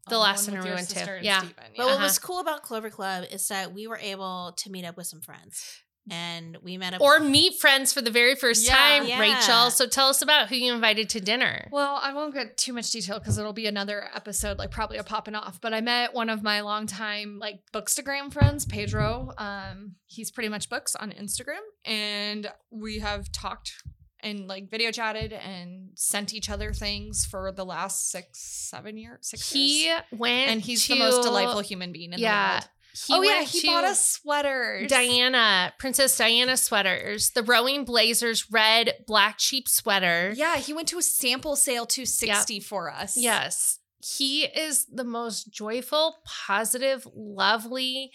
The 0.10 0.16
um, 0.16 0.22
last 0.22 0.48
one 0.48 0.58
dinner 0.58 0.70
we 0.70 0.76
went 0.76 0.90
to. 0.90 0.96
sister 0.96 1.16
and 1.16 1.26
Yeah. 1.26 1.42
But 1.56 1.86
what 1.86 1.88
Uh-huh. 1.96 2.04
was 2.04 2.20
cool 2.20 2.40
about 2.40 2.64
Clover 2.64 2.90
Club 2.90 3.26
is 3.32 3.48
that 3.50 3.74
we 3.74 3.88
were 3.88 3.98
able 4.00 4.54
to 4.58 4.70
meet 4.72 4.86
up 4.86 4.98
with 4.98 5.08
some 5.08 5.22
friends, 5.22 5.82
and 6.12 6.58
we 6.64 6.78
met 6.78 6.96
up. 6.96 7.02
or 7.02 7.20
meet 7.20 7.60
friends 7.60 7.94
for 7.94 8.02
the 8.02 8.10
very 8.10 8.34
first 8.36 8.66
Yeah. 8.66 8.76
time, 8.76 9.06
Yeah. 9.08 9.20
Rachel. 9.20 9.70
So 9.70 9.86
tell 9.86 10.08
us 10.10 10.22
about 10.24 10.50
who 10.50 10.56
you 10.56 10.74
invited 10.74 11.10
to 11.12 11.20
dinner. 11.22 11.68
Well, 11.72 12.00
I 12.02 12.14
won't 12.14 12.34
get 12.34 12.58
too 12.58 12.74
much 12.74 12.90
detail 12.90 13.20
because 13.20 13.38
it'll 13.38 13.54
be 13.54 13.68
another 13.68 14.10
episode, 14.16 14.58
like 14.58 14.72
probably 14.72 14.98
a 14.98 15.04
popping 15.04 15.36
off. 15.36 15.62
But 15.62 15.74
I 15.74 15.82
met 15.82 16.14
one 16.16 16.30
of 16.30 16.42
my 16.42 16.62
longtime 16.62 17.38
like 17.38 17.60
Bookstagram 17.74 18.34
friends, 18.34 18.66
Pedro. 18.66 19.32
Um, 19.38 19.96
he's 20.08 20.32
pretty 20.32 20.50
much 20.50 20.68
books 20.70 20.96
on 20.96 21.12
Instagram, 21.12 21.62
and 21.86 22.52
we 22.72 23.00
have 23.00 23.32
talked 23.32 23.74
and 24.22 24.48
like 24.48 24.70
video 24.70 24.92
chatted 24.92 25.34
and 25.34 25.90
sent 25.96 26.34
each 26.34 26.50
other 26.50 26.74
things 26.74 27.26
for 27.26 27.52
the 27.52 27.66
last 27.66 28.10
six, 28.12 28.40
seven 28.42 28.98
years, 28.98 29.20
six 29.22 29.52
he 29.52 29.86
years. 29.86 30.02
went 30.12 30.52
And 30.52 30.62
he's 30.62 30.86
to- 30.88 30.94
the 30.94 31.00
most 31.00 31.24
delightful 31.24 31.62
human 31.62 31.92
being 31.92 32.14
in 32.14 32.20
yeah. 32.20 32.48
the 32.48 32.54
world. 32.54 32.70
He 33.08 33.14
oh 33.14 33.22
yeah, 33.22 33.44
he 33.44 33.66
bought 33.68 33.84
us 33.84 34.04
sweaters. 34.06 34.90
Diana, 34.90 35.72
Princess 35.78 36.18
Diana 36.18 36.58
sweaters, 36.58 37.30
the 37.32 37.44
Rowing 37.44 37.86
Blazers 37.86 38.52
red 38.52 38.94
black 39.06 39.40
sheep 39.40 39.70
sweater. 39.70 40.34
Yeah, 40.36 40.58
he 40.58 40.74
went 40.74 40.88
to 40.90 40.98
a 40.98 41.02
sample 41.04 41.56
sale 41.56 41.86
260 41.86 42.60
for 42.62 42.92
us. 42.92 43.16
Yes. 43.16 43.78
He 44.04 44.44
is 44.46 44.88
the 44.92 45.04
most 45.04 45.52
joyful, 45.54 46.18
positive, 46.26 47.08
lovely, 47.14 48.12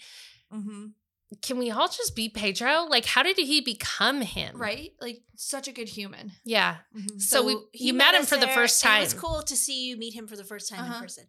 Mm-hmm. 0.53 0.87
Can 1.41 1.57
we 1.57 1.71
all 1.71 1.87
just 1.87 2.15
be 2.15 2.29
Pedro? 2.29 2.85
Like, 2.89 3.05
how 3.05 3.23
did 3.23 3.37
he 3.37 3.61
become 3.61 4.21
him? 4.21 4.55
Right? 4.57 4.91
Like 5.01 5.21
such 5.35 5.67
a 5.67 5.71
good 5.71 5.89
human. 5.89 6.33
Yeah. 6.45 6.77
Mhm. 6.95 7.21
So, 7.21 7.43
we 7.43 7.57
he 7.73 7.87
you 7.87 7.93
met 7.93 8.13
him 8.15 8.21
us 8.21 8.29
for 8.29 8.37
the 8.37 8.47
first 8.47 8.81
time 8.81 9.01
It 9.01 9.05
was 9.05 9.13
cool 9.15 9.41
to 9.41 9.55
see 9.55 9.85
you 9.87 9.97
meet 9.97 10.13
him 10.13 10.27
for 10.27 10.35
the 10.35 10.43
first 10.43 10.69
time 10.69 10.81
Uh-huh. 10.85 10.95
in 10.95 11.01
person. 11.01 11.25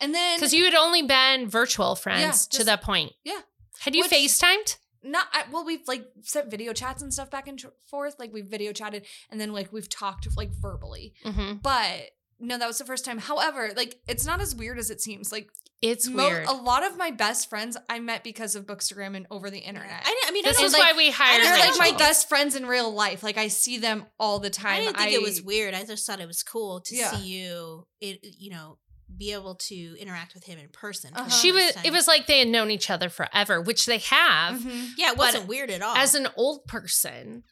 And 0.00 0.14
then 0.14 0.38
because 0.38 0.54
you 0.54 0.64
had 0.64 0.74
only 0.74 1.02
been 1.02 1.48
virtual 1.48 1.94
friends 1.96 2.48
Yeah, 2.52 2.58
to 2.58 2.64
that 2.64 2.82
point. 2.82 3.12
yeah. 3.24 3.40
Had 3.80 3.94
you 3.96 4.02
Which- 4.02 4.12
FaceTimed? 4.12 4.76
not 5.02 5.28
I, 5.32 5.44
well 5.52 5.64
we've 5.64 5.86
like 5.86 6.04
sent 6.22 6.50
video 6.50 6.72
chats 6.72 7.02
and 7.02 7.14
stuff 7.14 7.30
back 7.30 7.46
and 7.46 7.64
forth 7.86 8.16
like 8.18 8.32
we've 8.32 8.46
video 8.46 8.72
chatted 8.72 9.06
and 9.30 9.40
then 9.40 9.52
like 9.52 9.72
we've 9.72 9.88
talked 9.88 10.26
like 10.36 10.50
verbally 10.50 11.14
Mm-hmm. 11.24 11.58
but 11.62 12.10
no 12.40 12.58
that 12.58 12.66
was 12.66 12.78
the 12.78 12.84
first 12.84 13.04
time 13.04 13.18
however 13.18 13.70
like 13.76 14.00
it's 14.08 14.26
not 14.26 14.40
as 14.40 14.56
weird 14.56 14.76
as 14.76 14.90
it 14.90 15.00
seems 15.00 15.30
like 15.30 15.50
It's 15.80 16.08
mo- 16.08 16.26
weird. 16.28 16.46
a 16.48 16.52
lot 16.52 16.84
of 16.84 16.96
my 16.96 17.10
best 17.12 17.48
friends 17.48 17.76
i 17.88 18.00
met 18.00 18.24
because 18.24 18.56
of 18.56 18.66
bookstagram 18.66 19.16
and 19.16 19.26
over 19.30 19.48
the 19.50 19.58
internet 19.60 20.02
I, 20.04 20.22
I 20.26 20.30
mean, 20.32 20.44
this 20.44 20.58
I 20.60 20.64
is 20.64 20.72
like- 20.72 20.82
why 20.82 20.92
we 20.96 21.10
hired 21.10 21.44
they're 21.44 21.58
like 21.58 21.78
my 21.78 21.96
best 21.96 22.28
friends 22.28 22.56
in 22.56 22.66
real 22.66 22.90
life 22.92 23.22
like 23.22 23.38
i 23.38 23.46
see 23.48 23.78
them 23.78 24.04
all 24.18 24.40
the 24.40 24.50
time 24.50 24.80
I 24.80 24.84
didn't 24.84 24.96
think 24.96 25.12
it 25.12 25.22
was 25.22 25.40
weird. 25.42 25.74
I 25.74 25.84
just 25.84 26.04
thought 26.06 26.20
it 26.20 26.26
was 26.26 26.42
cool 26.42 26.80
to 26.86 26.96
Yeah. 26.96 27.12
see 27.12 27.26
you. 27.28 27.86
It 28.00 28.18
you 28.22 28.50
know 28.50 28.78
be 29.16 29.32
able 29.32 29.54
to 29.54 29.96
interact 29.98 30.34
with 30.34 30.44
him 30.44 30.58
in 30.58 30.68
person. 30.68 31.12
Uh-huh. 31.14 31.30
She 31.30 31.50
was. 31.50 31.72
It 31.84 31.92
was 31.92 32.06
like 32.06 32.26
they 32.26 32.40
had 32.40 32.48
known 32.48 32.70
each 32.70 32.90
other 32.90 33.08
forever, 33.08 33.58
which 33.60 33.86
they 33.86 33.98
have. 33.98 34.60
Mhm. 34.60 34.90
yeah, 34.98 35.12
it 35.12 35.16
wasn't 35.16 35.46
weird 35.46 35.70
at 35.70 35.80
all. 35.80 35.96
As 35.96 36.14
an 36.14 36.28
old 36.36 36.66
person, 36.66 37.44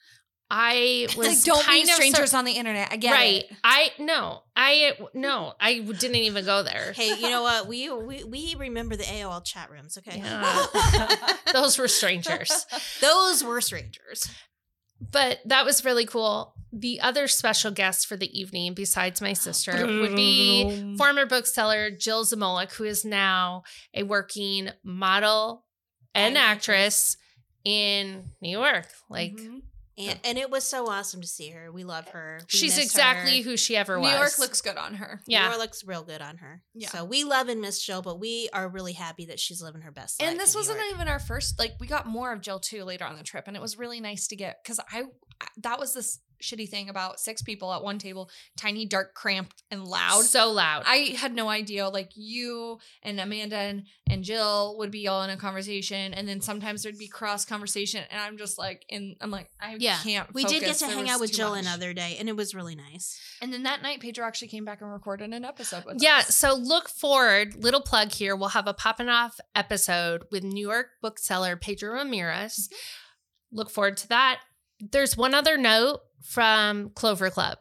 I 0.48 1.08
was 1.16 1.26
like 1.28 1.42
don't 1.42 1.64
kind 1.64 1.84
be 1.84 1.90
of 1.90 1.94
strangers 1.96 2.30
sur- 2.30 2.36
on 2.38 2.44
the 2.44 2.52
internet 2.52 2.92
i 2.92 2.96
get 2.96 3.10
right. 3.12 3.44
it 3.50 3.56
I 3.64 3.90
no. 3.98 4.42
I 4.54 4.92
no. 5.12 5.54
I 5.60 5.80
didn't 5.80 6.14
even 6.16 6.44
go 6.44 6.62
there. 6.62 6.92
hey, 6.92 7.16
you 7.18 7.28
know 7.30 7.42
what? 7.42 7.66
We 7.68 7.90
we 7.90 8.22
we 8.24 8.54
remember 8.56 8.94
the 8.96 9.02
AOL 9.04 9.44
chat 9.44 9.70
rooms. 9.70 9.98
Okay, 9.98 10.18
Yeah. 10.18 10.66
Those 11.52 11.78
were 11.78 11.88
strangers. 11.88 12.64
those 13.00 13.42
were 13.42 13.60
strangers. 13.60 14.28
But 15.00 15.40
that 15.46 15.64
was 15.64 15.84
really 15.84 16.06
cool. 16.06 16.54
The 16.72 17.00
other 17.00 17.26
special 17.28 17.70
guest 17.70 18.06
for 18.06 18.16
the 18.16 18.30
evening, 18.38 18.74
besides 18.74 19.20
my 19.20 19.32
sister, 19.34 19.72
would 19.86 20.14
be 20.16 20.94
former 20.98 21.26
bookseller 21.26 21.90
Jill 21.90 22.24
Zamolik, 22.24 22.72
who 22.72 22.84
is 22.84 23.04
now 23.04 23.62
a 23.94 24.04
working 24.04 24.70
model 24.84 25.64
and 26.14 26.36
And 26.36 26.38
actress 26.38 27.16
in 27.64 28.30
New 28.40 28.50
York. 28.58 28.86
Like 29.10 29.32
Mhm. 29.36 29.62
And 29.98 30.20
and 30.24 30.38
it 30.38 30.50
was 30.50 30.64
so 30.64 30.88
awesome 30.88 31.20
to 31.22 31.26
see 31.26 31.50
her. 31.50 31.72
We 31.72 31.84
love 31.84 32.08
her. 32.08 32.40
We 32.42 32.58
she's 32.58 32.76
exactly 32.78 33.42
her. 33.42 33.50
who 33.50 33.56
she 33.56 33.76
ever 33.76 33.98
was. 33.98 34.10
new 34.10 34.16
york 34.16 34.38
looks 34.38 34.60
good 34.60 34.76
on 34.76 34.94
her 34.94 35.20
yeah. 35.26 35.46
Laura 35.46 35.58
looks 35.58 35.84
real 35.84 36.02
good 36.02 36.20
on 36.20 36.38
her. 36.38 36.62
Yeah. 36.74 36.88
So 36.88 37.04
we 37.04 37.24
love 37.24 37.48
and 37.48 37.60
miss 37.60 37.82
Jill, 37.82 38.02
but 38.02 38.20
we 38.20 38.48
are 38.52 38.68
really 38.68 38.92
happy 38.92 39.26
that 39.26 39.40
she's 39.40 39.62
living 39.62 39.80
her 39.82 39.90
best 39.90 40.20
life. 40.20 40.30
and 40.30 40.38
this 40.38 40.54
wasn't 40.54 40.78
York. 40.78 40.90
even 40.94 41.08
our 41.08 41.18
first 41.18 41.58
like 41.58 41.72
we 41.80 41.86
got 41.86 42.06
more 42.06 42.32
of 42.32 42.40
jill 42.40 42.60
too 42.60 42.84
later 42.84 43.04
on 43.04 43.16
the 43.16 43.22
trip 43.22 43.44
and 43.46 43.56
it 43.56 43.62
was 43.62 43.78
really 43.78 44.00
nice 44.00 44.28
to 44.28 44.36
get 44.36 44.58
because 44.62 44.78
I, 44.92 45.04
I 45.40 45.46
that 45.58 45.78
was 45.78 45.94
this 45.94 46.20
shitty 46.42 46.68
thing 46.68 46.88
about 46.88 47.20
six 47.20 47.42
people 47.42 47.72
at 47.72 47.82
one 47.82 47.98
table 47.98 48.30
tiny 48.56 48.86
dark 48.86 49.14
cramped 49.14 49.62
and 49.70 49.84
loud 49.84 50.24
So 50.24 50.50
loud. 50.50 50.82
I 50.86 51.14
had 51.18 51.34
no 51.34 51.48
idea. 51.48 51.88
Like 51.88 52.10
you 52.14 52.78
and 53.02 53.18
Amanda 53.20 53.56
and, 53.56 53.84
and 54.08 54.22
Jill 54.24 54.76
would 54.78 54.90
be 54.90 55.08
all 55.08 55.22
in 55.22 55.30
a 55.30 55.36
conversation, 55.36 56.14
and 56.14 56.28
then 56.28 56.40
sometimes 56.40 56.82
there'd 56.82 56.98
be 56.98 57.08
cross 57.08 57.44
conversation, 57.44 58.04
and 58.10 58.20
I'm 58.20 58.36
just 58.38 58.58
like, 58.58 58.84
and 58.90 59.16
I'm 59.20 59.30
like, 59.30 59.50
I 59.60 59.76
Yeah. 59.78 59.98
can't. 60.02 60.32
We 60.34 60.44
did 60.44 60.62
get 60.62 60.76
to 60.76 60.86
There 60.86 60.94
hang 60.94 61.08
out 61.10 61.20
with 61.20 61.32
Jill 61.32 61.50
much. 61.50 61.60
another 61.62 61.92
day, 61.92 62.16
and 62.18 62.28
it 62.28 62.36
was 62.36 62.54
really 62.54 62.74
nice. 62.76 63.18
And 63.40 63.52
then 63.52 63.64
that 63.64 63.82
night, 63.82 64.00
Pedro 64.00 64.24
actually 64.26 64.48
came 64.48 64.64
back 64.64 64.80
and 64.80 64.90
recorded 64.92 65.32
an 65.32 65.44
episode 65.44 65.84
with 65.84 66.02
yeah, 66.02 66.18
us. 66.18 66.34
so 66.34 66.54
look 66.54 66.88
forward. 66.88 67.62
Little 67.62 67.80
plug 67.80 68.12
here. 68.12 68.34
We'll 68.36 68.50
have 68.50 68.66
a 68.66 68.74
popping 68.74 69.08
off 69.08 69.40
episode 69.54 70.24
with 70.30 70.44
New 70.44 70.66
York 70.66 70.88
bookseller 71.02 71.56
Pedro 71.56 71.94
Ramirez. 71.94 72.68
Mm-hmm. 72.70 73.56
Look 73.58 73.70
forward 73.70 73.96
to 73.98 74.08
that. 74.08 74.40
There's 74.80 75.16
one 75.16 75.34
other 75.34 75.56
note 75.56 76.00
from 76.28 76.90
Clover 76.90 77.30
Club. 77.30 77.58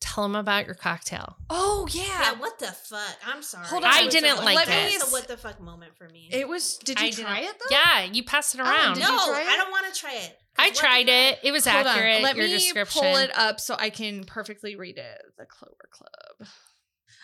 Tell 0.00 0.24
them 0.24 0.36
about 0.36 0.66
your 0.66 0.74
cocktail. 0.74 1.36
Oh 1.50 1.88
yeah. 1.90 2.02
Yeah, 2.04 2.32
what 2.38 2.58
the 2.58 2.66
fuck? 2.66 3.16
I'm 3.26 3.42
sorry. 3.42 3.66
Hold 3.66 3.84
on. 3.84 3.90
I 3.92 4.08
didn't 4.08 4.38
a- 4.38 4.42
like 4.44 4.56
let 4.56 4.68
it. 4.68 4.90
Me, 4.90 4.94
it's 4.94 5.08
a 5.08 5.10
what 5.12 5.26
the 5.26 5.36
fuck 5.36 5.60
moment 5.60 5.96
for 5.96 6.08
me. 6.08 6.28
it 6.30 6.46
was. 6.48 6.76
Did 6.78 7.00
you 7.00 7.06
I 7.06 7.10
try 7.10 7.40
didn't- 7.40 7.50
it 7.50 7.58
though? 7.60 7.76
Yeah, 7.76 8.02
you 8.12 8.22
pass 8.22 8.54
it 8.54 8.60
oh, 8.60 8.64
around. 8.64 8.94
did 8.94 9.02
no, 9.02 9.08
try 9.08 9.40
it? 9.40 9.48
I 9.48 9.56
don't 9.56 9.70
want 9.70 9.92
to 9.92 9.98
try 10.00 10.14
it. 10.14 10.36
I 10.58 10.68
what 10.68 10.74
tried 10.76 11.06
the 11.08 11.12
it. 11.12 11.38
It 11.44 11.52
was 11.52 11.66
Hold 11.66 11.86
on. 11.86 11.96
accurate. 11.96 12.22
Let 12.22 12.36
your 12.36 12.46
me 12.46 12.52
description. 12.52 13.02
pull 13.02 13.16
it 13.16 13.30
up 13.36 13.58
so 13.58 13.74
I 13.78 13.90
can 13.90 14.24
perfectly 14.24 14.76
read 14.76 14.98
it. 14.98 15.18
The 15.38 15.46
Clover 15.46 15.88
Club. 15.90 16.48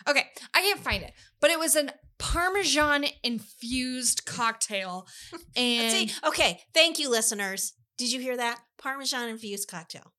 Okay, 0.09 0.25
I 0.53 0.61
can't 0.61 0.79
find 0.81 1.03
it, 1.03 1.13
but 1.39 1.51
it 1.51 1.59
was 1.59 1.75
an 1.75 1.91
Parmesan 2.17 3.05
infused 3.23 4.25
cocktail, 4.25 5.07
and 5.55 5.91
See, 5.91 6.11
okay, 6.27 6.59
thank 6.73 6.99
you, 6.99 7.09
listeners. 7.09 7.73
Did 7.97 8.11
you 8.11 8.19
hear 8.19 8.35
that? 8.37 8.59
Parmesan 8.81 9.29
infused 9.29 9.69
cocktail. 9.69 10.13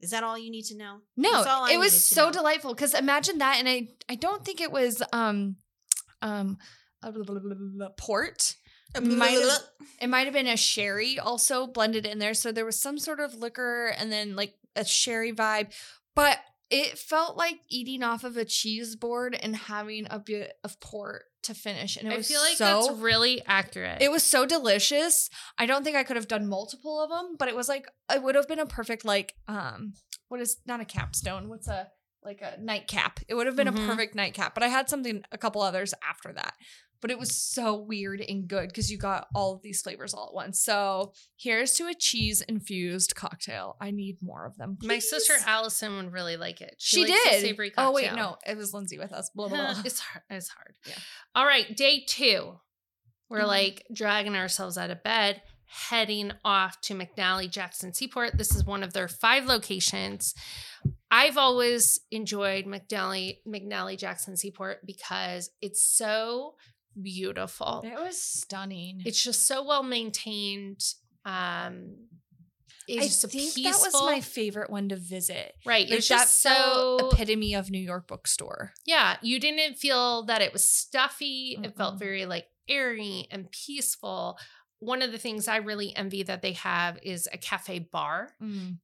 Is 0.00 0.10
that 0.10 0.24
all 0.24 0.38
you 0.38 0.50
need 0.50 0.64
to 0.66 0.76
know? 0.76 0.98
No, 1.16 1.30
That's 1.32 1.46
all 1.46 1.64
I 1.66 1.72
it 1.72 1.78
was 1.78 2.06
so 2.06 2.26
know. 2.26 2.32
delightful 2.32 2.74
because 2.74 2.94
imagine 2.94 3.38
that, 3.38 3.56
and 3.58 3.68
I 3.68 3.88
I 4.08 4.14
don't 4.14 4.44
think 4.44 4.60
it 4.60 4.72
was 4.72 5.02
um 5.12 5.56
um 6.22 6.58
uh, 7.02 7.10
blah, 7.10 7.22
blah, 7.24 7.38
blah, 7.38 7.54
blah, 7.54 7.68
blah, 7.76 7.88
port. 7.96 8.56
Might 9.00 9.30
have- 9.38 9.62
It 10.00 10.08
might 10.08 10.24
have 10.26 10.34
been 10.34 10.46
a 10.48 10.56
sherry 10.56 11.18
also 11.18 11.66
blended 11.66 12.04
in 12.06 12.18
there, 12.18 12.34
so 12.34 12.50
there 12.52 12.64
was 12.66 12.80
some 12.80 12.98
sort 12.98 13.20
of 13.20 13.34
liquor 13.34 13.86
and 13.96 14.10
then 14.10 14.34
like 14.36 14.54
a 14.76 14.84
sherry 14.84 15.32
vibe, 15.32 15.72
but 16.14 16.38
it 16.70 16.98
felt 16.98 17.36
like 17.36 17.60
eating 17.68 18.02
off 18.02 18.24
of 18.24 18.36
a 18.36 18.44
cheese 18.44 18.96
board 18.96 19.36
and 19.40 19.56
having 19.56 20.06
a 20.10 20.18
bit 20.18 20.52
of 20.64 20.78
port 20.80 21.24
to 21.42 21.54
finish, 21.54 21.96
and 21.96 22.06
it 22.06 22.12
I 22.14 22.16
was 22.18 22.28
feel 22.28 22.40
like 22.40 22.56
so 22.56 22.64
that's 22.64 23.00
really 23.00 23.42
accurate. 23.46 24.02
it 24.02 24.10
was 24.10 24.22
so 24.22 24.46
delicious. 24.46 25.30
I 25.58 25.66
don't 25.66 25.84
think 25.84 25.96
I 25.96 26.04
could 26.04 26.16
have 26.16 26.28
done 26.28 26.46
multiple 26.48 27.02
of 27.02 27.10
them, 27.10 27.36
but 27.38 27.48
it 27.48 27.56
was 27.56 27.68
like 27.68 27.86
it 28.12 28.22
would 28.22 28.34
have 28.34 28.46
been 28.48 28.58
a 28.58 28.66
perfect 28.66 29.04
like 29.04 29.34
um 29.48 29.94
what 30.28 30.40
is 30.40 30.58
not 30.66 30.80
a 30.80 30.84
capstone? 30.84 31.48
What's 31.48 31.66
a 31.68 31.88
like 32.24 32.40
a 32.42 32.56
nightcap? 32.60 33.20
It 33.28 33.34
would 33.34 33.46
have 33.46 33.56
been 33.56 33.68
Mhm. 33.68 33.84
a 33.84 33.86
perfect 33.86 34.14
nightcap. 34.14 34.54
But 34.54 34.62
I 34.62 34.68
had 34.68 34.88
something 34.88 35.24
a 35.32 35.38
couple 35.38 35.62
others 35.62 35.94
after 36.08 36.32
that. 36.32 36.54
But 37.02 37.10
it 37.10 37.18
was 37.18 37.34
so 37.34 37.74
weird 37.76 38.20
and 38.20 38.46
good 38.46 38.68
because 38.68 38.90
you 38.92 38.98
got 38.98 39.26
all 39.34 39.54
of 39.54 39.62
these 39.62 39.80
flavors 39.80 40.12
all 40.12 40.26
at 40.28 40.34
once. 40.34 40.62
So 40.62 41.14
here's 41.34 41.72
to 41.76 41.86
a 41.86 41.94
cheese 41.94 42.42
infused 42.42 43.14
cocktail. 43.14 43.78
I 43.80 43.90
need 43.90 44.18
more 44.20 44.44
of 44.44 44.58
them. 44.58 44.76
My 44.82 44.98
sister 44.98 45.32
please. 45.32 45.44
Allison 45.46 45.96
would 45.96 46.12
really 46.12 46.36
like 46.36 46.60
it. 46.60 46.74
She, 46.76 47.06
likes 47.06 47.24
the 47.24 47.30
did. 47.30 47.40
savory 47.40 47.72
Oh 47.78 47.92
wait, 47.92 48.12
no, 48.12 48.36
it 48.46 48.54
was 48.58 48.74
Lindsay 48.74 48.98
with 48.98 49.12
us. 49.14 49.30
Blah 49.34 49.48
blah. 49.48 49.72
Blah. 49.72 49.82
it's 49.86 50.00
hard. 50.00 50.24
It's 50.28 50.48
hard. 50.48 50.74
Yeah. 50.86 50.98
All 51.34 51.46
right, 51.46 51.74
day 51.74 52.04
two. 52.06 52.60
We're 53.30 53.40
Mhm. 53.44 53.46
like 53.46 53.86
dragging 53.90 54.34
ourselves 54.36 54.76
out 54.76 54.90
of 54.90 55.02
bed, 55.02 55.40
heading 55.70 56.32
off 56.44 56.80
to 56.80 56.94
McNally 56.94 57.48
Jackson 57.48 57.94
Seaport. 57.94 58.36
This 58.36 58.54
is 58.54 58.64
one 58.64 58.82
of 58.82 58.92
their 58.92 59.06
five 59.06 59.46
locations. 59.46 60.34
I've 61.10 61.36
always 61.36 62.00
enjoyed 62.10 62.66
McNally 62.66 63.38
McNally 63.46 63.96
Jackson 63.96 64.36
Seaport 64.36 64.84
because 64.84 65.50
it's 65.62 65.82
so 65.82 66.54
beautiful. 67.00 67.82
It 67.84 67.94
was 67.94 68.20
stunning. 68.20 69.02
It's 69.04 69.22
just 69.22 69.46
so 69.46 69.64
well 69.64 69.84
maintained. 69.84 70.82
Um, 71.24 71.94
it's 72.88 73.02
I 73.02 73.06
just 73.06 73.20
think 73.30 73.54
peaceful. 73.54 73.84
that 73.84 73.92
was 73.92 74.02
my 74.02 74.20
favorite 74.20 74.70
one 74.70 74.88
to 74.88 74.96
visit. 74.96 75.54
right. 75.64 75.88
Like 75.88 75.98
it's 75.98 76.08
that 76.08 76.22
just 76.22 76.42
so 76.42 77.10
epitome 77.12 77.54
of 77.54 77.70
New 77.70 77.78
York 77.78 78.08
bookstore. 78.08 78.72
Yeah, 78.86 79.16
you 79.22 79.38
didn't 79.38 79.76
feel 79.76 80.24
that 80.24 80.42
it 80.42 80.52
was 80.52 80.66
stuffy. 80.66 81.56
It 81.62 81.76
felt 81.76 81.98
very 82.00 82.26
like 82.26 82.46
airy 82.68 83.28
and 83.30 83.50
peaceful. 83.52 84.38
One 84.80 85.02
of 85.02 85.12
the 85.12 85.18
things 85.18 85.46
I 85.46 85.56
really 85.56 85.94
envy 85.94 86.22
that 86.24 86.42
they 86.42 86.52
have 86.52 86.98
is 87.02 87.28
a 87.32 87.38
cafe 87.38 87.78
bar 87.78 88.32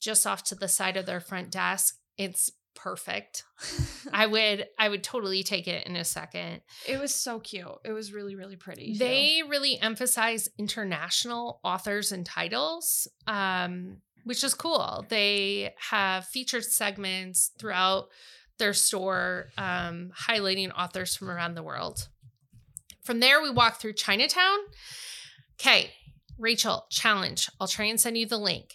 just 0.01 0.26
off 0.26 0.44
to 0.44 0.55
the 0.55 0.68
side 0.68 0.97
of 0.97 1.07
their 1.07 1.20
front 1.20 1.51
desk. 1.51 1.97
It's 2.16 2.51
perfect. 2.74 3.44
I 4.12 4.26
would 4.26 4.66
I 4.78 4.88
would 4.88 5.03
totally 5.03 5.42
take 5.42 5.66
it 5.66 5.86
in 5.86 5.97
a 5.97 6.05
second. 6.05 6.61
it 6.86 7.01
was 7.01 7.14
so 7.14 7.40
cute. 7.40 7.66
It 7.84 7.92
was 7.92 8.12
really, 8.12 8.36
really 8.36 8.57
pretty. 8.57 8.94
They 8.99 9.42
really 9.49 9.80
emphasize 9.80 10.49
international 10.59 11.61
authors 11.64 12.12
and 12.12 12.24
titles, 12.24 13.09
um, 13.26 13.97
which 14.24 14.44
is 14.44 14.55
cool. 14.55 15.05
They 15.09 15.74
have 15.90 16.26
featured 16.26 16.64
segments 16.64 17.51
throughout 17.59 18.09
their 18.59 18.74
store 18.74 19.47
um, 19.59 20.11
highlighting 20.28 20.70
authors 20.76 21.16
from 21.16 21.30
around 21.30 21.55
the 21.55 21.62
world. 21.62 22.09
From 23.03 23.20
there, 23.20 23.40
we 23.40 23.51
walk 23.51 23.80
through 23.80 23.92
Chinatown. 23.94 24.59
Okay, 25.61 25.92
Rachel, 26.38 26.86
challenge. 26.90 27.48
I'll 27.61 27.68
try 27.68 27.86
and 27.86 28.00
send 28.00 28.18
you 28.18 28.26
the 28.26 28.38
link. 28.38 28.74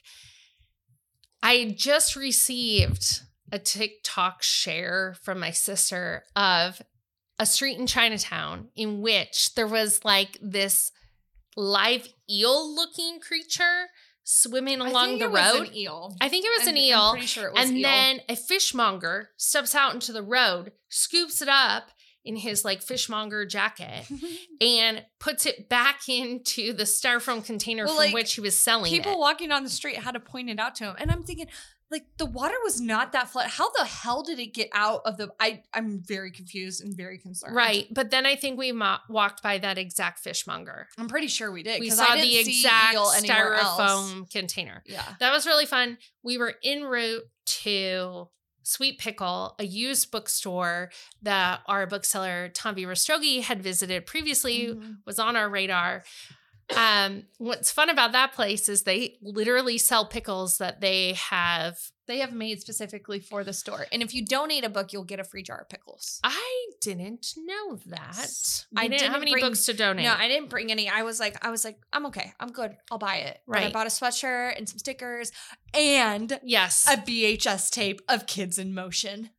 I 1.43 1.73
just 1.77 2.15
received 2.15 3.21
a 3.51 3.59
TikTok 3.59 4.41
share 4.43 5.15
from 5.23 5.39
my 5.39 5.51
sister 5.51 6.23
of 6.35 6.81
a 7.39 7.45
street 7.45 7.77
in 7.77 7.87
Chinatown 7.87 8.69
in 8.75 9.01
which 9.01 9.53
there 9.55 9.67
was 9.67 10.05
like 10.05 10.37
this 10.41 10.91
live 11.57 12.07
eel 12.29 12.73
looking 12.75 13.19
creature 13.19 13.87
swimming 14.23 14.79
along 14.79 15.17
the 15.19 15.27
road. 15.27 15.71
eel. 15.75 16.15
I 16.21 16.29
think 16.29 16.45
it 16.45 16.51
was 16.57 16.67
I'm- 16.67 16.69
an 16.69 16.75
I'm 16.75 16.81
eel. 16.83 17.11
pretty 17.11 17.25
sure 17.27 17.47
it 17.47 17.53
was 17.53 17.67
and 17.69 17.77
eel. 17.77 17.83
then 17.83 18.21
a 18.29 18.35
fishmonger 18.35 19.29
steps 19.37 19.73
out 19.75 19.93
into 19.93 20.13
the 20.13 20.23
road, 20.23 20.71
scoops 20.89 21.41
it 21.41 21.49
up, 21.49 21.89
in 22.23 22.35
his 22.35 22.63
like 22.63 22.81
fishmonger 22.81 23.45
jacket 23.45 24.05
and 24.61 25.03
puts 25.19 25.45
it 25.45 25.67
back 25.69 26.07
into 26.07 26.73
the 26.73 26.83
styrofoam 26.83 27.43
container 27.43 27.85
Well, 27.85 27.95
from 27.95 28.05
like, 28.05 28.13
which 28.13 28.35
he 28.35 28.41
was 28.41 28.61
selling 28.61 28.91
People 28.91 29.13
it. 29.13 29.19
walking 29.19 29.51
on 29.51 29.63
the 29.63 29.69
street 29.69 29.97
had 29.97 30.11
to 30.13 30.19
point 30.19 30.49
it 30.49 30.59
out 30.59 30.75
to 30.75 30.83
him, 30.85 30.95
and 30.99 31.09
I'm 31.11 31.23
thinking, 31.23 31.47
like, 31.89 32.05
the 32.17 32.25
water 32.25 32.55
was 32.63 32.79
not 32.79 33.11
that 33.11 33.27
flood. 33.29 33.47
How 33.49 33.69
the 33.71 33.83
hell 33.83 34.23
did 34.23 34.39
it 34.39 34.53
get 34.53 34.69
out 34.71 35.01
of 35.05 35.17
the? 35.17 35.29
I 35.41 35.61
I'm 35.73 35.99
very 36.01 36.31
confused 36.31 36.81
and 36.81 36.95
very 36.95 37.17
concerned. 37.17 37.53
Right. 37.53 37.85
But 37.91 38.11
then 38.11 38.25
I 38.25 38.37
think 38.37 38.57
we 38.57 38.71
mo- 38.71 38.99
walked 39.09 39.43
by 39.43 39.57
that 39.57 39.77
exact 39.77 40.19
fishmonger. 40.19 40.87
I'm 40.97 41.09
pretty 41.09 41.27
sure 41.27 41.51
we 41.51 41.63
did. 41.63 41.81
We 41.81 41.89
saw 41.89 42.15
the 42.15 42.37
exact 42.39 42.95
else. 42.95 43.19
styrofoam 43.21 44.29
container. 44.31 44.83
Yeah. 44.85 45.03
That 45.19 45.31
was 45.33 45.45
really 45.45 45.65
fun. 45.65 45.97
We 46.23 46.37
were 46.37 46.53
en 46.63 46.83
route 46.83 47.23
to 47.63 48.29
Sweet 48.63 48.99
Pickle, 48.99 49.55
a 49.59 49.63
used 49.65 50.11
bookstore 50.11 50.91
that 51.21 51.61
our 51.67 51.85
bookseller 51.87 52.49
Tomby 52.49 52.83
Rostrogi 52.85 53.41
had 53.41 53.61
visited 53.63 54.05
previously, 54.05 54.67
Mhm. 54.67 54.97
was 55.05 55.19
on 55.19 55.35
our 55.35 55.49
radar. 55.49 56.03
Um, 56.75 57.23
what's 57.37 57.71
fun 57.71 57.89
about 57.89 58.11
that 58.13 58.33
place 58.33 58.69
is 58.69 58.83
they 58.83 59.17
literally 59.21 59.77
sell 59.77 60.05
pickles 60.05 60.57
that 60.57 60.81
they 60.81 61.13
have. 61.13 61.77
They 62.07 62.19
have 62.19 62.33
made 62.33 62.59
specifically 62.59 63.19
for 63.19 63.43
the 63.43 63.53
store, 63.53 63.85
and 63.91 64.01
if 64.01 64.13
you 64.13 64.25
donate 64.25 64.65
a 64.65 64.69
book, 64.69 64.91
you'll 64.91 65.05
get 65.05 65.19
a 65.19 65.23
free 65.23 65.43
jar 65.43 65.61
of 65.61 65.69
pickles. 65.69 66.19
I 66.23 66.65
didn't 66.81 67.35
know 67.37 67.77
that. 67.85 68.65
We 68.73 68.81
I 68.81 68.87
didn't, 68.87 69.01
have 69.01 69.13
didn't 69.13 69.21
any 69.21 69.31
bring- 69.31 69.43
books 69.45 69.65
to 69.67 69.73
donate. 69.73 70.05
No, 70.05 70.13
I 70.17 70.27
didn't 70.27 70.49
bring 70.49 70.71
any. 70.71 70.89
I 70.89 71.03
was 71.03 71.19
like, 71.19 71.45
I 71.45 71.51
was 71.51 71.63
like, 71.63 71.79
I'm 71.93 72.07
okay. 72.07 72.33
I'm 72.39 72.51
good. 72.51 72.75
I'll 72.91 72.97
buy 72.97 73.17
it. 73.17 73.39
But 73.47 73.59
I 73.59 73.71
bought 73.71 73.87
a 73.87 73.91
sweatshirt 73.91 74.57
and 74.57 74.67
some 74.67 74.79
stickers 74.79 75.31
and 75.73 76.39
yes. 76.43 76.85
a 76.89 76.97
VHS 76.97 77.69
tape 77.69 78.01
of 78.09 78.25
Kids 78.27 78.57
in 78.57 78.73
Motion. 78.73 79.29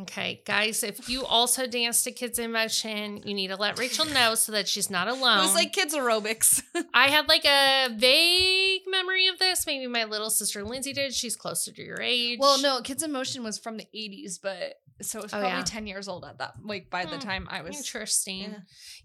Okay, 0.00 0.42
guys, 0.46 0.82
if 0.82 1.06
you 1.10 1.22
also 1.26 1.66
dance 1.66 2.02
to 2.04 2.12
Kids 2.12 2.38
in 2.38 2.50
Motion, 2.52 3.18
you 3.26 3.34
need 3.34 3.48
to 3.48 3.56
let 3.56 3.78
Rachel 3.78 4.06
know 4.06 4.34
so 4.34 4.52
that 4.52 4.66
she's 4.66 4.88
not 4.88 5.06
alone. 5.06 5.40
It 5.40 5.42
was 5.42 5.54
like 5.54 5.72
kids 5.74 5.94
aerobics. 5.94 6.62
I 6.94 7.08
had 7.08 7.28
like 7.28 7.44
a 7.44 7.88
vague 7.94 8.82
memory 8.86 9.28
of 9.28 9.38
this. 9.38 9.66
Maybe 9.66 9.86
my 9.86 10.04
little 10.04 10.30
sister 10.30 10.64
Lindsay 10.64 10.94
did. 10.94 11.12
She's 11.12 11.36
closer 11.36 11.72
to 11.72 11.82
your 11.82 12.00
age. 12.00 12.38
well, 12.40 12.58
no, 12.62 12.80
Kids 12.80 13.02
in 13.02 13.12
Motion 13.12 13.44
was 13.44 13.58
from 13.58 13.76
the 13.76 13.86
80s, 13.94 14.38
but 14.42 14.76
so 15.02 15.18
it 15.18 15.24
was 15.24 15.34
Oh, 15.34 15.40
probably 15.40 15.58
yeah. 15.58 15.64
10 15.64 15.86
years 15.86 16.08
old 16.08 16.24
at 16.24 16.38
that. 16.38 16.54
Like 16.64 16.88
by 16.88 17.04
the 17.04 17.16
Hmm, 17.16 17.18
time 17.18 17.46
I 17.50 17.60
was 17.60 17.76
Interesting. 17.76 18.40
yeah. 18.52 18.58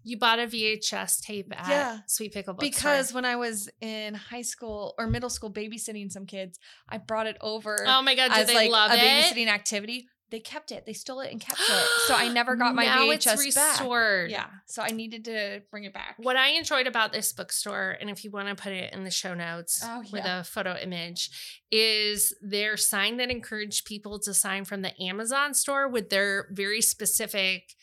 You 0.03 0.17
bought 0.17 0.39
a 0.39 0.47
VHS 0.47 1.19
tape 1.21 1.51
at 1.51 1.67
Yeah. 1.67 1.97
Sweet 2.07 2.33
Pickle 2.33 2.53
Bookstore. 2.53 2.69
because 2.71 3.13
when 3.13 3.25
I 3.25 3.35
was 3.35 3.67
in 3.81 4.13
high 4.13 4.41
school 4.43 4.93
or 4.97 5.07
middle 5.07 5.29
school 5.29 5.51
babysitting 5.51 6.11
some 6.13 6.25
kids, 6.25 6.59
I 6.87 6.97
brought 6.97 7.27
it 7.27 7.35
over 7.41 7.83
oh 7.85 8.01
my 8.03 8.15
god, 8.15 8.29
did 8.29 8.37
as 8.37 8.47
they 8.47 8.55
like 8.55 8.71
love 8.71 8.91
a 8.91 8.95
it? 8.95 8.99
babysitting 8.99 9.47
activity. 9.47 10.07
They 10.29 10.39
kept 10.41 10.71
it. 10.73 10.85
They 10.85 10.93
stole 10.93 11.21
it 11.21 11.31
and 11.31 11.39
kept 11.39 11.59
it. 11.59 11.85
So 12.07 12.13
I 12.13 12.27
never 12.33 12.55
got 12.55 12.75
my 12.75 12.85
now 12.85 13.03
VHS 13.05 13.45
it's 13.45 13.55
back. 13.55 13.79
restored. 13.79 14.29
Yeah. 14.29 14.47
So 14.65 14.81
I 14.81 14.89
needed 14.89 15.23
to 15.25 15.61
bring 15.71 15.85
it 15.85 15.93
back. 15.93 16.15
What 16.17 16.35
I 16.35 16.49
enjoyed 16.49 16.85
about 16.85 17.13
this 17.13 17.31
bookstore, 17.31 17.97
and 18.01 18.09
if 18.09 18.25
you 18.25 18.31
want 18.31 18.49
to 18.49 18.61
put 18.61 18.73
it 18.73 18.93
in 18.93 19.03
the 19.05 19.11
show 19.11 19.33
notes 19.33 19.81
Oh, 19.85 20.03
with 20.11 20.25
a 20.25 20.43
photo 20.43 20.75
image, 20.77 21.61
is 21.71 22.33
their 22.41 22.75
sign 22.75 23.17
that 23.17 23.29
encouraged 23.31 23.85
people 23.85 24.19
to 24.19 24.33
sign 24.33 24.65
from 24.65 24.81
the 24.81 25.01
Amazon 25.01 25.53
store 25.53 25.87
with 25.87 26.09
their 26.09 26.47
very 26.51 26.81
specific 26.81 27.75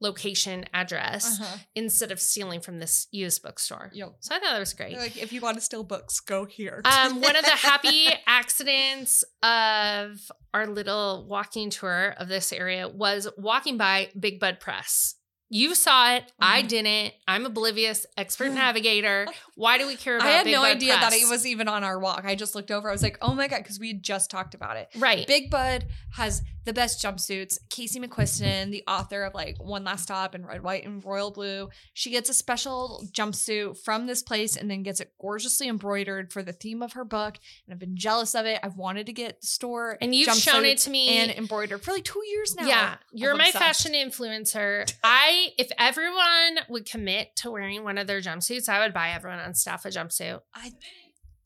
location 0.00 0.64
address 0.72 1.40
Uh-huh. 1.40 1.56
instead 1.74 2.10
of 2.10 2.20
stealing 2.20 2.60
from 2.60 2.78
this 2.78 3.06
used 3.10 3.42
bookstore. 3.42 3.90
Yep. 3.92 4.16
So 4.20 4.34
I 4.34 4.38
thought 4.38 4.50
that 4.52 4.58
was 4.58 4.72
great. 4.74 4.96
Like 4.96 5.16
if 5.16 5.32
you 5.32 5.40
want 5.40 5.56
to 5.58 5.60
steal 5.60 5.84
books, 5.84 6.20
go 6.20 6.44
here. 6.46 6.80
Um, 6.84 7.20
one 7.20 7.36
of 7.36 7.44
the 7.44 7.50
happy 7.50 8.08
accidents 8.26 9.22
of 9.42 10.30
our 10.54 10.66
little 10.66 11.26
walking 11.28 11.70
tour 11.70 12.14
of 12.18 12.28
this 12.28 12.52
area 12.52 12.88
was 12.88 13.28
walking 13.36 13.76
by 13.76 14.08
Big 14.18 14.40
Bud 14.40 14.58
Press. 14.60 15.16
You 15.52 15.74
saw 15.74 16.14
it. 16.14 16.30
I 16.38 16.62
Mhm. 16.62 16.68
didn't. 16.68 17.14
I'm 17.26 17.44
oblivious, 17.44 18.06
expert 18.16 18.50
navigator. 18.52 19.26
Why 19.56 19.78
do 19.78 19.86
we 19.88 19.96
care 19.96 20.14
about 20.16 20.28
I 20.28 20.30
had 20.30 20.44
Big 20.44 20.54
no 20.54 20.60
Bud 20.62 20.76
idea 20.76 20.92
that 20.94 21.12
it 21.12 21.28
was 21.28 21.44
even 21.44 21.66
on 21.66 21.82
our 21.82 21.98
walk. 21.98 22.22
I 22.24 22.36
just 22.36 22.54
looked 22.54 22.70
over. 22.70 22.88
I 22.88 22.92
was 22.92 23.02
like, 23.02 23.18
oh 23.20 23.34
my 23.34 23.48
God, 23.48 23.58
because 23.58 23.80
we 23.80 23.88
had 23.88 24.00
just 24.02 24.30
talked 24.30 24.54
about 24.54 24.76
it. 24.76 24.88
right. 24.96 25.26
Big 25.26 25.50
Bud 25.50 25.86
has 26.14 26.42
the 26.64 26.72
best 26.72 27.02
jumpsuits. 27.02 27.58
Casey 27.70 27.98
McQuiston, 28.00 28.70
the 28.70 28.82
author 28.86 29.22
of 29.24 29.34
like 29.34 29.56
One 29.58 29.84
Last 29.84 30.02
Stop 30.04 30.34
and 30.34 30.46
Red, 30.46 30.62
White, 30.62 30.84
and 30.84 31.04
Royal 31.04 31.30
Blue, 31.30 31.68
she 31.94 32.10
gets 32.10 32.28
a 32.28 32.34
special 32.34 33.02
jumpsuit 33.12 33.78
from 33.82 34.06
this 34.06 34.22
place 34.22 34.56
and 34.56 34.70
then 34.70 34.82
gets 34.82 35.00
it 35.00 35.12
gorgeously 35.20 35.68
embroidered 35.68 36.32
for 36.32 36.42
the 36.42 36.52
theme 36.52 36.82
of 36.82 36.92
her 36.92 37.04
book. 37.04 37.38
And 37.66 37.72
I've 37.72 37.78
been 37.78 37.96
jealous 37.96 38.34
of 38.34 38.46
it. 38.46 38.60
I've 38.62 38.76
wanted 38.76 39.06
to 39.06 39.12
get 39.12 39.40
the 39.40 39.46
store 39.46 39.96
and 40.00 40.14
you've 40.14 40.34
shown 40.34 40.64
it 40.64 40.78
to 40.78 40.90
me 40.90 41.08
and 41.18 41.30
embroidered 41.30 41.82
for 41.82 41.92
like 41.92 42.04
two 42.04 42.22
years 42.26 42.54
now. 42.54 42.66
Yeah, 42.66 42.94
you're 43.12 43.32
I'm 43.32 43.38
my 43.38 43.46
obsessed. 43.46 43.82
fashion 43.82 43.92
influencer. 43.92 44.92
I, 45.02 45.48
if 45.58 45.70
everyone 45.78 46.64
would 46.68 46.84
commit 46.84 47.34
to 47.36 47.50
wearing 47.50 47.84
one 47.84 47.96
of 47.98 48.06
their 48.06 48.20
jumpsuits, 48.20 48.68
I 48.68 48.80
would 48.80 48.92
buy 48.92 49.10
everyone 49.10 49.38
on 49.40 49.54
staff 49.54 49.84
a 49.84 49.88
jumpsuit. 49.88 50.40
I, 50.54 50.70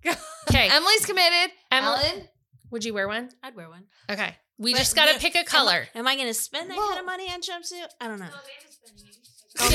Okay, 0.50 0.68
Emily's 0.70 1.06
committed. 1.06 1.50
Emily- 1.70 1.98
Ellyn, 1.98 2.28
would 2.70 2.84
you 2.84 2.92
wear 2.94 3.08
one? 3.08 3.30
I'd 3.42 3.56
wear 3.56 3.68
one. 3.70 3.84
Okay, 4.10 4.36
we 4.58 4.72
But 4.72 4.78
just 4.78 4.94
got 4.96 5.12
to 5.12 5.18
pick 5.18 5.34
a 5.34 5.44
color. 5.44 5.88
Am 5.94 6.06
I, 6.06 6.14
going 6.16 6.28
to 6.28 6.34
spend 6.34 6.70
that 6.70 6.76
Well- 6.76 6.88
kind 6.88 7.00
of 7.00 7.06
money 7.06 7.28
on 7.30 7.40
jumpsuit? 7.40 7.86
I 8.00 8.08
don't 8.08 8.18
know. 8.20 8.26
Oh, 8.30 8.40
Amanda's 8.40 8.70
yeah. 8.70 8.70
spending 8.70 9.06
it. 9.06 9.20
Okay, 9.60 9.74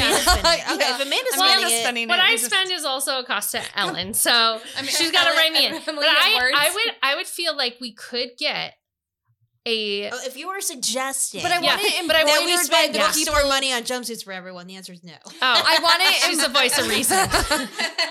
Yeah. 0.79 0.95
if 0.95 1.01
Amanda's 1.05 1.33
Well, 1.37 1.49
spending 1.49 1.75
it, 1.77 1.81
spending 1.81 2.07
What. 2.09 2.19
I 2.19 2.31
We 2.31 2.37
just- 2.37 2.45
spend 2.51 2.71
is 2.71 2.85
also 2.85 3.19
a 3.19 3.23
cost 3.25 3.51
to 3.51 3.59
Ellyn, 3.77 4.13
so 4.15 4.31
I 4.77 4.81
mean, 4.81 4.91
she's 4.91 5.11
got 5.11 5.23
to 5.25 5.29
Ellyn- 5.31 5.37
rein 5.37 5.53
me 5.53 5.65
in. 5.67 5.73
But 5.85 5.95
I. 5.99 6.51
I 6.55 6.71
would, 6.73 6.95
I 7.03 7.15
would 7.15 7.27
feel 7.27 7.55
like 7.55 7.77
we 7.79 7.93
could 7.93 8.29
get 8.37 8.73
a. 9.65 10.09
Oh, 10.09 10.19
if 10.25 10.37
you 10.37 10.47
were 10.47 10.61
suggesting 10.61 11.41
But 11.41 11.51
I 11.51 11.55
Yeah, 11.61 11.75
want 11.75 11.81
it 11.81 12.07
but 12.07 12.15
I 12.15 12.23
that 12.23 12.29
embroidered 12.37 12.45
we 12.45 12.55
by 12.57 12.63
spend 12.63 12.95
the 12.95 12.99
bookstore 12.99 13.35
people. 13.35 13.49
money 13.49 13.71
on 13.73 13.83
jumpsuits 13.83 14.23
for 14.23 14.31
everyone, 14.33 14.67
the 14.67 14.75
answer 14.75 14.93
is 14.93 15.03
no. 15.03 15.13
Oh, 15.25 15.29
I 15.41 15.79
want 15.81 16.01
it. 16.01 16.13
She's 16.25 16.41
the 16.41 16.49
voice 16.49 16.77
of 16.79 16.87
reason. 16.87 17.17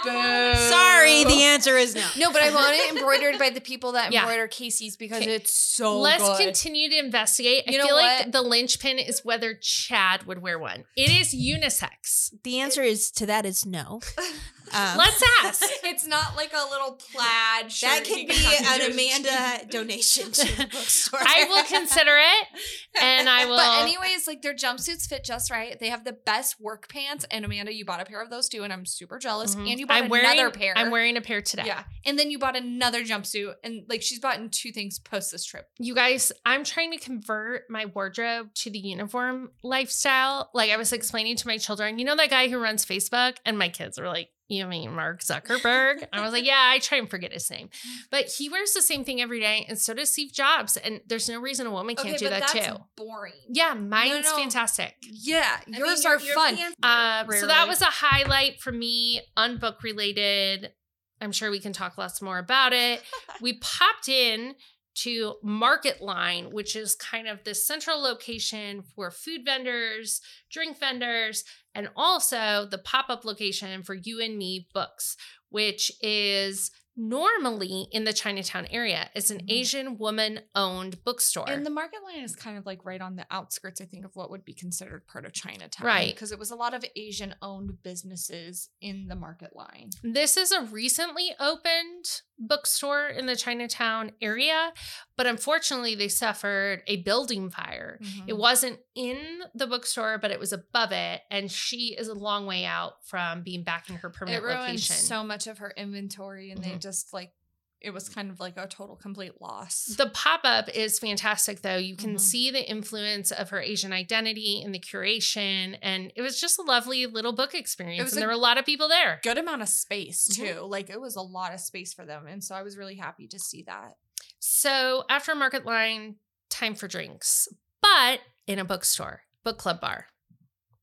Sorry, 0.08 1.24
the 1.24 1.42
answer 1.44 1.76
is 1.76 1.94
no. 1.94 2.06
No, 2.16 2.32
but 2.32 2.42
I 2.42 2.50
want 2.54 2.74
it 2.76 2.90
embroidered 2.96 3.38
by 3.38 3.50
the 3.50 3.60
people 3.60 3.92
that 3.92 4.12
Yeah. 4.12 4.20
embroider 4.22 4.48
Casey's 4.48 4.96
because 4.96 5.22
Okay. 5.22 5.34
it's 5.34 5.52
so 5.54 5.98
Let's 6.00 6.22
good. 6.22 6.38
continue 6.44 6.88
to 6.90 6.98
investigate. 6.98 7.64
I 7.68 7.72
You 7.72 7.78
know 7.78 7.86
feel 7.86 7.96
like 7.96 8.32
the 8.32 8.42
linchpin 8.42 8.98
is 8.98 9.24
whether 9.24 9.54
Chad 9.54 10.24
would 10.26 10.40
wear 10.42 10.58
one. 10.58 10.84
It 10.96 11.10
is 11.10 11.34
unisex. 11.34 12.32
The 12.44 12.60
answer 12.60 12.82
is 12.82 13.10
to 13.12 13.26
that 13.26 13.44
is 13.46 13.64
no. 13.66 14.00
Um, 14.74 14.98
Let's 14.98 15.22
ask. 15.44 15.62
it's 15.84 16.06
not 16.06 16.36
like 16.36 16.52
a 16.52 16.68
little 16.70 16.92
plaid 17.12 17.70
shirt. 17.72 18.04
that 18.04 18.06
he 18.06 18.24
can 18.26 18.36
be 18.36 18.56
an 18.66 18.80
his 18.80 18.94
Amanda 18.94 19.66
donation 19.70 20.30
to 20.32 20.56
the 20.56 20.64
bookstore. 20.64 21.20
I 21.22 21.46
will 21.48 21.64
consider 21.64 22.16
it, 22.18 22.60
and 23.02 23.28
I 23.28 23.46
will. 23.46 23.56
But 23.56 23.82
anyways, 23.82 24.26
like 24.26 24.42
their 24.42 24.54
jumpsuits 24.54 25.08
fit 25.08 25.24
just 25.24 25.50
right. 25.50 25.78
They 25.78 25.88
have 25.88 26.04
the 26.04 26.12
best 26.12 26.60
work 26.60 26.88
pants, 26.88 27.26
and 27.30 27.44
Amanda, 27.44 27.72
you 27.74 27.84
bought 27.84 28.00
a 28.00 28.04
pair 28.04 28.22
of 28.22 28.30
those 28.30 28.48
too, 28.48 28.62
and 28.64 28.72
I'm 28.72 28.84
super 28.86 29.18
jealous. 29.18 29.54
Mhm. 29.54 29.70
And 29.70 29.80
you 29.80 29.86
bought 29.86 29.96
I'm 29.98 30.12
another 30.12 30.36
wearing, 30.36 30.52
pair. 30.52 30.72
I'm 30.76 30.90
wearing 30.90 31.16
a 31.16 31.20
pair 31.20 31.40
today. 31.42 31.64
Yeah, 31.66 31.84
and 32.04 32.18
then 32.18 32.30
you 32.30 32.38
bought 32.38 32.56
another 32.56 33.02
jumpsuit, 33.04 33.54
and 33.64 33.84
like 33.88 34.02
she's 34.02 34.18
bought 34.20 34.38
in 34.38 34.50
two 34.50 34.72
things 34.72 34.98
post 34.98 35.32
this 35.32 35.44
trip. 35.44 35.66
You 35.78 35.94
guys, 35.94 36.32
I'm 36.44 36.64
trying 36.64 36.92
to 36.92 36.98
convert 36.98 37.68
my 37.70 37.86
wardrobe 37.86 38.54
to 38.56 38.70
the 38.70 38.78
uniform 38.78 39.50
lifestyle. 39.62 40.50
Like 40.54 40.70
I 40.70 40.76
was 40.76 40.92
explaining 40.92 41.36
to 41.36 41.46
my 41.46 41.58
children, 41.58 41.98
you 41.98 42.04
know 42.04 42.16
that 42.16 42.30
guy 42.30 42.48
who 42.48 42.58
runs 42.58 42.84
Facebook, 42.84 43.36
and 43.44 43.58
my 43.58 43.68
kids 43.68 43.98
were 43.98 44.08
like, 44.08 44.28
"You 44.48 44.66
mean 44.66 44.94
Mark 44.94 45.20
Zuckerberg?" 45.20 46.06
I 46.12 46.22
was 46.22 46.32
like, 46.32 46.44
"Yeah, 46.44 46.70
I 46.72 46.78
try 46.78 46.98
and 46.98 47.08
forget 47.08 47.32
his 47.32 47.50
name, 47.50 47.68
but 48.10 48.26
he 48.26 48.48
wears 48.48 48.72
the 48.72 48.82
same 48.82 49.04
thing 49.04 49.20
every 49.20 49.40
day, 49.40 49.64
and 49.68 49.78
so 49.78 49.94
does 49.94 50.10
Steve 50.10 50.32
Jobs, 50.32 50.76
and 50.76 51.00
there's 51.06 51.28
no 51.28 51.40
reason 51.40 51.66
a 51.66 51.70
woman 51.70 51.96
can't 51.96 52.18
do 52.18 52.28
that 52.28 52.48
too." 52.48 52.76
boring. 52.96 53.32
Yeah, 53.48 53.74
mine's 53.74 54.26
no. 54.26 54.36
fantastic. 54.36 54.96
Yeah, 55.02 55.60
I 55.66 55.70
mean, 55.70 55.78
yours 55.78 56.04
your- 56.04 56.16
are 56.16 56.20
your 56.20 56.34
fun. 56.34 56.58
Uh, 56.82 57.24
so 57.32 57.46
that 57.46 57.68
was 57.68 57.82
a 57.82 57.86
highlight 57.86 58.60
for 58.60 58.72
me, 58.72 59.20
unbook 59.36 59.82
related. 59.82 60.72
I'm 61.20 61.32
sure 61.32 61.50
we 61.50 61.60
can 61.60 61.72
talk 61.72 61.98
lots 61.98 62.22
more 62.22 62.38
about 62.38 62.72
it. 62.72 63.02
we 63.40 63.58
popped 63.58 64.08
in 64.08 64.54
to 65.02 65.34
Market 65.42 66.02
Line, 66.02 66.50
which 66.50 66.74
is 66.74 66.96
kind 66.96 67.28
of 67.28 67.44
the 67.44 67.54
central 67.54 68.00
location 68.02 68.82
for 68.82 69.10
food 69.10 69.42
vendors, 69.44 70.20
drink 70.50 70.78
vendors, 70.78 71.44
and 71.78 71.88
also 71.96 72.66
the 72.70 72.78
pop 72.78 73.08
up 73.08 73.24
location 73.24 73.82
for 73.82 73.94
Yu 73.94 74.20
and 74.20 74.36
Me 74.36 74.68
books, 74.74 75.16
which 75.50 75.90
is 76.02 76.70
normally 77.00 77.86
in 77.92 78.02
the 78.02 78.12
Chinatown 78.12 78.66
area. 78.70 79.08
It's 79.14 79.30
an 79.30 79.38
Mhm. 79.46 79.52
Asian 79.52 79.98
woman 79.98 80.40
owned 80.56 81.04
bookstore. 81.04 81.48
And 81.48 81.64
the 81.64 81.70
market 81.70 82.02
line 82.02 82.24
is 82.24 82.34
kind 82.34 82.58
of 82.58 82.66
like 82.66 82.84
right 82.84 83.00
on 83.00 83.14
the 83.14 83.24
outskirts, 83.30 83.80
I 83.80 83.84
think, 83.84 84.04
of 84.04 84.16
what 84.16 84.30
would 84.30 84.44
be 84.44 84.52
considered 84.52 85.06
part 85.06 85.24
of 85.24 85.32
Chinatown. 85.32 85.86
Right. 85.86 86.12
Because 86.12 86.32
it 86.32 86.40
was 86.40 86.50
a 86.50 86.56
lot 86.56 86.74
of 86.74 86.84
Asian 86.96 87.36
owned 87.40 87.84
businesses 87.84 88.70
in 88.80 89.06
the 89.06 89.14
market 89.14 89.54
line. 89.54 89.90
This 90.02 90.36
is 90.36 90.50
a 90.50 90.62
recently 90.62 91.30
opened 91.38 92.22
bookstore 92.38 93.08
in 93.08 93.26
the 93.26 93.36
Chinatown 93.36 94.12
area, 94.22 94.72
but 95.16 95.26
unfortunately, 95.26 95.94
they 95.94 96.08
suffered 96.08 96.82
a 96.86 96.96
building 97.02 97.50
fire. 97.50 97.98
Mm-hmm. 98.02 98.28
It 98.28 98.36
wasn't 98.36 98.78
in 98.94 99.18
the 99.54 99.66
bookstore, 99.66 100.18
but 100.18 100.30
it 100.30 100.38
was 100.38 100.52
above 100.52 100.92
it, 100.92 101.20
and 101.30 101.50
she 101.50 101.96
is 101.98 102.08
a 102.08 102.14
long 102.14 102.46
way 102.46 102.64
out 102.64 103.04
from 103.04 103.42
being 103.42 103.64
back 103.64 103.90
in 103.90 103.96
her 103.96 104.10
permanent 104.10 104.42
It 104.42 104.46
ruined 104.46 104.60
location. 104.62 104.96
so 104.96 105.24
much 105.24 105.46
of 105.46 105.58
her 105.58 105.72
inventory 105.76 106.50
and 106.50 106.62
they 106.62 106.70
Mhm. 106.70 106.80
just 106.80 107.12
like 107.12 107.32
it 107.80 107.90
was 107.90 108.08
kind 108.08 108.30
of 108.30 108.40
like 108.40 108.56
a 108.56 108.66
total 108.66 108.96
complete 108.96 109.40
loss. 109.40 109.84
The 109.96 110.10
pop 110.10 110.40
up 110.44 110.68
is 110.68 110.98
fantastic, 110.98 111.62
though. 111.62 111.76
You 111.76 111.96
can 111.96 112.16
Mhm. 112.16 112.20
see 112.20 112.50
the 112.50 112.68
influence 112.68 113.30
of 113.30 113.50
her 113.50 113.60
Asian 113.60 113.92
identity 113.92 114.60
in 114.62 114.72
the 114.72 114.80
curation, 114.80 115.78
and 115.80 116.12
it 116.16 116.22
was 116.22 116.40
just 116.40 116.58
a 116.58 116.62
lovely 116.62 117.06
little 117.06 117.32
book 117.32 117.54
experience. 117.54 118.04
was 118.04 118.12
And 118.14 118.20
there 118.20 118.28
were 118.28 118.34
a 118.34 118.38
lot 118.38 118.58
of 118.58 118.66
people 118.66 118.88
there. 118.88 119.20
Good 119.22 119.38
amount 119.38 119.62
of 119.62 119.68
space 119.68 120.28
Mhm. 120.28 120.34
too. 120.34 120.60
Like 120.62 120.90
it 120.90 121.00
was 121.00 121.14
a 121.16 121.22
lot 121.22 121.54
of 121.54 121.60
space 121.60 121.94
for 121.94 122.04
them, 122.04 122.26
and 122.26 122.42
so 122.42 122.54
I 122.54 122.62
was 122.62 122.76
really 122.76 122.96
happy 122.96 123.28
to 123.28 123.38
see 123.38 123.62
that. 123.64 123.96
So 124.40 125.04
after 125.08 125.34
Market 125.34 125.64
Line, 125.64 126.16
time 126.50 126.74
for 126.74 126.88
drinks, 126.88 127.48
but 127.80 128.20
in 128.46 128.58
a 128.58 128.64
bookstore, 128.64 129.22
book 129.44 129.58
club 129.58 129.80
bar. 129.80 130.08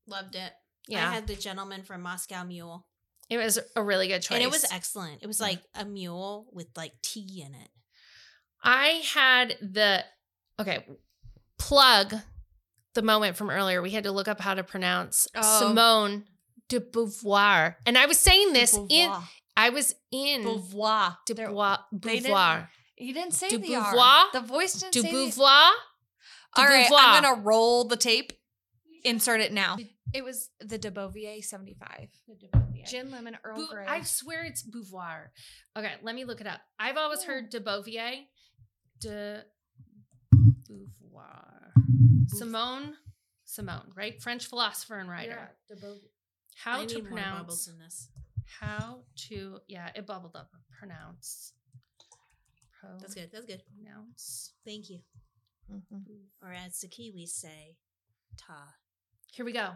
Loved 0.06 0.34
it. 0.36 0.52
Yeah, 0.88 1.08
I 1.10 1.12
had 1.12 1.26
the 1.26 1.34
gentleman 1.36 1.82
from 1.82 2.00
Moscow 2.02 2.44
Mule. 2.44 2.86
It 3.28 3.38
was 3.38 3.58
a 3.74 3.82
really 3.82 4.08
good 4.08 4.22
choice. 4.22 4.36
And 4.36 4.42
it 4.42 4.50
was 4.50 4.64
excellent. 4.72 5.22
It 5.22 5.26
was 5.26 5.40
like 5.40 5.60
a 5.74 5.84
mule 5.84 6.46
with 6.52 6.68
like 6.76 6.92
tea 7.02 7.42
in 7.46 7.54
it. 7.54 7.68
I 8.62 9.02
had 9.14 9.56
the 9.60 10.04
okay 10.60 10.84
plug 11.58 12.14
the 12.94 13.02
moment 13.02 13.36
from 13.36 13.50
earlier. 13.50 13.82
We 13.82 13.90
had 13.90 14.04
to 14.04 14.12
look 14.12 14.28
up 14.28 14.40
how 14.40 14.54
to 14.54 14.64
pronounce 14.64 15.26
Oh. 15.34 15.60
Simone 15.68 16.24
de 16.68 16.80
Beauvoir, 16.80 17.76
and 17.86 17.96
I 17.96 18.06
was 18.06 18.18
saying 18.18 18.52
this 18.52 18.74
in 18.88 19.12
I 19.56 19.70
was 19.70 19.94
in 20.12 20.42
Beauvoir. 20.44 21.16
de 21.26 21.34
There- 21.34 21.48
Beauvoir. 21.48 21.78
didn't- 21.98 22.24
Beauvoir. 22.24 22.68
He 22.96 23.12
didn't 23.12 23.32
say 23.34 23.54
the 23.56 23.74
R. 23.76 23.94
Beauvoir? 23.94 24.32
The 24.32 24.40
voice 24.40 24.72
didn't 24.74 24.92
De 24.94 25.02
say 25.02 25.12
Beauvoir. 25.12 25.70
de 26.54 26.60
All 26.62 26.66
right, 26.66 26.86
Beauvoir. 26.90 26.98
I'm 26.98 27.22
gonna 27.22 27.40
roll 27.42 27.84
the 27.84 27.96
tape. 27.96 28.32
Insert 29.04 29.40
it 29.40 29.52
now. 29.52 29.76
It 30.14 30.24
was 30.24 30.50
the 30.60 30.78
De 30.78 30.90
Beauvier 30.90 31.42
75. 31.42 32.08
Gin, 32.86 33.10
lemon, 33.10 33.36
Earl 33.44 33.66
Grey. 33.66 33.84
I 33.86 34.02
swear 34.02 34.44
it's 34.44 34.62
Beauvoir. 34.62 35.28
Okay, 35.76 35.92
let 36.02 36.14
me 36.14 36.24
look 36.24 36.40
it 36.40 36.46
up. 36.46 36.60
I've 36.78 36.96
always 36.96 37.24
heard 37.24 37.50
de 37.50 37.60
Beauvier. 37.60 38.24
De 39.00 39.42
Beauvoir. 40.68 41.72
Simone. 42.28 42.94
Simone, 43.44 43.90
right? 43.94 44.20
French 44.22 44.46
philosopher 44.46 44.98
and 44.98 45.08
writer. 45.10 45.50
How 46.56 46.80
I 46.80 46.86
to 46.86 47.02
pronounce 47.02 47.38
bubbles 47.40 47.68
in 47.68 47.78
this. 47.78 48.08
how 48.60 49.00
to 49.28 49.58
yeah, 49.68 49.90
it 49.94 50.06
bubbled 50.06 50.36
up. 50.36 50.50
Pronounce. 50.78 51.52
Pro- 52.80 52.98
That's 53.00 53.14
good. 53.14 53.30
That's 53.32 53.44
good. 53.46 53.62
Pronounce. 53.76 54.52
Thank 54.64 54.88
you. 54.90 55.00
Mhm. 55.70 56.02
Or 56.42 56.52
as 56.52 56.78
the 56.80 56.88
Kiwis 56.88 57.28
say, 57.30 57.76
ta. 58.36 58.74
Here 59.32 59.44
we 59.44 59.52
go. 59.52 59.72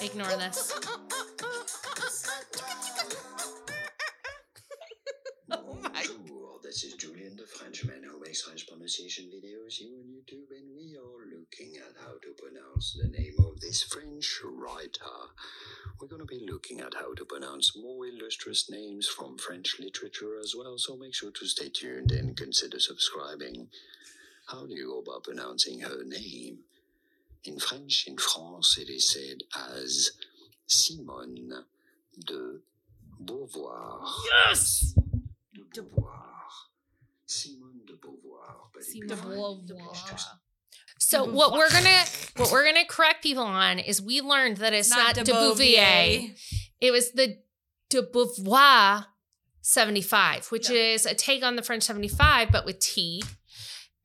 Ignore 0.00 0.36
this. 0.36 0.72
oh 5.50 5.78
my 5.82 6.04
Bonjour, 6.06 6.58
this 6.62 6.84
is 6.84 6.94
Julian, 6.94 7.36
the 7.36 7.46
Frenchman 7.46 8.02
who 8.02 8.20
makes 8.20 8.42
French 8.42 8.66
pronunciation 8.68 9.26
videos 9.26 9.74
here 9.74 9.96
on 9.96 10.04
YouTube, 10.04 10.50
and 10.50 10.76
we 10.76 10.96
are 10.96 11.26
looking 11.38 11.76
at 11.76 11.94
how 12.04 12.12
to 12.12 12.34
pronounce 12.36 12.98
the 13.00 13.08
name 13.08 13.34
of 13.38 13.60
this 13.60 13.82
French 13.82 14.42
writer. 14.44 15.30
We're 15.98 16.08
going 16.08 16.20
to 16.20 16.26
be 16.26 16.44
looking 16.50 16.80
at 16.80 16.94
how 16.94 17.14
to 17.14 17.24
pronounce 17.24 17.76
more 17.76 18.06
illustrious 18.06 18.68
names 18.68 19.08
from 19.08 19.38
French 19.38 19.78
literature 19.80 20.38
as 20.38 20.54
well, 20.54 20.76
so 20.76 20.96
make 20.96 21.14
sure 21.14 21.30
to 21.30 21.46
stay 21.46 21.70
tuned 21.70 22.12
and 22.12 22.36
consider 22.36 22.78
subscribing. 22.78 23.68
How 24.46 24.66
do 24.66 24.74
you 24.74 24.86
go 24.86 24.98
about 25.12 25.24
pronouncing 25.24 25.80
her 25.80 26.04
name? 26.04 26.58
In 27.44 27.58
French, 27.58 28.06
in 28.06 28.16
France, 28.16 28.78
it 28.78 28.88
is 28.88 29.10
said 29.10 29.42
as 29.74 30.12
Simone 30.66 31.50
de 32.26 32.60
Beauvoir. 33.22 34.06
Yes. 34.46 34.94
de 35.74 35.80
Beauvoir. 35.82 36.12
Simone 37.26 37.80
de 37.86 37.94
Beauvoir. 37.94 38.70
But 38.72 38.84
Simone 38.84 39.66
de 39.66 39.74
Beauvoir. 39.74 40.20
So 40.98 41.26
De 41.26 41.32
what 41.32 41.52
we're 41.52 41.70
gonna 41.70 42.02
what 42.36 42.50
we're 42.50 42.64
gonna 42.64 42.84
correct 42.86 43.22
people 43.22 43.42
on 43.44 43.78
is 43.78 44.00
we 44.00 44.20
learned 44.20 44.58
that 44.58 44.72
it's 44.72 44.90
not, 44.90 45.16
Not 45.16 45.16
de 45.16 45.24
de 45.24 45.32
Bouvier. 45.32 45.76
Beauvier. 46.20 46.34
It 46.80 46.90
was 46.92 47.12
the 47.12 47.38
de 47.90 48.02
Beauvoir 48.02 49.06
75, 49.60 50.50
which 50.50 50.70
Yeah. 50.70 50.94
is 50.94 51.04
a 51.06 51.14
take 51.14 51.42
on 51.42 51.56
the 51.56 51.62
French 51.62 51.82
75, 51.82 52.50
but 52.52 52.64
with 52.64 52.78
tea. 52.80 53.22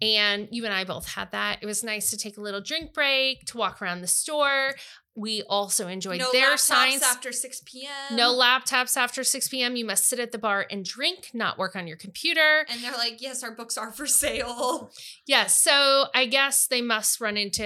And 0.02 0.48
you 0.52 0.64
and 0.64 0.74
I 0.74 0.86
both 0.86 1.08
had 1.10 1.32
that. 1.32 1.60
It 1.62 1.66
was 1.66 1.84
nice 1.84 2.10
to 2.12 2.18
take 2.18 2.38
a 2.38 2.42
little 2.42 2.62
drink 2.62 2.94
break, 2.94 3.46
to 3.48 3.58
walk 3.58 3.82
around 3.82 4.00
the 4.02 4.08
store. 4.08 4.76
We 5.16 5.44
also 5.50 5.88
enjoyed 5.90 6.22
their 6.22 6.28
science. 6.28 6.32
no 6.32 6.40
their 6.40 6.52
laptops 6.56 6.60
signs. 6.60 7.04
after 7.04 7.32
6 7.34 7.62
p.m. 7.66 8.16
no 8.16 8.32
laptops 8.34 8.96
after 8.96 9.24
6 9.24 9.50
p.m. 9.50 9.76
You 9.76 9.84
must 9.86 10.08
sit 10.08 10.18
at 10.20 10.32
the 10.32 10.38
bar 10.38 10.66
and 10.72 10.86
drink, 10.86 11.32
not 11.34 11.58
work 11.58 11.76
on 11.76 11.88
your 11.88 11.98
computer. 11.98 12.66
And 12.70 12.82
they're 12.82 12.94
like, 12.94 13.22
yes, 13.22 13.44
our 13.44 13.52
books 13.52 13.78
are 13.78 13.92
for 13.92 14.06
sale. 14.08 14.92
Yes. 15.26 15.62
So 15.62 16.06
I 16.16 16.26
guess 16.26 16.66
they 16.66 16.82
must 16.82 17.22
run 17.22 17.38
into 17.38 17.62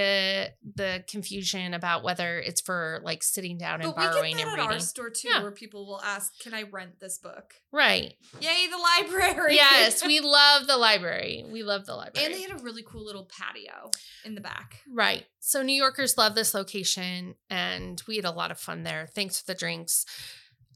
the 0.75 1.03
confusion 1.07 1.73
about 1.73 2.03
whether 2.03 2.39
it's 2.39 2.59
for 2.59 2.99
like 3.05 3.23
sitting 3.23 3.57
down 3.57 3.75
and 3.81 3.83
But 3.93 3.97
we 3.97 4.03
borrowing 4.03 4.35
get 4.35 4.45
that 4.45 4.51
and 4.51 4.59
at 4.59 4.63
reading. 4.63 4.73
our 4.73 4.79
store 4.81 5.09
too, 5.09 5.29
Yeah. 5.29 5.41
where 5.41 5.51
people 5.51 5.85
will 5.85 6.01
ask, 6.01 6.37
"Can 6.41 6.53
I 6.53 6.63
rent 6.63 6.99
this 6.99 7.19
book?" 7.19 7.53
Right. 7.71 8.15
Yay, 8.41 8.67
the 8.69 8.77
library! 8.77 9.55
yes. 9.55 10.05
We 10.05 10.19
love 10.21 10.67
the 10.67 10.75
library. 10.75 11.45
We 11.49 11.63
love 11.63 11.85
the 11.85 11.95
library. 11.95 12.25
and 12.25 12.35
they 12.35 12.41
had 12.41 12.51
a 12.59 12.61
really 12.61 12.83
cool 12.83 13.05
little 13.05 13.25
patio 13.25 13.91
in 14.25 14.35
the 14.35 14.41
back. 14.41 14.81
right. 14.91 15.25
So 15.39 15.61
New 15.61 15.73
Yorkers 15.73 16.17
love 16.17 16.35
this 16.35 16.53
location 16.53 17.32
and 17.49 18.01
we 18.07 18.15
had 18.15 18.25
a 18.25 18.31
lot 18.31 18.51
of 18.51 18.59
fun 18.59 18.83
there. 18.83 19.07
Thanks 19.13 19.39
for 19.39 19.47
the 19.47 19.57
drinks. 19.57 20.05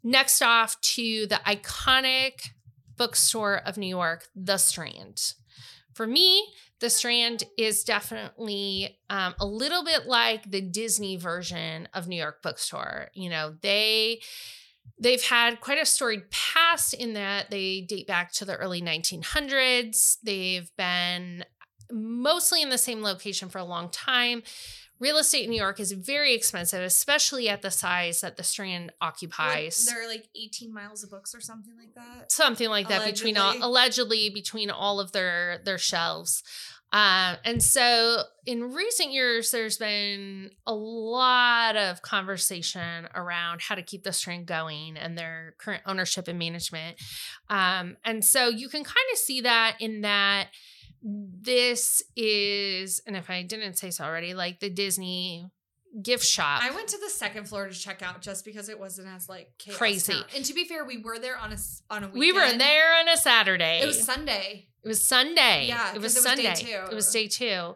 Next 0.03 0.41
off 0.41 0.79
to 0.81 1.27
the 1.27 1.39
iconic 1.45 2.49
bookstore 2.97 3.57
of 3.65 3.77
New 3.77 3.87
York, 3.87 4.27
The 4.35 4.57
Strand. 4.57 5.33
For 5.93 6.05
me, 6.05 6.53
The 6.79 6.89
Strand 6.89 7.43
is 7.57 7.83
definitely 7.83 8.99
um, 9.09 9.35
a 9.39 9.45
little 9.45 9.83
bit 9.83 10.05
like 10.05 10.49
the 10.49 10.61
Disney 10.61 11.17
version 11.17 11.87
of 11.93 12.07
New 12.07 12.17
York 12.17 12.41
Bookstore. 12.43 13.09
You 13.13 13.29
know, 13.29 13.55
they 13.61 14.21
they've 14.99 15.23
had 15.23 15.59
quite 15.59 15.81
a 15.81 15.85
storied 15.85 16.29
past 16.31 16.93
in 16.93 17.13
that 17.13 17.51
they 17.51 17.81
date 17.81 18.07
back 18.07 18.31
to 18.33 18.45
the 18.45 18.55
early 18.55 18.81
1900s. 18.81 20.17
They've 20.23 20.69
been 20.77 21.45
mostly 21.91 22.61
in 22.61 22.69
the 22.69 22.77
same 22.77 23.01
location 23.01 23.49
for 23.49 23.59
a 23.59 23.65
long 23.65 23.89
time. 23.89 24.43
Real 24.99 25.17
estate 25.17 25.43
in 25.43 25.51
New 25.51 25.57
York 25.57 25.79
is 25.79 25.91
very 25.91 26.33
expensive, 26.33 26.81
especially 26.81 27.49
at 27.49 27.61
the 27.61 27.71
size 27.71 28.21
that 28.21 28.37
the 28.37 28.43
Strand 28.43 28.91
occupies. 28.99 29.85
What, 29.85 29.95
they're 29.95 30.07
like 30.07 30.27
18 30.35 30.73
miles 30.73 31.03
of 31.03 31.11
books 31.11 31.35
or 31.35 31.41
something 31.41 31.73
like 31.77 31.93
that. 31.95 32.31
something 32.31 32.69
like 32.69 32.87
that 32.89 33.05
between 33.05 33.37
all 33.37 33.49
Allegedly. 33.51 33.67
allegedly 33.67 34.29
between 34.29 34.69
all 34.69 34.99
of 34.99 35.11
their 35.11 35.59
their 35.63 35.77
shelves 35.77 36.43
uh, 36.93 37.35
and 37.43 37.61
so 37.61 38.21
in 38.45 38.73
recent 38.73 39.11
years 39.11 39.51
there's 39.51 39.77
been 39.77 40.49
a 40.65 40.73
lot 40.73 41.75
of 41.75 42.01
conversation 42.01 43.07
around 43.13 43.61
how 43.61 43.75
to 43.75 43.81
keep 43.81 44.03
the 44.03 44.13
Strand 44.13 44.45
going 44.45 44.95
and 44.97 45.17
their 45.17 45.55
current 45.57 45.83
ownership 45.85 46.27
and 46.27 46.39
management 46.39 46.97
um, 47.49 47.97
and 48.05 48.23
so 48.23 48.47
you 48.47 48.69
can 48.69 48.83
kind 48.83 48.95
of 49.11 49.17
see 49.17 49.41
that 49.41 49.75
in 49.79 50.01
that 50.01 50.47
this 51.01 52.03
is 52.15 53.01
and 53.05 53.15
if 53.15 53.29
i 53.29 53.43
didn't 53.43 53.77
say 53.77 53.89
so 53.91 54.03
already 54.03 54.33
like 54.33 54.59
the 54.59 54.69
disney 54.69 55.49
gift 56.01 56.25
shop 56.25 56.61
I 56.61 56.69
went 56.71 56.89
to 56.89 56.97
the 56.97 57.09
second 57.09 57.47
floor 57.47 57.67
to 57.67 57.73
check 57.73 58.01
out 58.03 58.21
just 58.21 58.45
because 58.45 58.69
it 58.69 58.79
wasn't 58.79 59.07
as 59.07 59.27
like 59.27 59.49
Crazy. 59.77 60.13
town. 60.13 60.25
And 60.35 60.45
to 60.45 60.53
be 60.53 60.65
fair, 60.65 60.85
we 60.85 60.97
were 60.97 61.17
there 61.17 61.37
on 61.37 61.51
a 61.53 61.57
on 61.89 62.03
a 62.03 62.07
weekend. 62.07 62.19
we 62.19 62.31
were 62.33 62.57
there 62.57 62.99
on 62.99 63.07
a 63.09 63.17
saturday 63.17 63.79
It 63.81 63.87
was 63.87 64.03
Sunday. 64.03 64.67
It 64.83 64.87
was 64.87 65.03
Sunday. 65.03 65.65
Yeah, 65.67 65.95
it 65.95 66.01
was 66.01 66.15
it 66.15 66.19
was 66.19 66.35
day 66.35 66.43
Sunday. 66.43 66.61
two. 66.61 66.91
It 66.91 66.95
was 66.95 67.11
day 67.11 67.27
two. 67.27 67.75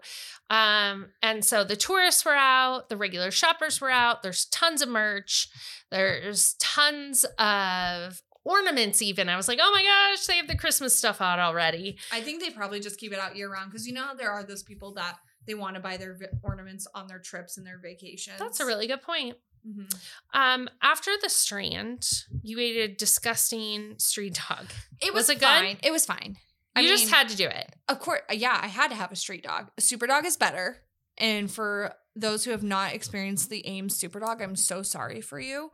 Um, 0.50 1.08
and 1.24 1.44
so 1.44 1.64
the 1.64 1.76
tourists 1.76 2.24
were 2.24 2.36
out, 2.36 2.90
the 2.90 2.98
regular 2.98 3.32
shoppers 3.32 3.82
were 3.82 3.90
out. 3.90 4.22
There's 4.22 4.46
tons 4.46 4.82
of 4.82 4.90
merch. 4.90 5.50
There's 5.90 6.56
tons 6.60 7.26
of 7.40 8.22
ornaments. 8.44 9.02
Even 9.02 9.30
I 9.30 9.38
was 9.38 9.48
like, 9.48 9.60
oh 9.62 9.72
my 9.72 9.84
gosh, 9.84 10.26
they 10.26 10.36
have 10.38 10.48
the 10.48 10.56
Christmas 10.58 10.96
stuff 10.96 11.22
out 11.22 11.40
already. 11.40 11.98
I 12.12 12.22
think 12.22 12.42
they 12.42 12.50
probably 12.50 12.80
just 12.80 13.00
keep 13.00 13.12
it 13.14 13.20
out 13.20 13.36
year 13.36 13.52
round 13.52 13.72
because 13.72 13.88
you 13.88 13.94
know 13.94 14.04
how 14.04 14.14
there 14.14 14.32
are 14.32 14.44
those 14.44 14.64
people 14.64 14.94
that 14.96 15.18
they 15.48 15.54
want 15.56 15.76
to 15.76 15.82
buy 15.82 15.98
their 15.98 16.14
vi- 16.16 16.28
ornaments 16.44 16.88
on 16.94 17.08
their 17.08 17.20
trips 17.20 17.58
and 17.58 17.66
their 17.66 17.80
vacations. 17.80 18.38
That's 18.40 18.60
a 18.60 18.66
really 18.66 18.88
good 18.88 19.02
point. 19.02 19.38
Mhm. 19.68 19.94
Um, 20.34 20.70
after 20.82 21.12
the 21.22 21.30
Strand, 21.30 22.08
you 22.42 22.58
ate 22.60 22.78
a 22.78 22.88
disgusting 22.94 23.98
street 24.00 24.40
dog. 24.50 24.68
It 25.02 25.14
Was 25.14 25.24
was, 25.24 25.30
it 25.32 25.36
good? 25.36 25.46
fine. 25.46 25.78
It 25.84 25.92
was 25.92 26.06
fine. 26.06 26.38
You 26.76 26.84
I 26.84 26.88
just 26.88 27.06
mean, 27.06 27.14
had 27.14 27.30
to 27.30 27.36
do 27.36 27.48
it. 27.48 27.76
of 27.90 28.00
course, 28.00 28.22
yeah, 28.32 28.58
I 28.62 28.68
had 28.68 28.88
to 28.90 28.96
have 28.96 29.12
a 29.12 29.16
street 29.16 29.44
dog. 29.44 29.70
A 29.78 29.82
super 29.82 30.08
dog 30.08 30.26
is 30.26 30.38
better. 30.38 30.78
And 31.18 31.52
for 31.52 31.94
those 32.16 32.44
who 32.46 32.52
have 32.52 32.64
not 32.64 32.94
experienced 32.94 33.50
the 33.50 33.66
Ames 33.68 33.96
super 33.96 34.20
dog, 34.20 34.42
I'm 34.42 34.56
so 34.56 34.82
sorry 34.82 35.22
for 35.22 35.40
you 35.40 35.72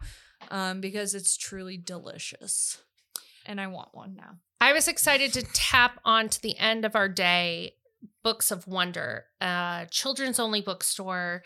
um, 0.49 0.81
because 0.81 1.15
it's 1.15 1.37
truly 1.37 1.77
delicious. 1.77 2.81
And 3.45 3.61
I 3.61 3.67
want 3.67 3.89
one 3.93 4.15
now. 4.15 4.37
I 4.59 4.73
was 4.73 4.87
excited 4.87 5.33
to 5.33 5.43
tap 5.43 5.99
onto 6.03 6.39
the 6.39 6.57
end 6.57 6.83
of 6.83 6.95
our 6.95 7.07
day 7.07 7.73
Books 8.23 8.51
of 8.51 8.67
Wonder, 8.67 9.25
a 9.39 9.87
children's 9.89 10.39
only 10.39 10.61
bookstore 10.61 11.43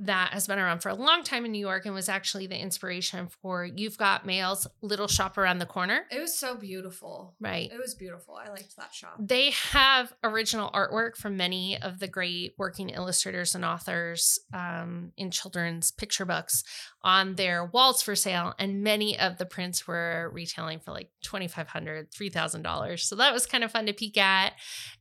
that 0.00 0.32
has 0.32 0.46
been 0.46 0.58
around 0.58 0.80
for 0.80 0.88
a 0.88 0.94
long 0.94 1.22
time 1.22 1.44
in 1.44 1.52
New 1.52 1.58
York 1.58 1.86
and 1.86 1.94
was 1.94 2.08
actually 2.08 2.46
the 2.46 2.58
inspiration 2.58 3.28
for 3.42 3.64
You've 3.64 3.98
Got 3.98 4.24
Mail's 4.24 4.66
Little 4.80 5.08
Shop 5.08 5.36
Around 5.36 5.58
the 5.58 5.66
Corner. 5.66 6.06
It 6.10 6.20
was 6.20 6.38
so 6.38 6.56
beautiful. 6.56 7.34
Right. 7.40 7.70
It 7.70 7.78
was 7.78 7.94
beautiful. 7.94 8.34
I 8.34 8.48
liked 8.50 8.76
that 8.76 8.94
shop. 8.94 9.16
They 9.18 9.50
have 9.72 10.12
original 10.22 10.70
artwork 10.70 11.16
from 11.16 11.36
many 11.36 11.80
of 11.80 11.98
the 11.98 12.08
great 12.08 12.54
working 12.58 12.90
illustrators 12.90 13.54
and 13.54 13.64
authors 13.64 14.38
um, 14.52 15.12
in 15.16 15.30
children's 15.30 15.90
picture 15.90 16.24
books 16.24 16.62
on 17.02 17.34
their 17.36 17.64
walls 17.64 18.02
for 18.02 18.14
sale. 18.14 18.54
And 18.58 18.82
many 18.82 19.18
of 19.18 19.38
the 19.38 19.46
prints 19.46 19.86
were 19.86 20.30
retailing 20.32 20.80
for 20.80 20.92
like 20.92 21.10
$2,500, 21.24 22.08
$3,000. 22.14 23.00
So 23.00 23.16
that 23.16 23.32
was 23.32 23.46
kind 23.46 23.64
of 23.64 23.72
fun 23.72 23.86
to 23.86 23.92
peek 23.92 24.16
at. 24.18 24.52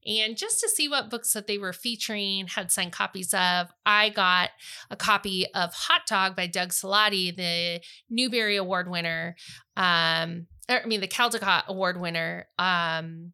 And 0.05 0.37
just 0.37 0.59
to 0.61 0.69
see 0.69 0.87
what 0.87 1.09
books 1.09 1.33
that 1.33 1.47
they 1.47 1.57
were 1.57 1.73
featuring, 1.73 2.47
had 2.47 2.71
signed 2.71 2.91
copies 2.91 3.33
of. 3.33 3.67
I 3.85 4.09
got 4.09 4.49
a 4.89 4.95
copy 4.95 5.45
of 5.53 5.73
Hot 5.73 6.01
Dog 6.07 6.35
by 6.35 6.47
Doug 6.47 6.69
Salati, 6.69 7.35
the 7.35 7.81
Newbery 8.09 8.55
Award 8.57 8.89
winner. 8.89 9.35
Um, 9.75 10.47
or, 10.69 10.81
I 10.83 10.85
mean, 10.85 11.01
the 11.01 11.07
Caldecott 11.07 11.67
Award 11.67 11.99
winner. 11.99 12.47
Um, 12.59 13.33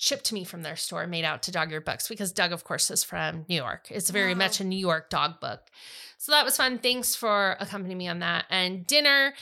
shipped 0.00 0.26
to 0.26 0.34
me 0.34 0.44
from 0.44 0.62
their 0.62 0.76
store, 0.76 1.08
made 1.08 1.24
out 1.24 1.42
to 1.42 1.50
Dog 1.50 1.72
Eared 1.72 1.84
Books 1.84 2.06
because 2.06 2.30
Doug, 2.30 2.52
of 2.52 2.62
course, 2.62 2.88
is 2.88 3.02
from 3.02 3.44
New 3.48 3.56
York. 3.56 3.88
It's 3.90 4.10
very 4.10 4.32
Wow. 4.32 4.38
much 4.38 4.60
a 4.60 4.64
New 4.64 4.78
York 4.78 5.10
dog 5.10 5.40
book. 5.40 5.60
So 6.18 6.30
that 6.30 6.44
was 6.44 6.56
fun. 6.56 6.78
Thanks 6.78 7.16
for 7.16 7.56
accompanying 7.58 7.98
me 7.98 8.06
on 8.06 8.20
that. 8.20 8.44
And 8.48 8.86
dinner, 8.86 9.34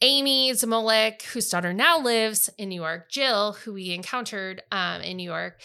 Amy 0.00 0.52
Zamolik, 0.52 1.22
whose 1.22 1.48
daughter 1.48 1.72
now 1.72 1.98
lives 1.98 2.48
in 2.58 2.68
New 2.68 2.80
York, 2.80 3.10
Jill, 3.10 3.54
who 3.54 3.72
we 3.72 3.90
encountered 3.92 4.62
um, 4.70 5.00
in 5.02 5.16
New 5.16 5.28
York, 5.28 5.60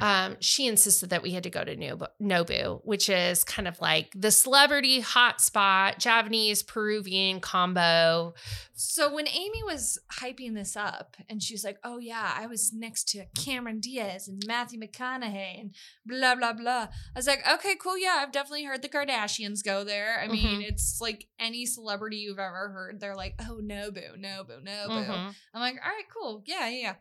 um, 0.00 0.36
she 0.40 0.66
insisted 0.66 1.10
that 1.10 1.22
we 1.22 1.30
had 1.32 1.42
to 1.44 1.50
go 1.50 1.62
to 1.64 1.76
Nobu, 2.20 2.80
which 2.84 3.08
is 3.08 3.44
kind 3.44 3.68
of 3.68 3.80
like 3.80 4.12
the 4.14 4.30
celebrity 4.30 5.02
hotspot, 5.02 5.98
Japanese 5.98 6.62
Peruvian 6.62 7.40
combo. 7.40 8.34
So 8.74 9.12
when 9.12 9.28
Amy 9.28 9.62
was 9.64 9.98
hyping 10.20 10.54
this 10.54 10.74
up 10.76 11.16
and 11.28 11.42
she's 11.42 11.64
like, 11.64 11.78
oh 11.84 11.98
yeah, 11.98 12.32
I 12.34 12.46
was 12.46 12.72
next 12.72 13.08
to 13.10 13.26
Cameron 13.38 13.80
Diaz 13.80 14.26
and 14.26 14.42
Matthew 14.46 14.80
McConaughey 14.80 15.60
and 15.60 15.74
blah, 16.06 16.34
blah, 16.34 16.54
blah. 16.54 16.88
I 16.88 16.88
was 17.18 17.26
like, 17.26 17.42
okay, 17.54 17.74
cool. 17.76 17.98
Yeah, 17.98 18.18
I've 18.22 18.32
definitely 18.32 18.64
heard 18.64 18.80
the 18.82 18.88
Kardashians 18.88 19.62
go 19.62 19.84
there. 19.84 20.18
I 20.20 20.28
mean, 20.28 20.60
Mhm. 20.62 20.68
it's 20.68 20.98
like 21.00 21.26
any 21.38 21.66
celebrity 21.66 22.16
you've 22.18 22.38
ever 22.38 22.70
heard. 22.70 23.00
They're 23.00 23.14
like, 23.16 23.34
oh, 23.40 23.60
Nobu, 23.62 24.18
Nobu, 24.18 24.64
Nobu. 24.64 24.88
Mhm. 25.06 25.34
I'm 25.54 25.60
like, 25.60 25.76
all 25.84 25.90
right, 25.90 26.04
cool. 26.12 26.42
Yeah, 26.46 26.68
yeah, 26.68 26.78
yeah. 26.80 26.94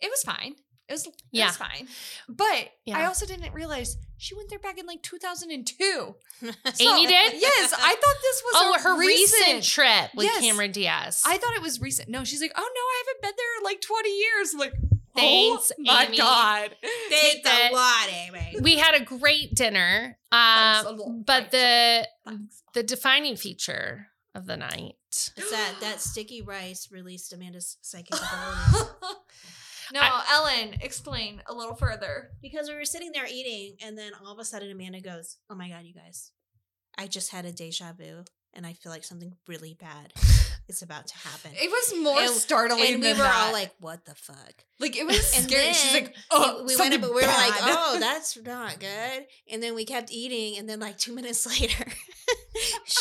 It 0.00 0.10
was 0.10 0.22
fine. 0.22 0.54
It 0.88 0.92
was, 0.92 1.06
it 1.06 1.14
Yeah. 1.32 1.46
was 1.48 1.56
fine. 1.56 1.88
But 2.28 2.70
I 2.92 3.04
also 3.06 3.26
didn't 3.26 3.52
realize 3.52 3.96
she 4.18 4.34
went 4.34 4.50
there 4.50 4.58
back 4.60 4.78
in 4.78 4.86
like 4.86 5.02
2002. 5.02 6.14
Amy 6.80 7.06
did? 7.06 7.32
Yes, 7.40 7.72
I 7.76 7.94
thought 7.94 8.16
this 8.22 8.42
was 8.44 8.52
Oh, 8.56 8.74
a 8.76 8.80
her 8.80 8.98
recent, 8.98 9.40
recent 9.46 9.64
trip 9.64 10.10
with 10.14 10.26
Yes. 10.26 10.40
Cameron 10.40 10.70
Diaz. 10.72 11.22
I 11.26 11.38
thought 11.38 11.54
it 11.56 11.62
was 11.62 11.80
recent. 11.80 12.08
No, 12.08 12.22
she's 12.24 12.40
like, 12.40 12.52
oh 12.56 12.60
no, 12.60 12.80
I 12.80 13.02
haven't 13.06 13.22
been 13.22 13.32
there 13.36 13.58
in 13.58 13.64
like 13.64 13.80
20 13.80 14.10
years. 14.16 14.52
I'm 14.54 14.60
like, 14.60 14.74
Thanks, 15.16 15.72
oh 15.72 15.82
my 15.82 16.04
Amy. 16.06 16.18
God. 16.18 16.76
Thanks 17.08 17.42
that. 17.44 17.70
a 17.72 17.74
lot, 17.74 18.08
Amy. 18.10 18.56
we 18.60 18.76
had 18.76 18.94
a 18.94 19.02
great 19.04 19.54
dinner. 19.54 20.18
Thanks 20.30 20.86
a 20.86 20.90
Um, 20.90 21.22
but 21.26 21.50
Thanks 21.50 21.52
the 21.52 22.08
Thanks. 22.26 22.62
the 22.74 22.82
defining 22.82 23.36
feature 23.36 24.08
of 24.34 24.44
the 24.46 24.56
night. 24.58 24.96
It's 25.08 25.30
that 25.50 25.76
that 25.80 26.00
sticky 26.02 26.42
rice 26.42 26.88
released 26.92 27.32
Amanda's 27.32 27.78
psychic 27.80 28.10
abilities. 28.14 28.90
No, 29.92 30.00
I- 30.02 30.24
Ellyn, 30.62 30.82
explain 30.82 31.42
a 31.46 31.54
little 31.54 31.74
further. 31.76 32.30
because 32.42 32.68
we 32.68 32.74
were 32.74 32.84
sitting 32.84 33.12
there 33.12 33.26
eating, 33.30 33.76
and 33.82 33.96
then 33.96 34.12
all 34.24 34.32
of 34.32 34.38
a 34.38 34.44
sudden 34.44 34.70
Amanda 34.70 35.00
goes, 35.00 35.36
"Oh 35.50 35.54
my 35.54 35.68
god, 35.68 35.84
you 35.84 35.94
guys! 35.94 36.32
I 36.98 37.06
just 37.06 37.30
had 37.30 37.44
a 37.44 37.52
deja 37.52 37.92
vu, 37.92 38.24
and 38.54 38.66
I 38.66 38.72
feel 38.72 38.90
like 38.92 39.04
something 39.04 39.34
really 39.46 39.74
bad 39.74 40.12
is 40.68 40.82
about 40.82 41.06
to 41.08 41.16
happen." 41.18 41.52
It 41.54 41.70
was 41.70 41.94
more 42.02 42.26
startling 42.28 42.94
and 42.94 43.02
we 43.02 43.08
were 43.12 43.18
that. 43.18 43.46
all 43.46 43.52
like, 43.52 43.72
"What 43.80 44.04
the 44.04 44.14
fuck?" 44.14 44.64
like 44.80 44.96
it 44.96 45.06
was 45.06 45.34
And 45.36 45.44
scary. 45.48 45.72
She's 45.72 45.92
like, 45.94 46.14
oh, 46.30 46.60
we, 46.66 46.74
we 46.74 46.76
went 46.76 46.94
up, 46.94 47.00
but 47.02 47.10
we 47.14 47.22
were 47.22 47.28
like, 47.28 47.54
"Oh, 47.62 47.96
that's 48.00 48.36
not 48.42 48.78
good." 48.80 49.26
And 49.50 49.62
then 49.62 49.74
we 49.74 49.84
kept 49.84 50.10
eating, 50.12 50.58
and 50.58 50.68
then 50.68 50.80
like 50.80 50.98
two 50.98 51.14
minutes 51.14 51.46
later, 51.60 51.86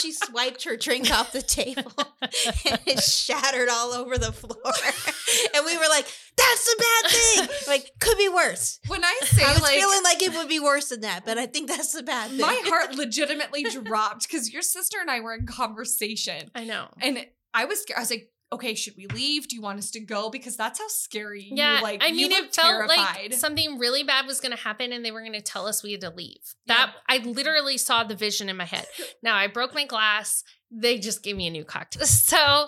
she 0.05 0.11
swiped 0.11 0.63
her 0.63 0.75
drink 0.77 1.11
off 1.11 1.31
the 1.31 1.41
table, 1.41 1.91
and 2.21 2.79
it 2.85 3.01
shattered 3.01 3.69
all 3.69 3.91
over 3.93 4.17
the 4.17 4.31
floor. 4.31 4.61
and 5.55 5.65
we 5.65 5.75
were 5.77 5.89
like, 5.89 6.05
"That's 6.37 6.73
a 6.73 6.77
bad 6.77 7.11
thing. 7.11 7.47
Like, 7.67 7.91
could 7.99 8.17
be 8.17 8.29
worse." 8.29 8.79
when 8.87 9.03
I 9.03 9.19
say 9.23 9.43
I 9.43 9.53
was 9.53 9.61
like, 9.61 9.75
feeling 9.75 10.03
like 10.03 10.21
it 10.21 10.33
would 10.33 10.47
be 10.47 10.59
worse 10.59 10.89
than 10.89 11.01
that, 11.01 11.25
but 11.25 11.37
I 11.37 11.47
think 11.47 11.67
that's 11.67 11.93
the 11.93 12.03
bad 12.03 12.29
thing. 12.29 12.41
my 12.41 12.61
heart 12.65 12.95
legitimately 12.95 13.63
dropped 13.63 14.27
because 14.27 14.53
your 14.53 14.61
sister 14.61 14.97
and 15.01 15.09
I 15.09 15.21
were 15.21 15.33
in 15.33 15.47
conversation, 15.47 16.51
I 16.53 16.65
know. 16.65 16.87
and 17.01 17.25
I 17.53 17.65
was 17.65 17.81
scared. 17.81 17.97
I 17.97 18.01
was 18.01 18.11
like, 18.11 18.29
okay, 18.55 18.73
should 18.73 18.95
we 18.97 19.07
leave? 19.07 19.47
Do 19.47 19.55
you 19.55 19.61
want 19.61 19.79
us 19.79 19.91
to 19.91 19.99
go? 19.99 20.29
Because 20.29 20.57
that's 20.57 20.79
how 20.79 20.87
scary. 20.87 21.49
Yeah, 21.51 21.77
you, 21.77 21.83
like 21.83 22.03
I 22.03 22.11
mean, 22.11 22.31
it 22.31 22.55
felt 22.55 22.67
terrified. 22.67 22.97
like 22.97 23.33
something 23.33 23.77
really 23.77 24.03
bad 24.03 24.25
was 24.25 24.39
going 24.41 24.51
to 24.51 24.61
happen, 24.61 24.91
and 24.91 25.05
they 25.05 25.11
were 25.11 25.21
going 25.21 25.33
to 25.33 25.41
tell 25.41 25.67
us 25.67 25.83
we 25.83 25.91
had 25.91 26.01
to 26.01 26.09
leave. 26.09 26.55
That 26.67 26.93
I 27.07 27.17
literally 27.19 27.77
saw 27.77 28.03
the 28.03 28.15
vision 28.15 28.49
in 28.49 28.57
my 28.57 28.65
head. 28.65 28.87
Now 29.23 29.35
I 29.37 29.47
broke 29.47 29.73
my 29.73 29.85
glass. 29.85 30.43
They 30.69 30.99
just 30.99 31.23
gave 31.23 31.35
me 31.35 31.47
a 31.47 31.51
new 31.51 31.63
cocktail. 31.63 32.05
So 32.25 32.67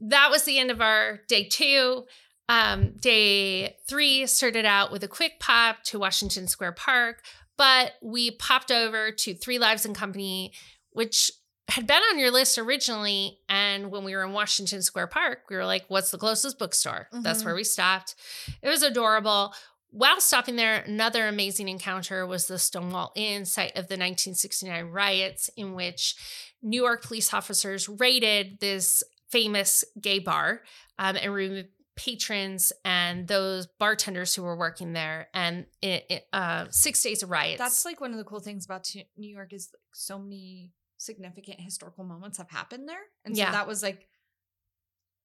that 0.00 0.30
was 0.30 0.44
the 0.44 0.58
end 0.58 0.70
of 0.70 0.80
our 0.80 1.20
day 1.28 1.44
two. 1.44 2.04
Um, 2.48 2.94
day 2.96 3.76
three 3.88 4.26
started 4.26 4.64
out 4.64 4.90
with 4.90 5.04
a 5.04 5.08
quick 5.08 5.38
pop 5.40 5.82
to 5.84 5.98
Washington 5.98 6.48
Square 6.48 6.72
Park, 6.72 7.22
but 7.56 7.92
we 8.02 8.32
popped 8.32 8.70
over 8.72 9.12
to 9.12 9.34
Three 9.34 9.58
Lives 9.58 9.84
and 9.84 9.94
Company, 9.94 10.52
which 10.90 11.30
had 11.70 11.86
been 11.86 12.02
on 12.10 12.18
your 12.18 12.30
list 12.30 12.58
originally. 12.58 13.38
And 13.48 13.90
when 13.90 14.04
we 14.04 14.14
were 14.14 14.24
in 14.24 14.32
Washington 14.32 14.82
Square 14.82 15.08
Park, 15.08 15.40
we 15.48 15.56
were 15.56 15.64
like, 15.66 15.84
what's 15.88 16.10
the 16.10 16.18
closest 16.18 16.58
bookstore? 16.58 17.08
That's 17.12 17.42
Mhm. 17.42 17.44
where 17.46 17.54
we 17.54 17.64
stopped. 17.64 18.14
It 18.62 18.68
was 18.68 18.82
adorable. 18.82 19.54
While 19.92 20.20
stopping 20.20 20.56
there, 20.56 20.76
another 20.82 21.26
amazing 21.26 21.68
encounter 21.68 22.24
was 22.26 22.46
the 22.46 22.58
Stonewall 22.58 23.12
Inn, 23.16 23.44
site 23.44 23.76
of 23.76 23.88
the 23.88 23.96
1969 23.96 24.84
riots, 24.86 25.50
in 25.56 25.74
which 25.74 26.14
New 26.62 26.80
York 26.82 27.02
police 27.02 27.34
officers 27.34 27.88
raided 27.88 28.60
this 28.60 29.02
famous 29.30 29.84
gay 30.00 30.18
bar 30.20 30.62
um, 30.98 31.16
and 31.16 31.32
removed 31.32 31.68
patrons 31.96 32.72
and 32.84 33.28
those 33.28 33.66
bartenders 33.78 34.34
who 34.34 34.42
were 34.42 34.56
working 34.56 34.92
there. 34.92 35.28
And 35.34 35.66
it, 35.82 36.06
it, 36.08 36.28
uh, 36.32 36.66
six 36.70 37.02
days 37.02 37.22
of 37.22 37.30
riots. 37.30 37.58
That's 37.58 37.84
like 37.84 38.00
one 38.00 38.12
of 38.12 38.16
the 38.18 38.24
cool 38.24 38.40
things 38.40 38.64
about 38.64 38.88
New 39.16 39.28
York 39.34 39.52
is 39.52 39.70
like 39.72 39.80
so 39.92 40.18
many 40.18 40.70
significant 41.00 41.60
historical 41.60 42.04
moments 42.04 42.38
have 42.38 42.50
happened 42.50 42.88
there, 42.88 43.02
and 43.24 43.34
so 43.36 43.42
Yeah. 43.42 43.52
that 43.52 43.66
was 43.66 43.82
like 43.82 44.06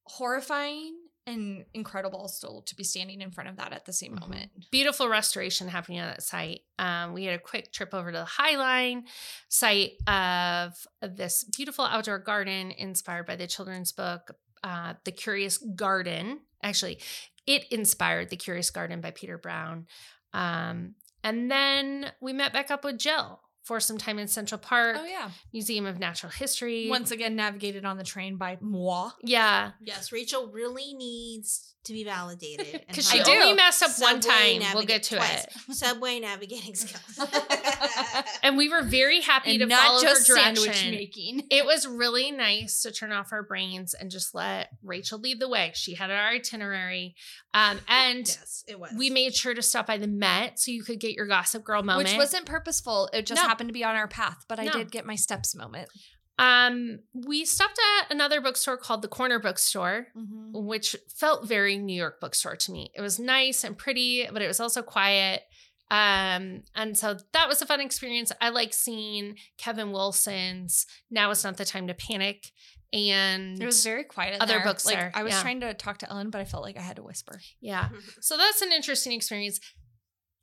horrifying 0.07 0.99
and 1.28 1.65
incredible 1.73 2.28
still 2.28 2.61
to 2.61 2.76
be 2.76 2.84
standing 2.84 3.19
in 3.19 3.32
front 3.32 3.49
of 3.49 3.55
that 3.57 3.73
at 3.73 3.86
the 3.86 3.93
same 3.93 4.15
Mhm. 4.15 4.19
moment. 4.19 4.51
beautiful 4.71 5.09
restoration 5.09 5.67
happening 5.67 5.99
on 5.99 6.07
that 6.07 6.21
site. 6.21 6.61
Um, 6.78 7.13
we 7.13 7.23
had 7.23 7.34
a 7.34 7.39
quick 7.41 7.71
trip 7.73 7.93
over 7.95 8.11
to 8.11 8.17
the 8.19 8.26
High 8.26 8.55
Line 8.57 9.07
site 9.49 9.93
of 10.07 10.86
this 11.01 11.43
beautiful 11.45 11.84
outdoor 11.86 12.19
garden 12.19 12.69
inspired 12.71 13.26
by 13.26 13.36
the 13.36 13.47
children's 13.47 13.91
book, 13.91 14.38
uh, 14.63 14.93
The 15.03 15.11
Curious 15.11 15.57
Garden. 15.57 16.45
Actually, 16.61 17.01
it 17.47 17.65
inspired 17.71 18.30
The 18.30 18.38
Curious 18.38 18.69
Garden 18.69 19.01
by 19.01 19.09
Peter 19.11 19.38
Brown. 19.39 19.88
Um, 20.32 20.95
and 21.23 21.49
then 21.49 22.13
we 22.21 22.34
met 22.34 22.53
back 22.53 22.69
up 22.69 22.84
with 22.84 22.99
Jill 22.99 23.41
for 23.66 23.80
some 23.80 23.97
time 23.97 24.20
in 24.20 24.28
Central 24.28 24.61
oh, 24.63 24.66
Park, 24.66 24.97
Oh 24.99 25.05
yeah, 25.05 25.32
Museum 25.51 25.86
of 25.86 25.99
Natural 25.99 26.32
History. 26.32 26.88
once 26.88 27.11
again 27.11 27.36
navigated 27.36 27.84
on 27.84 27.97
the 27.97 28.03
train 28.03 28.38
by 28.38 28.57
moi. 28.61 29.11
yeah, 29.22 29.72
yes, 29.82 30.11
Rachel 30.11 30.47
really 30.47 30.93
needs 30.93 31.74
to 31.86 31.93
be 31.93 32.03
validated 32.03 32.83
because 32.88 33.09
she 33.09 33.19
I 33.19 33.23
do. 33.23 33.31
only 33.31 33.53
messed 33.53 33.81
up 33.83 33.91
one 33.99 34.21
Subway 34.21 34.59
time. 34.59 34.75
We'll 34.75 34.86
get 34.86 35.03
to 35.03 35.15
twice. 35.17 35.45
it. 35.45 35.53
Subway 35.75 36.19
navigating 36.19 36.75
skills. 36.75 37.29
And 38.43 38.57
we 38.57 38.69
were 38.69 38.83
very 38.83 39.21
happy 39.21 39.51
and 39.51 39.59
to 39.61 39.65
not 39.65 39.81
follow 39.86 40.01
just 40.01 40.27
her 40.27 40.36
direction. 40.36 40.55
sandwich 40.73 40.86
making. 40.91 41.47
it 41.49 41.65
was 41.65 41.88
really 41.88 42.31
nice 42.31 42.81
to 42.83 42.91
turn 42.91 43.11
off 43.11 43.31
our 43.31 43.41
brains 43.43 43.93
and 43.95 44.11
just 44.11 44.36
let 44.36 44.69
Rachel 44.83 45.17
lead 45.19 45.39
the 45.39 45.49
way. 45.49 45.71
She 45.73 45.95
had 45.95 46.11
our 46.11 46.29
itinerary. 46.29 47.15
Um, 47.55 47.79
and 47.88 48.19
yes, 48.27 48.63
it 48.67 48.79
was. 48.79 48.91
we 48.97 49.09
made 49.09 49.33
sure 49.36 49.53
to 49.55 49.61
stop 49.63 49.88
by 49.88 49.97
the 49.97 50.07
Met 50.07 50.59
so 50.59 50.71
you 50.71 50.83
could 50.83 50.99
get 50.99 51.13
your 51.15 51.25
Gossip 51.27 51.63
Girl 51.63 51.81
moment. 51.81 52.07
Which 52.09 52.17
wasn't 52.17 52.45
purposeful. 52.45 53.09
It 53.13 53.25
just 53.25 53.41
No. 53.41 53.47
happened 53.47 53.69
to 53.69 53.73
be 53.73 53.83
on 53.83 53.95
our 53.95 54.07
path, 54.07 54.45
but 54.47 54.59
I 54.59 54.65
No. 54.65 54.73
did 54.73 54.91
get 54.91 55.05
my 55.05 55.15
steps 55.15 55.55
moment. 55.55 55.89
Um, 56.38 56.99
we 57.13 57.45
stopped 57.45 57.79
at 58.01 58.11
another 58.11 58.41
bookstore 58.41 58.77
called 58.77 59.01
the 59.01 59.07
Corner 59.07 59.39
Bookstore, 59.39 60.07
Mm-hmm. 60.17 60.65
which 60.67 60.95
felt 61.09 61.47
very 61.47 61.77
New 61.77 61.95
York 61.95 62.19
bookstore 62.19 62.55
to 62.57 62.71
me. 62.71 62.91
It 62.95 63.01
was 63.01 63.19
nice 63.19 63.63
and 63.63 63.77
pretty, 63.77 64.27
but 64.31 64.41
it 64.41 64.47
was 64.47 64.59
also 64.59 64.81
quiet. 64.81 65.43
Um, 65.91 66.63
and 66.75 66.97
so 66.97 67.17
that 67.33 67.47
was 67.47 67.61
a 67.61 67.65
fun 67.65 67.79
experience. 67.79 68.31
I 68.41 68.49
like 68.49 68.73
seeing 68.73 69.38
Kevin 69.57 69.91
Wilson's 69.91 70.88
Now 71.11 71.29
is 71.31 71.43
Not 71.43 71.57
the 71.57 71.65
Time 71.65 71.88
to 71.88 71.93
Panic. 71.93 72.51
And 72.91 73.61
It 73.61 73.65
was 73.65 73.83
very 73.83 74.03
quiet. 74.03 74.41
Other 74.41 74.55
there. 74.55 74.63
books 74.63 74.86
like, 74.86 74.95
there, 74.95 75.11
I 75.13 75.23
was 75.23 75.33
yeah. 75.33 75.41
trying 75.41 75.59
to 75.61 75.73
talk 75.73 75.99
to 75.99 76.05
Ellyn, 76.07 76.31
but 76.31 76.41
I 76.41 76.45
felt 76.45 76.63
like 76.63 76.77
I 76.77 76.81
had 76.81 76.95
to 76.95 77.03
whisper. 77.03 77.39
yeah. 77.61 77.89
So 78.21 78.36
that's 78.38 78.61
an 78.61 78.71
interesting 78.71 79.11
experience. 79.13 79.59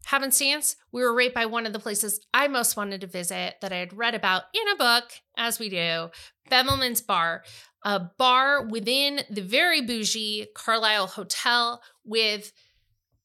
Happenstance, 0.07 0.77
we 0.91 1.03
were 1.03 1.15
right 1.15 1.33
by 1.33 1.47
one 1.47 1.67
of 1.67 1.73
the 1.73 1.79
places 1.79 2.21
I 2.35 2.49
most 2.49 2.77
wanted 2.77 3.01
to 3.03 3.07
visit 3.07 3.57
that 3.61 3.73
I 3.73 3.77
had 3.77 3.97
read 3.97 4.15
about 4.15 4.45
in 4.55 4.69
a 4.69 4.77
book, 4.77 5.13
as 5.37 5.59
we 5.59 5.69
do, 5.69 6.11
Bemelman's 6.51 7.01
Bar, 7.01 7.45
a 7.85 8.01
bar 8.19 8.67
within 8.67 9.21
the 9.31 9.43
very 9.43 9.81
bougie 9.81 10.47
Carlyle 10.55 11.07
Hotel 11.07 11.83
with 12.05 12.53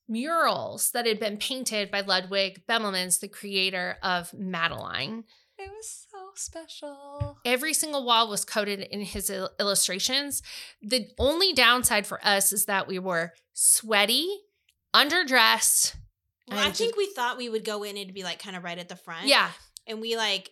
murals 0.08 0.92
that 0.92 1.06
had 1.06 1.20
been 1.20 1.38
painted 1.38 1.92
by 1.92 2.02
Ludwig 2.02 2.64
Bemelmans, 2.68 3.20
the 3.20 3.28
creator 3.28 3.98
of 4.02 4.34
Madeline. 4.34 5.26
It 5.60 5.70
was 5.72 6.08
so 6.12 6.30
special. 6.36 7.40
Every 7.44 7.74
single 7.74 8.06
wall 8.06 8.30
was 8.30 8.46
coated 8.46 8.82
in 8.82 9.02
his 9.02 9.30
il- 9.30 9.50
illustrations. 9.60 10.44
The 10.82 11.08
only 11.18 11.52
downside 11.52 12.06
for 12.06 12.26
us 12.26 12.54
is 12.54 12.66
that 12.66 12.88
we 12.88 13.00
were 13.00 13.34
sweaty, 13.54 14.28
underdressed. 14.94 15.96
Well, 16.50 16.60
I 16.60 16.68
and 16.68 16.76
think 16.76 16.96
we 16.96 17.08
thought 17.08 17.38
we 17.38 17.50
would 17.50 17.66
go 17.66 17.84
in 17.84 17.98
and 17.98 18.14
be 18.14 18.24
like 18.24 18.40
kind 18.40 18.56
of 18.56 18.64
right 18.64 18.78
at 18.78 18.90
the 18.90 18.96
front. 18.96 19.28
Yeah, 19.28 19.50
and 19.86 20.00
we 20.02 20.16
like 20.18 20.52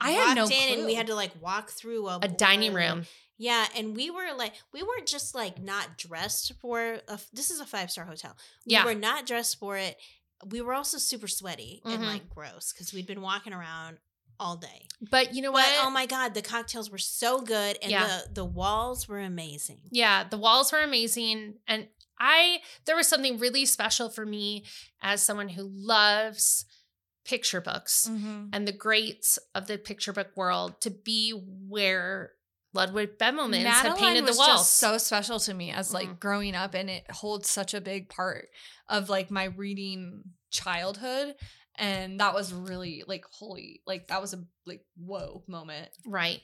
I 0.00 0.10
had 0.12 0.34
no 0.36 0.44
walked 0.44 0.54
in 0.54 0.78
and 0.78 0.86
we 0.86 0.94
had 0.94 1.08
to 1.08 1.14
like 1.14 1.32
walk 1.42 1.70
through 1.70 2.08
a, 2.08 2.18
a 2.22 2.28
dining 2.28 2.72
room. 2.74 3.04
Yeah, 3.36 3.66
and 3.76 3.94
we 3.96 4.10
were 4.10 4.34
like, 4.36 4.54
we 4.72 4.82
weren't 4.82 5.06
just 5.06 5.34
like 5.34 5.62
not 5.62 5.96
dressed 5.98 6.52
for. 6.60 6.98
A, 7.08 7.18
this 7.32 7.50
is 7.50 7.60
a 7.60 7.66
five 7.66 7.90
star 7.90 8.04
hotel. 8.04 8.36
We 8.66 8.72
Yeah. 8.72 8.84
were 8.84 8.94
not 8.94 9.26
dressed 9.26 9.58
for 9.58 9.76
it. 9.76 9.96
We 10.50 10.60
were 10.60 10.72
also 10.74 10.98
super 10.98 11.28
sweaty 11.28 11.82
and 11.84 12.02
Mhm. 12.02 12.06
like 12.06 12.28
gross 12.30 12.72
because 12.72 12.92
we'd 12.92 13.06
been 13.06 13.20
walking 13.20 13.52
around 13.52 13.98
all 14.40 14.56
day. 14.56 14.86
But 15.10 15.34
you 15.34 15.42
know 15.42 15.50
But 15.52 15.64
what? 15.66 15.86
oh 15.86 15.90
my 15.90 16.06
god, 16.06 16.34
the 16.34 16.42
cocktails 16.42 16.90
were 16.90 16.98
so 16.98 17.40
good 17.40 17.76
and 17.82 17.90
Yeah. 17.90 18.06
the 18.06 18.34
the 18.34 18.44
walls 18.44 19.08
were 19.08 19.18
amazing. 19.20 19.80
Yeah, 19.90 20.24
the 20.24 20.38
walls 20.38 20.70
were 20.72 20.80
amazing. 20.80 21.58
And 21.66 21.88
I, 22.20 22.58
there 22.86 22.96
was 22.96 23.08
something 23.08 23.38
really 23.38 23.64
special 23.66 24.08
for 24.10 24.26
me 24.26 24.64
as 25.02 25.22
someone 25.22 25.48
who 25.50 25.62
loves 25.70 26.64
picture 27.24 27.60
books 27.60 28.08
Mhm. 28.10 28.48
and 28.52 28.66
the 28.66 28.72
greats 28.72 29.38
of 29.54 29.66
the 29.66 29.76
picture 29.78 30.12
book 30.12 30.28
world 30.36 30.80
to 30.80 30.90
be 30.90 31.30
where 31.32 32.32
Ludwig 32.74 33.18
Bemelmans 33.18 33.64
had 33.64 33.96
painted 33.96 34.26
the 34.26 34.32
walls. 34.34 34.46
just 34.46 34.76
so 34.76 34.98
special 34.98 35.38
to 35.40 35.54
me 35.54 35.70
as 35.70 35.92
like 35.92 36.08
Mhm. 36.08 36.20
growing 36.20 36.54
up, 36.54 36.74
and 36.74 36.88
it 36.90 37.10
holds 37.10 37.50
such 37.50 37.74
a 37.74 37.80
big 37.80 38.08
part 38.08 38.48
of 38.88 39.08
like 39.08 39.30
my 39.30 39.44
reading 39.44 40.22
childhood. 40.50 41.34
And 41.80 42.18
that 42.20 42.34
was 42.34 42.52
really 42.52 43.04
like 43.06 43.24
holy, 43.30 43.82
like 43.86 44.08
that 44.08 44.20
was 44.20 44.34
a 44.34 44.44
like 44.66 44.84
whoa 44.96 45.44
moment. 45.46 45.90
Right. 46.04 46.42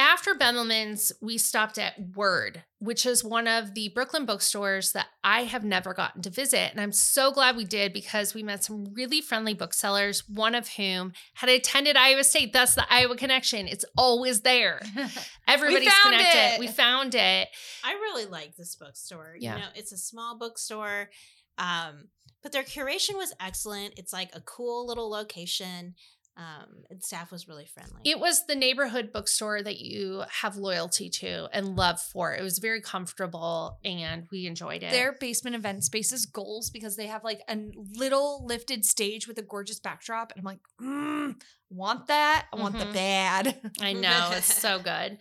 After 0.00 0.32
Bemelman's, 0.32 1.10
we 1.20 1.38
stopped 1.38 1.76
at 1.76 2.14
Word, 2.14 2.62
which 2.78 3.04
is 3.04 3.24
one 3.24 3.48
of 3.48 3.74
the 3.74 3.88
Brooklyn 3.88 4.26
bookstores 4.26 4.92
that 4.92 5.08
I 5.24 5.42
have 5.42 5.64
never 5.64 5.92
gotten 5.92 6.22
to 6.22 6.30
visit. 6.30 6.70
And 6.70 6.80
I'm 6.80 6.92
so 6.92 7.32
glad 7.32 7.56
we 7.56 7.64
did 7.64 7.92
because 7.92 8.32
we 8.32 8.44
met 8.44 8.62
some 8.62 8.94
really 8.94 9.20
friendly 9.20 9.54
booksellers, 9.54 10.28
one 10.28 10.54
of 10.54 10.68
whom 10.68 11.14
had 11.34 11.50
attended 11.50 11.96
Iowa 11.96 12.22
State. 12.22 12.52
That's 12.52 12.76
the 12.76 12.86
Iowa 12.88 13.16
connection. 13.16 13.66
It's 13.66 13.84
always 13.96 14.42
there. 14.42 14.80
Everybody's 15.48 15.92
found 15.92 16.14
connected. 16.14 16.54
it. 16.54 16.60
We 16.60 16.68
found 16.68 17.16
it. 17.16 17.48
I 17.82 17.92
really 17.94 18.26
like 18.26 18.54
this 18.54 18.76
bookstore. 18.76 19.34
Yeah. 19.40 19.54
You 19.54 19.60
know, 19.62 19.68
it's 19.74 19.90
a 19.90 19.98
small 19.98 20.38
bookstore. 20.38 21.10
Um, 21.58 22.08
but 22.42 22.52
their 22.52 22.62
curation 22.62 23.16
was 23.16 23.34
excellent. 23.40 23.94
It's 23.96 24.12
like 24.12 24.30
a 24.32 24.40
cool 24.40 24.86
little 24.86 25.10
location. 25.10 25.96
Um, 26.38 26.84
and 26.88 27.02
staff 27.02 27.32
was 27.32 27.48
really 27.48 27.66
friendly. 27.66 28.00
It 28.04 28.20
was 28.20 28.46
the 28.46 28.54
neighborhood 28.54 29.12
bookstore 29.12 29.60
that 29.60 29.80
you 29.80 30.22
have 30.40 30.56
loyalty 30.56 31.10
to 31.10 31.48
and 31.52 31.74
love 31.74 32.00
for. 32.00 32.32
It 32.32 32.42
was 32.42 32.58
very 32.60 32.80
comfortable 32.80 33.80
and 33.84 34.28
we 34.30 34.46
enjoyed 34.46 34.84
it. 34.84 34.92
Their 34.92 35.16
basement 35.18 35.56
event 35.56 35.82
space 35.82 36.12
is 36.12 36.26
goals 36.26 36.70
because 36.70 36.94
they 36.94 37.08
have 37.08 37.24
like 37.24 37.40
a 37.48 37.58
little 37.96 38.46
lifted 38.46 38.84
stage 38.84 39.26
with 39.26 39.36
a 39.38 39.42
gorgeous 39.42 39.80
backdrop. 39.80 40.30
And 40.30 40.38
I'm 40.38 40.44
like, 40.44 40.60
mm, 40.80 41.42
want 41.70 42.06
that? 42.06 42.46
I 42.52 42.56
want 42.56 42.78
the 42.78 42.84
Mhm. 42.84 42.92
bad. 42.92 43.72
I 43.80 43.92
know 43.94 44.30
it's 44.34 44.54
so 44.54 44.78
good. 44.78 45.18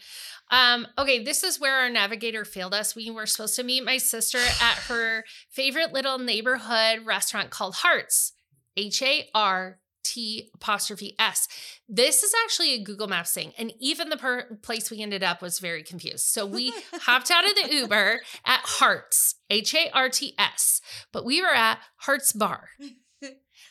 Um, 0.51 0.85
okay, 0.99 1.23
this 1.23 1.43
is 1.43 1.59
where 1.59 1.77
our 1.79 1.89
navigator 1.89 2.45
failed 2.45 2.75
us. 2.75 2.95
We 2.95 3.09
were 3.09 3.25
supposed 3.25 3.55
to 3.55 3.63
meet 3.63 3.83
my 3.83 3.97
sister 3.97 4.37
at 4.37 4.77
her 4.87 5.25
favorite 5.49 5.93
little 5.93 6.19
neighborhood 6.19 7.07
restaurant 7.07 7.49
called 7.49 7.73
Hearts, 7.77 8.33
H 8.77 9.01
A 9.01 9.27
R 9.33 9.79
T 10.07 10.49
apostrophe 10.55 11.15
S. 11.19 11.47
This 11.87 12.23
is 12.23 12.33
actually 12.43 12.73
a 12.73 12.83
Google 12.83 13.07
Maps 13.07 13.33
thing, 13.33 13.53
and 13.57 13.73
even 13.79 14.09
the 14.09 14.17
per- 14.17 14.57
place 14.61 14.89
we 14.89 15.01
ended 15.01 15.23
up 15.23 15.41
was 15.41 15.59
very 15.59 15.83
confused. 15.83 16.25
So 16.25 16.45
we 16.45 16.73
hopped 16.93 17.31
out 17.31 17.47
of 17.47 17.55
the 17.55 17.73
Uber 17.73 18.21
at 18.45 18.59
Hearts, 18.63 19.35
H 19.49 19.73
A 19.75 19.89
R 19.93 20.09
T 20.09 20.33
S, 20.37 20.81
but 21.11 21.25
we 21.25 21.41
were 21.41 21.53
at 21.53 21.79
Hearts 21.97 22.31
Bar. 22.33 22.69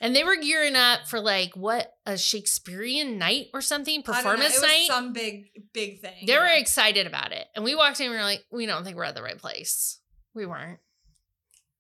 And 0.00 0.14
they 0.14 0.24
were 0.24 0.36
gearing 0.36 0.76
up 0.76 1.06
for 1.06 1.20
like 1.20 1.56
what 1.56 1.90
a 2.04 2.18
Shakespearean 2.18 3.18
night 3.18 3.46
or 3.54 3.62
something 3.62 4.02
performance 4.02 4.60
night. 4.60 4.84
some 4.86 5.12
big, 5.12 5.46
big 5.72 6.00
thing. 6.00 6.26
They 6.26 6.36
were 6.36 6.44
excited 6.44 7.06
about 7.06 7.32
it. 7.32 7.46
And 7.54 7.64
we 7.64 7.74
walked 7.74 8.00
in 8.00 8.06
and 8.06 8.12
we 8.12 8.18
were 8.18 8.22
like, 8.22 8.44
we 8.52 8.66
don't 8.66 8.84
think 8.84 8.96
we're 8.96 9.04
at 9.04 9.14
the 9.14 9.22
right 9.22 9.38
place. 9.38 9.98
We 10.34 10.44
weren't. 10.44 10.80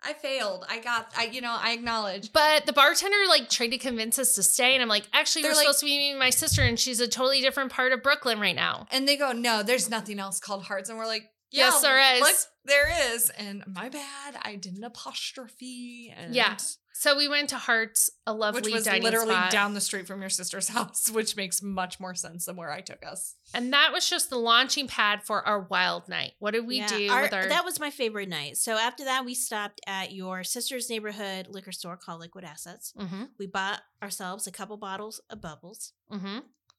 I 0.06 0.12
failed. 0.12 0.64
I 0.68 0.78
got. 0.80 1.10
I 1.16 1.24
you 1.24 1.40
know 1.40 1.56
I 1.58 1.72
acknowledge. 1.72 2.32
But 2.32 2.66
the 2.66 2.72
bartender 2.72 3.16
like 3.28 3.48
tried 3.50 3.68
to 3.68 3.78
convince 3.78 4.18
us 4.18 4.34
to 4.36 4.42
stay. 4.42 4.74
And 4.74 4.82
I'm 4.82 4.88
like, 4.88 5.08
actually, 5.12 5.42
They're 5.42 5.50
we're 5.52 5.56
like- 5.56 5.64
supposed 5.64 5.80
to 5.80 5.86
be 5.86 5.98
meeting 5.98 6.18
my 6.18 6.30
sister 6.30 6.62
and 6.62 6.78
she's 6.78 7.00
a 7.00 7.08
totally 7.08 7.40
different 7.40 7.72
part 7.72 7.92
of 7.92 8.02
Brooklyn 8.02 8.38
right 8.38 8.54
now. 8.56 8.86
And 8.92 9.08
they 9.08 9.16
go, 9.16 9.32
no, 9.32 9.62
there's 9.62 9.90
nothing 9.90 10.18
else 10.18 10.38
called 10.38 10.64
hearts. 10.64 10.88
And 10.88 10.98
we're 10.98 11.06
like, 11.06 11.24
yeah, 11.50 11.66
Yes, 11.70 11.80
there 11.82 12.14
is. 12.16 12.20
Look, 12.20 12.36
there 12.64 13.14
is. 13.14 13.30
And 13.30 13.64
my 13.66 13.88
bad, 13.88 14.36
I 14.42 14.56
did 14.56 14.76
an 14.76 14.84
apostrophe. 14.84 16.12
And 16.16 16.34
Yeah. 16.34 16.56
So 16.98 17.16
we 17.16 17.28
went 17.28 17.50
to 17.50 17.56
Hearts, 17.58 18.10
a 18.26 18.32
lovely 18.32 18.62
which 18.62 18.72
was 18.72 18.84
dining 18.84 19.02
literally 19.02 19.34
spot. 19.34 19.50
down 19.50 19.74
the 19.74 19.80
street 19.82 20.06
from 20.06 20.20
your 20.22 20.30
sister's 20.30 20.68
house, 20.76 21.10
which 21.10 21.36
makes 21.36 21.62
much 21.62 22.00
more 22.00 22.14
sense 22.14 22.46
than 22.46 22.56
where 22.56 22.72
I 22.72 22.80
took 22.80 23.04
us. 23.04 23.34
And 23.52 23.72
that 23.74 23.92
was 23.92 24.08
just 24.08 24.30
the 24.30 24.38
launching 24.38 24.88
pad 24.88 25.22
for 25.22 25.46
our 25.46 25.60
wild 25.60 26.08
night. 26.08 26.32
What 26.38 26.52
did 26.52 26.66
we 26.66 26.78
Yeah, 26.78 26.88
do 26.88 27.08
our- 27.10 27.22
with 27.22 27.34
our 27.34 27.48
that 27.48 27.64
was 27.66 27.78
my 27.78 27.90
favorite 27.90 28.28
night. 28.30 28.56
So 28.56 28.76
after 28.78 29.04
that, 29.04 29.24
we 29.26 29.34
stopped 29.34 29.80
at 29.86 30.12
your 30.12 30.42
sister's 30.42 30.88
neighborhood 30.88 31.48
liquor 31.50 31.72
store 31.72 31.96
called 31.98 32.20
Liquid 32.20 32.44
Assets. 32.44 32.92
Mm-hmm. 32.98 33.24
We 33.38 33.46
bought 33.46 33.82
ourselves 34.02 34.46
a 34.46 34.50
couple 34.52 34.76
bottles 34.78 35.20
of 35.28 35.40
bubbles. 35.42 35.92
Mm-hmm. 36.10 36.38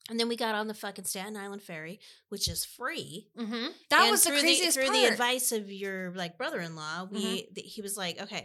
And 0.10 0.20
then 0.20 0.30
we 0.30 0.36
got 0.38 0.56
on 0.56 0.68
the 0.68 0.74
fucking 0.74 1.04
Staten 1.06 1.36
Island 1.36 1.62
ferry, 1.62 2.00
which 2.30 2.48
is 2.48 2.64
free. 2.64 3.28
Mm-hmm. 3.38 3.68
That 3.90 4.02
And 4.04 4.12
was 4.12 4.24
the 4.24 4.30
through 4.32 4.40
craziest 4.40 4.74
through 4.78 4.86
part. 4.86 4.96
the 4.96 5.06
advice 5.06 5.52
of 5.52 5.70
your 5.72 6.12
like 6.16 6.38
brother-in-law 6.38 7.10
we 7.12 7.18
Mm-hmm. 7.20 7.54
th- 7.56 7.74
he 7.76 7.82
was 7.82 7.98
like 7.98 8.20
okay 8.22 8.42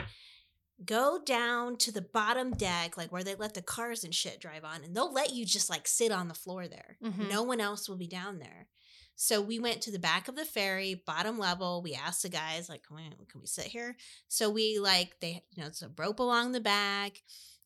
go 0.85 1.19
down 1.25 1.77
to 1.77 1.93
the 1.93 2.03
bottom 2.03 2.53
deck 2.53 2.97
like 2.97 3.11
where 3.13 3.25
they 3.25 3.35
let 3.35 3.55
the 3.55 3.63
cars 3.63 4.05
and 4.05 4.15
shit 4.15 4.41
drive 4.41 4.65
on 4.65 4.83
and 4.85 4.95
they'll 4.95 5.13
let 5.13 5.33
you 5.33 5.45
just 5.45 5.71
like 5.71 5.87
sit 5.89 6.11
on 6.13 6.29
the 6.29 6.35
floor 6.35 6.69
there 6.69 6.97
Mhm. 7.03 7.31
no 7.31 7.43
one 7.43 7.61
else 7.61 7.89
will 7.89 7.97
be 7.97 8.07
down 8.09 8.39
there 8.39 8.69
so 9.15 9.41
we 9.41 9.59
went 9.59 9.83
to 9.83 9.91
the 9.93 9.99
back 9.99 10.27
of 10.29 10.37
the 10.37 10.45
ferry 10.45 10.95
bottom 11.07 11.39
level 11.39 11.83
we 11.83 11.95
asked 11.95 12.23
the 12.23 12.29
guys 12.29 12.69
like 12.69 12.83
can 12.83 12.97
we, 12.97 13.03
can 13.31 13.41
we 13.41 13.47
sit 13.47 13.67
here 13.67 13.97
so 14.29 14.49
we 14.51 14.79
like 14.79 15.15
they 15.21 15.43
you 15.55 15.63
know 15.63 15.69
it's 15.69 15.83
a 15.83 15.91
rope 15.99 16.19
along 16.21 16.53
the 16.53 16.61
back 16.61 17.23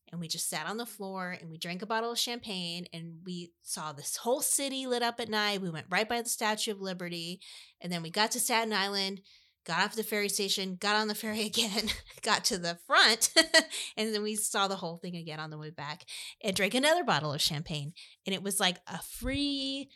and 0.09 0.21
we 0.21 0.27
just 0.29 0.49
sat 0.49 0.67
on 0.67 0.77
the 0.77 0.85
floor 0.85 1.35
and 1.41 1.49
we 1.49 1.57
drank 1.57 1.81
a 1.81 1.85
bottle 1.85 2.13
of 2.13 2.17
champagne 2.17 2.85
and 2.93 3.15
we 3.25 3.51
saw 3.63 3.91
this 3.91 4.15
whole 4.15 4.39
city 4.39 4.87
lit 4.87 5.03
up 5.03 5.19
at 5.19 5.27
night. 5.27 5.59
We 5.61 5.69
went 5.69 5.87
right 5.89 6.07
by 6.07 6.21
the 6.21 6.29
Statue 6.29 6.71
of 6.71 6.79
Liberty 6.79 7.41
and 7.81 7.91
then 7.91 8.01
we 8.01 8.09
got 8.09 8.31
to 8.31 8.39
Staten 8.39 8.71
Island, 8.71 9.19
got 9.67 9.83
off 9.83 9.95
the 9.95 10.03
ferry 10.03 10.29
station, 10.29 10.77
got 10.79 10.95
on 10.95 11.09
the 11.09 11.15
ferry 11.15 11.41
again, 11.45 11.89
got 12.21 12.45
to 12.45 12.57
the 12.57 12.77
front, 12.87 13.33
and 13.97 14.13
then 14.13 14.23
we 14.23 14.35
saw 14.35 14.67
the 14.67 14.77
whole 14.77 14.97
thing 14.97 15.15
again 15.15 15.39
on 15.39 15.49
the 15.49 15.57
way 15.57 15.69
back 15.69 16.05
and 16.43 16.55
drank 16.55 16.73
another 16.73 17.03
bottle 17.03 17.33
of 17.33 17.41
champagne. 17.41 17.93
And 18.25 18.33
it 18.33 18.41
was 18.41 18.59
like 18.59 18.77
a 18.87 18.99
free 18.99 19.89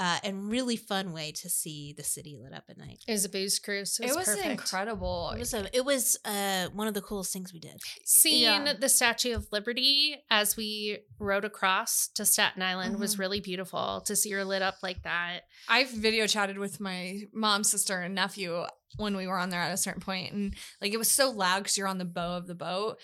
uh, 0.00 0.18
and 0.22 0.48
really 0.50 0.76
fun 0.76 1.12
way 1.12 1.32
to 1.32 1.48
see 1.50 1.92
the 1.96 2.02
city 2.04 2.36
lit 2.40 2.52
up 2.52 2.64
at 2.68 2.78
night. 2.78 3.02
It 3.08 3.12
was 3.12 3.24
a 3.24 3.28
booze 3.28 3.58
cruise. 3.58 3.98
It 4.00 4.10
It 4.10 4.16
was, 4.16 4.26
was 4.28 4.38
incredible. 4.38 5.30
It 5.34 5.38
was 5.40 5.54
a, 5.54 5.66
it 5.76 5.84
was 5.84 6.16
uh, 6.24 6.68
one 6.72 6.86
of 6.86 6.94
the 6.94 7.02
coolest 7.02 7.32
things 7.32 7.52
we 7.52 7.58
did. 7.60 7.80
Seeing 8.04 8.66
Yeah. 8.66 8.72
the 8.78 8.88
Statue 8.88 9.34
of 9.34 9.48
Liberty 9.50 10.16
as 10.30 10.56
we 10.56 10.98
rode 11.18 11.44
across 11.44 12.08
to 12.14 12.24
Staten 12.24 12.62
Island 12.62 12.98
was 12.98 13.16
Mhm. 13.16 13.18
really 13.18 13.40
beautiful 13.40 14.02
to 14.06 14.14
see 14.16 14.30
her 14.30 14.44
lit 14.44 14.62
up 14.62 14.76
like 14.82 15.02
that. 15.02 15.40
I've 15.68 15.90
video 15.90 16.26
chatted 16.26 16.58
with 16.58 16.80
my 16.80 17.22
mom, 17.32 17.64
sister, 17.64 18.00
and 18.00 18.14
nephew 18.14 18.64
when 18.96 19.16
we 19.16 19.26
were 19.26 19.38
on 19.38 19.50
there 19.50 19.60
at 19.60 19.72
a 19.72 19.76
certain 19.76 20.00
point, 20.00 20.32
and 20.32 20.54
like 20.80 20.92
it 20.94 20.96
was 20.98 21.10
so 21.10 21.30
loud 21.30 21.58
because 21.64 21.76
you're 21.76 21.86
on 21.88 21.98
the 21.98 22.04
bow 22.06 22.36
of 22.36 22.46
the 22.46 22.54
boat. 22.54 22.98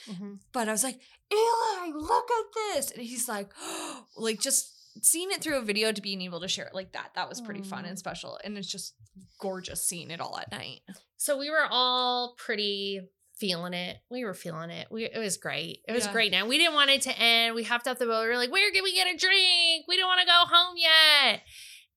But 0.53 0.69
I 0.69 0.73
was 0.73 0.83
like, 0.83 0.99
Eli, 1.33 1.91
look 1.95 2.29
at 2.31 2.45
this, 2.75 2.91
and 2.91 3.03
he's 3.03 3.29
like, 3.29 3.53
like 4.17 4.41
just 4.41 4.71
seeing 5.03 5.31
it 5.31 5.43
through 5.43 5.59
a 5.59 5.63
video 5.63 5.93
to 5.93 6.03
being 6.03 6.23
able 6.23 6.41
to 6.41 6.49
share 6.49 6.67
it 6.67 6.75
like 6.75 6.93
that. 6.93 7.11
That 7.15 7.29
was 7.29 7.41
pretty 7.41 7.63
fun 7.63 7.85
and 7.85 7.97
mm. 7.97 7.99
special, 7.99 8.39
and 8.45 8.57
it's 8.57 8.71
just 8.71 8.95
gorgeous 9.41 9.87
seeing 9.87 10.11
it 10.11 10.21
all 10.21 10.39
at 10.39 10.51
night. 10.53 10.81
So 11.17 11.39
we 11.39 11.51
were 11.51 11.67
all 11.71 12.35
pretty 12.39 13.01
feeling 13.37 13.75
it. 13.75 13.97
We 14.11 14.25
were 14.25 14.35
feeling 14.35 14.71
it. 14.71 14.89
We 14.91 15.05
it 15.05 15.19
was 15.19 15.37
great. 15.37 15.81
It 15.89 15.93
was 15.93 16.07
Yeah. 16.07 16.13
great. 16.13 16.33
Now 16.33 16.47
we 16.47 16.59
didn't 16.59 16.75
want 16.75 16.91
it 16.91 17.03
to 17.03 17.19
end. 17.19 17.55
We 17.55 17.65
hopped 17.65 17.89
off 17.89 17.99
the 17.99 18.07
boat. 18.07 18.23
We 18.23 18.29
were 18.29 18.37
like, 18.37 18.53
where 18.53 18.71
can 18.73 18.85
we 18.85 18.95
get 18.95 19.13
a 19.13 19.17
drink? 19.17 19.87
We 19.89 19.97
don't 19.97 20.07
want 20.07 20.21
to 20.21 20.27
go 20.27 20.45
home 20.47 20.77
yet. 20.77 21.43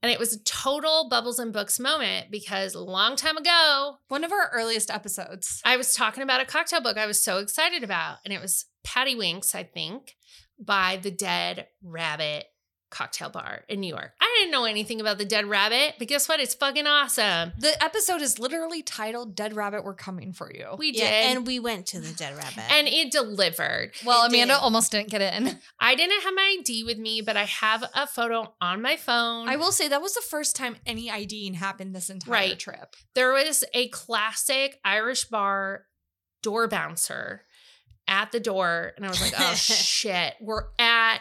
And 0.02 0.12
it 0.12 0.20
was 0.20 0.34
a 0.34 0.44
total 0.44 1.10
bubbles 1.10 1.40
and 1.40 1.52
books 1.52 1.80
moment 1.80 2.28
because 2.30 2.76
a 2.76 2.80
long 2.82 3.16
time 3.16 3.38
ago, 3.38 3.98
One 4.10 4.24
of 4.24 4.32
our 4.32 4.50
earliest 4.54 4.92
episodes. 4.92 5.62
I 5.66 5.78
was 5.78 5.94
talking 5.94 6.24
about 6.24 6.42
a 6.42 6.46
cocktail 6.46 6.82
book 6.82 6.98
I 6.98 7.08
was 7.08 7.20
so 7.22 7.40
excited 7.40 7.84
about. 7.84 8.18
And 8.24 8.34
it 8.34 8.42
was 8.42 8.66
Paddy 8.84 9.16
Drinks, 9.16 9.56
I 9.56 9.64
think, 9.64 10.16
by 10.60 11.00
the 11.02 11.12
Dead 11.12 11.68
Rabbit 11.82 12.46
Cocktail 12.90 13.30
Bar 13.30 13.64
in 13.68 13.80
New 13.82 13.90
York. 13.90 14.12
I 14.22 14.36
didn't 14.40 14.52
know 14.52 14.66
anything 14.66 15.02
about 15.02 15.18
the 15.18 15.26
Dead 15.26 15.46
Rabbit, 15.46 15.96
but 16.00 16.08
guess 16.08 16.30
what? 16.30 16.40
It's 16.40 16.54
fucking 16.56 16.88
awesome. 16.88 17.52
The 17.58 17.82
episode 17.84 18.22
is 18.22 18.40
literally 18.40 18.82
titled 18.82 19.36
Dead 19.36 19.56
Rabbit, 19.56 19.84
We're 19.84 19.94
Coming 19.94 20.32
for 20.34 20.52
You. 20.54 20.76
We 20.78 20.92
Yeah, 20.94 21.10
did. 21.10 21.38
and 21.38 21.48
we 21.48 21.60
went 21.60 21.86
to 21.88 22.00
the 22.00 22.14
Dead 22.14 22.36
Rabbit. 22.38 22.64
and 22.72 22.88
it 22.88 23.12
delivered. 23.12 23.92
well, 24.06 24.24
It 24.26 24.30
Amanda 24.30 24.54
did. 24.56 24.62
almost 24.62 24.92
didn't 24.92 25.10
get 25.10 25.22
in. 25.22 25.60
I 25.80 25.96
didn't 25.96 26.22
have 26.24 26.34
my 26.34 26.56
ID 26.60 26.84
with 26.86 26.98
me, 26.98 27.22
but 27.22 27.36
I 27.36 27.44
have 27.46 27.84
a 27.94 28.08
photo 28.08 28.54
on 28.62 28.82
my 28.82 28.96
phone. 28.96 29.50
I 29.50 29.58
will 29.58 29.72
say 29.72 29.88
that 29.90 30.02
was 30.02 30.14
the 30.14 30.22
first 30.22 30.56
time 30.56 30.78
any 30.86 31.12
IDing 31.12 31.56
happened 31.56 31.94
this 31.96 32.10
entire 32.10 32.32
Right. 32.32 32.60
trip. 32.60 32.96
there 33.16 33.32
was 33.34 33.64
a 33.74 33.90
classic 33.90 34.80
Irish 34.86 35.26
bar 35.26 35.86
door 36.44 36.68
bouncer 36.68 37.44
at 38.08 38.32
the 38.32 38.40
door, 38.40 38.94
and 38.96 39.06
I 39.06 39.10
was 39.10 39.20
like, 39.22 39.34
oh 39.38 39.54
shit, 39.56 40.36
we're 40.40 40.64
at 40.80 41.20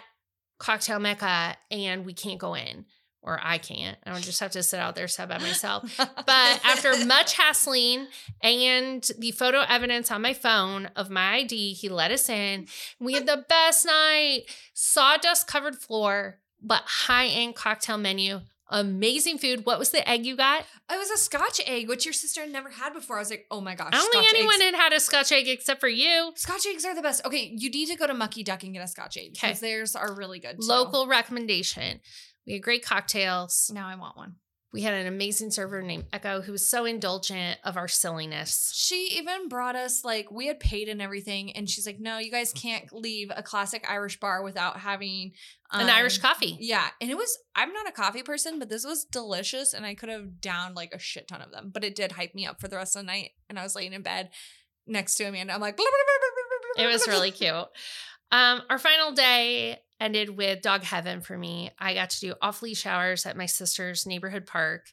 Cocktail 0.58 0.98
Mecca 0.98 1.56
and 1.70 2.04
we 2.04 2.12
can't 2.12 2.38
go 2.38 2.54
in. 2.54 2.86
Or 3.22 3.40
I 3.42 3.58
can't. 3.58 3.98
I 4.06 4.12
would 4.12 4.22
just 4.22 4.38
have 4.38 4.52
to 4.52 4.62
sit 4.62 4.78
out 4.78 4.94
there 4.94 5.08
side 5.08 5.28
by 5.28 5.38
myself. 5.38 5.92
But 5.98 6.60
after 6.64 7.04
much 7.06 7.34
hassling 7.36 8.06
and 8.40 9.02
the 9.18 9.32
photo 9.32 9.64
evidence 9.68 10.12
on 10.12 10.22
my 10.22 10.32
phone 10.32 10.86
of 10.94 11.10
my 11.10 11.38
ID, 11.38 11.72
he 11.72 11.88
let 11.88 12.12
us 12.12 12.28
in. 12.28 12.68
We 13.00 13.14
had 13.14 13.26
the 13.26 13.44
best 13.48 13.84
night, 13.84 14.42
sawdust 14.74 15.48
covered 15.48 15.74
floor, 15.74 16.38
but 16.62 16.82
high 16.84 17.26
end 17.26 17.56
cocktail 17.56 17.98
menu, 17.98 18.42
amazing 18.68 19.38
food. 19.38 19.64
What 19.66 19.78
was 19.78 19.90
the 19.90 20.08
egg 20.08 20.26
you 20.26 20.36
got? 20.36 20.64
It 20.90 20.98
was 20.98 21.10
a 21.10 21.16
Scotch 21.16 21.60
egg, 21.66 21.88
which 21.88 22.04
your 22.04 22.12
sister 22.12 22.42
had 22.42 22.52
never 22.52 22.70
had 22.70 22.92
before. 22.92 23.16
I 23.16 23.20
was 23.20 23.30
like, 23.30 23.46
oh 23.50 23.60
my 23.60 23.74
gosh. 23.74 23.90
I 23.92 23.96
don't 23.96 24.12
think 24.12 24.34
anyone 24.34 24.54
eggs. 24.56 24.64
had 24.64 24.74
had 24.74 24.92
a 24.92 25.00
Scotch 25.00 25.32
egg 25.32 25.48
except 25.48 25.80
for 25.80 25.88
you. 25.88 26.32
Scotch 26.36 26.66
eggs 26.66 26.84
are 26.84 26.94
the 26.94 27.02
best. 27.02 27.24
Okay, 27.24 27.52
you 27.56 27.70
need 27.70 27.86
to 27.86 27.96
go 27.96 28.06
to 28.06 28.14
Mucky 28.14 28.42
Duck 28.42 28.62
and 28.62 28.72
get 28.72 28.82
a 28.82 28.88
Scotch 28.88 29.16
egg 29.16 29.32
because 29.32 29.60
theirs 29.60 29.94
are 29.96 30.14
really 30.14 30.38
good. 30.38 30.60
Too. 30.60 30.66
Local 30.66 31.06
recommendation. 31.06 32.00
We 32.46 32.54
had 32.54 32.62
great 32.62 32.84
cocktails. 32.84 33.70
Now 33.74 33.88
I 33.88 33.96
want 33.96 34.16
one. 34.16 34.36
We 34.72 34.82
had 34.82 34.94
an 34.94 35.06
amazing 35.06 35.52
server 35.52 35.80
named 35.80 36.06
Echo 36.12 36.42
who 36.42 36.52
was 36.52 36.68
so 36.68 36.84
indulgent 36.84 37.58
of 37.64 37.76
our 37.76 37.88
silliness. 37.88 38.72
She 38.74 39.16
even 39.16 39.48
brought 39.48 39.76
us 39.76 40.04
like 40.04 40.30
we 40.30 40.48
had 40.48 40.60
paid 40.60 40.88
and 40.88 41.00
everything, 41.00 41.52
and 41.52 41.68
she's 41.70 41.86
like, 41.86 42.00
"No, 42.00 42.18
you 42.18 42.30
guys 42.30 42.52
can't 42.52 42.92
leave 42.92 43.30
a 43.34 43.42
classic 43.42 43.86
Irish 43.88 44.20
bar 44.20 44.42
without 44.42 44.80
having 44.80 45.32
An 45.72 45.88
Irish 45.88 46.18
um, 46.18 46.22
coffee. 46.22 46.56
Yeah, 46.60 46.86
and 47.00 47.10
it 47.10 47.16
was. 47.16 47.38
I'm 47.54 47.72
not 47.72 47.88
a 47.88 47.92
coffee 47.92 48.22
person, 48.22 48.58
but 48.58 48.68
this 48.68 48.84
was 48.84 49.04
delicious, 49.04 49.72
and 49.72 49.86
I 49.86 49.94
could 49.94 50.08
have 50.08 50.40
downed 50.40 50.76
like 50.76 50.92
a 50.92 50.98
shit 50.98 51.28
ton 51.28 51.42
of 51.42 51.52
them. 51.52 51.70
But 51.72 51.84
it 51.84 51.94
did 51.94 52.12
hype 52.12 52.34
me 52.34 52.46
up 52.46 52.60
for 52.60 52.68
the 52.68 52.76
rest 52.76 52.96
of 52.96 53.02
the 53.02 53.06
night, 53.06 53.30
and 53.48 53.58
I 53.58 53.62
was 53.62 53.74
laying 53.74 53.92
in 53.92 54.02
bed 54.02 54.30
next 54.86 55.14
to 55.16 55.24
Amanda. 55.24 55.54
I'm 55.54 55.60
like, 55.60 55.78
It 56.78 56.86
was 56.86 57.08
really 57.08 57.30
cute. 57.30 57.54
Um, 58.30 58.62
our 58.68 58.78
final 58.78 59.12
day 59.12 59.78
ended 60.00 60.36
with 60.36 60.62
dog 60.62 60.82
heaven 60.82 61.20
for 61.20 61.36
me. 61.36 61.70
I 61.78 61.94
got 61.94 62.10
to 62.10 62.20
do 62.20 62.34
off 62.40 62.62
leash 62.62 62.86
hours 62.86 63.26
at 63.26 63.36
my 63.36 63.46
sister's 63.46 64.06
neighborhood 64.06 64.46
park, 64.46 64.86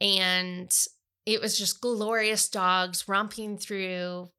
and 0.00 0.70
it 1.26 1.40
was 1.40 1.58
just 1.58 1.80
glorious 1.80 2.48
dogs 2.48 3.08
romping 3.08 3.56
through 3.58 4.30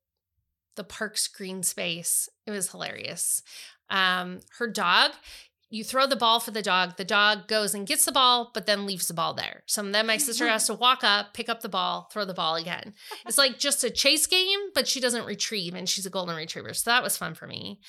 the 0.76 0.84
park's 0.84 1.28
green 1.28 1.64
space. 1.64 2.30
It 2.46 2.52
was 2.52 2.72
hilarious. 2.72 3.42
Um, 3.90 4.40
her 4.58 4.68
dog, 4.68 5.12
you 5.70 5.84
throw 5.84 6.06
the 6.06 6.16
ball 6.16 6.40
for 6.40 6.52
the 6.52 6.62
dog, 6.62 6.98
the 6.98 7.06
dog 7.06 7.48
goes 7.48 7.74
and 7.74 7.88
gets 7.88 8.06
the 8.06 8.12
ball, 8.12 8.52
but 8.54 8.66
then 8.66 8.86
leaves 8.86 9.08
the 9.08 9.14
ball 9.14 9.34
there. 9.34 9.64
So 9.66 9.82
then 9.84 10.08
my 10.08 10.18
sister 10.18 10.48
has 10.48 10.68
to 10.68 10.74
walk 10.76 11.04
up, 11.04 11.34
pick 11.34 11.50
up 11.50 11.62
the 11.62 11.70
ball, 11.70 12.08
throw 12.12 12.26
the 12.26 12.34
ball 12.34 12.56
again. 12.56 12.94
It's 13.26 13.38
like 13.38 13.58
just 13.58 13.84
a 13.84 13.90
chase 13.90 14.28
game, 14.28 14.60
but 14.74 14.88
she 14.88 15.00
doesn't 15.00 15.26
retrieve, 15.26 15.74
and 15.74 15.90
she's 15.90 16.06
a 16.06 16.12
golden 16.12 16.36
retriever. 16.36 16.74
So 16.74 16.90
that 16.90 17.04
was 17.04 17.18
fun 17.18 17.34
for 17.34 17.48
me. 17.48 17.80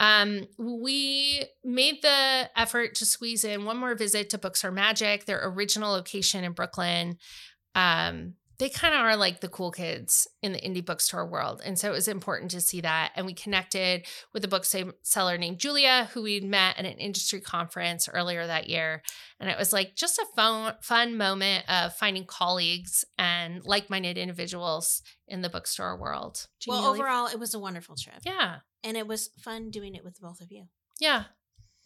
Um, 0.00 0.46
we 0.58 1.46
made 1.62 2.02
the 2.02 2.50
effort 2.56 2.96
to 2.96 3.06
squeeze 3.06 3.44
in 3.44 3.64
one 3.64 3.76
more 3.76 3.94
visit 3.94 4.30
to 4.30 4.38
Books 4.38 4.64
Are 4.64 4.72
Magic, 4.72 5.24
their 5.24 5.40
original 5.48 5.92
location 5.92 6.44
in 6.44 6.52
Brooklyn. 6.52 7.18
Um, 7.74 8.34
they 8.58 8.68
kind 8.68 8.94
of 8.94 9.00
are 9.00 9.16
like 9.16 9.40
the 9.40 9.48
cool 9.48 9.72
kids 9.72 10.28
in 10.42 10.52
the 10.52 10.60
indie 10.60 10.84
bookstore 10.84 11.26
world. 11.26 11.60
And 11.64 11.78
so 11.78 11.88
it 11.88 11.92
was 11.92 12.06
important 12.06 12.52
to 12.52 12.60
see 12.60 12.80
that. 12.82 13.10
And 13.16 13.26
we 13.26 13.34
connected 13.34 14.06
with 14.32 14.44
a 14.44 14.48
bookseller 14.48 15.38
named 15.38 15.58
Julia, 15.58 16.08
who 16.12 16.22
we'd 16.22 16.44
met 16.44 16.78
at 16.78 16.84
an 16.84 16.98
industry 16.98 17.40
conference 17.40 18.08
earlier 18.08 18.46
that 18.46 18.68
year. 18.68 19.02
And 19.40 19.50
it 19.50 19.58
was 19.58 19.72
like 19.72 19.96
just 19.96 20.18
a 20.18 20.26
fun, 20.36 20.74
fun 20.82 21.16
moment 21.16 21.68
of 21.68 21.96
finding 21.96 22.26
colleagues 22.26 23.04
and 23.18 23.64
like 23.64 23.90
minded 23.90 24.16
individuals 24.16 25.02
in 25.26 25.42
the 25.42 25.48
bookstore 25.48 25.98
world. 25.98 26.46
well, 26.68 26.86
overall, 26.86 27.26
it 27.26 27.40
was 27.40 27.54
a 27.54 27.58
wonderful 27.58 27.96
trip. 27.96 28.20
yeah. 28.24 28.58
And 28.84 28.96
it 28.96 29.08
was 29.08 29.30
fun 29.40 29.70
doing 29.70 29.94
it 29.94 30.04
with 30.04 30.20
both 30.20 30.40
of 30.40 30.52
you. 30.52 30.68
Yeah. 31.00 31.24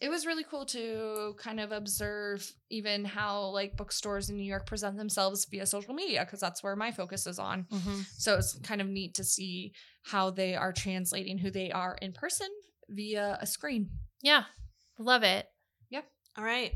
it 0.01 0.09
was 0.09 0.25
really 0.25 0.45
cool 0.45 0.65
to 0.65 1.35
kind 1.37 1.59
of 1.59 1.71
observe 1.71 2.53
even 2.69 3.03
how 3.03 3.47
like 3.47 3.75
bookstores 3.75 4.29
in 4.29 4.37
New 4.37 4.43
York 4.43 4.65
present 4.65 4.97
themselves 4.97 5.45
via 5.51 5.65
social 5.65 5.93
media 5.93 6.23
because 6.23 6.39
that's 6.39 6.63
where 6.63 6.75
my 6.75 6.91
focus 6.91 7.27
is 7.27 7.37
on. 7.37 7.65
Mm-hmm. 7.71 8.01
So 8.17 8.37
it's 8.37 8.57
kind 8.59 8.79
of 8.79 8.87
neat 8.87 9.15
to 9.15 9.23
see 9.25 9.73
how 10.03 10.29
they 10.29 10.55
are 10.55 10.71
translating 10.71 11.37
who 11.37 11.51
they 11.51 11.71
are 11.71 11.97
in 12.01 12.13
person 12.13 12.47
via 12.87 13.37
a 13.41 13.45
screen. 13.45 13.89
Yeah. 14.21 14.43
Love 14.97 15.23
it. 15.23 15.47
Yep. 15.89 16.05
All 16.37 16.45
right. 16.45 16.73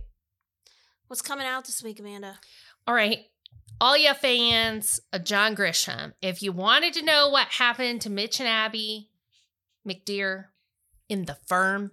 What's 1.08 1.22
coming 1.22 1.48
out 1.48 1.66
this 1.66 1.82
week, 1.84 2.00
Amanda? 2.00 2.40
All 2.88 2.94
right. 2.96 3.20
All 3.80 3.98
you 3.98 4.14
fans 4.14 5.00
of 5.14 5.24
John 5.24 5.56
Grisham, 5.56 6.14
if 6.22 6.44
you 6.44 6.52
wanted 6.52 6.94
to 6.94 7.06
know 7.06 7.30
what 7.30 7.48
happened 7.48 8.02
to 8.02 8.10
Mitch 8.10 8.40
and 8.40 8.50
Abby 8.50 9.10
McDeere 9.88 10.46
in 11.10 11.26
The 11.26 11.38
Firm, 11.46 11.92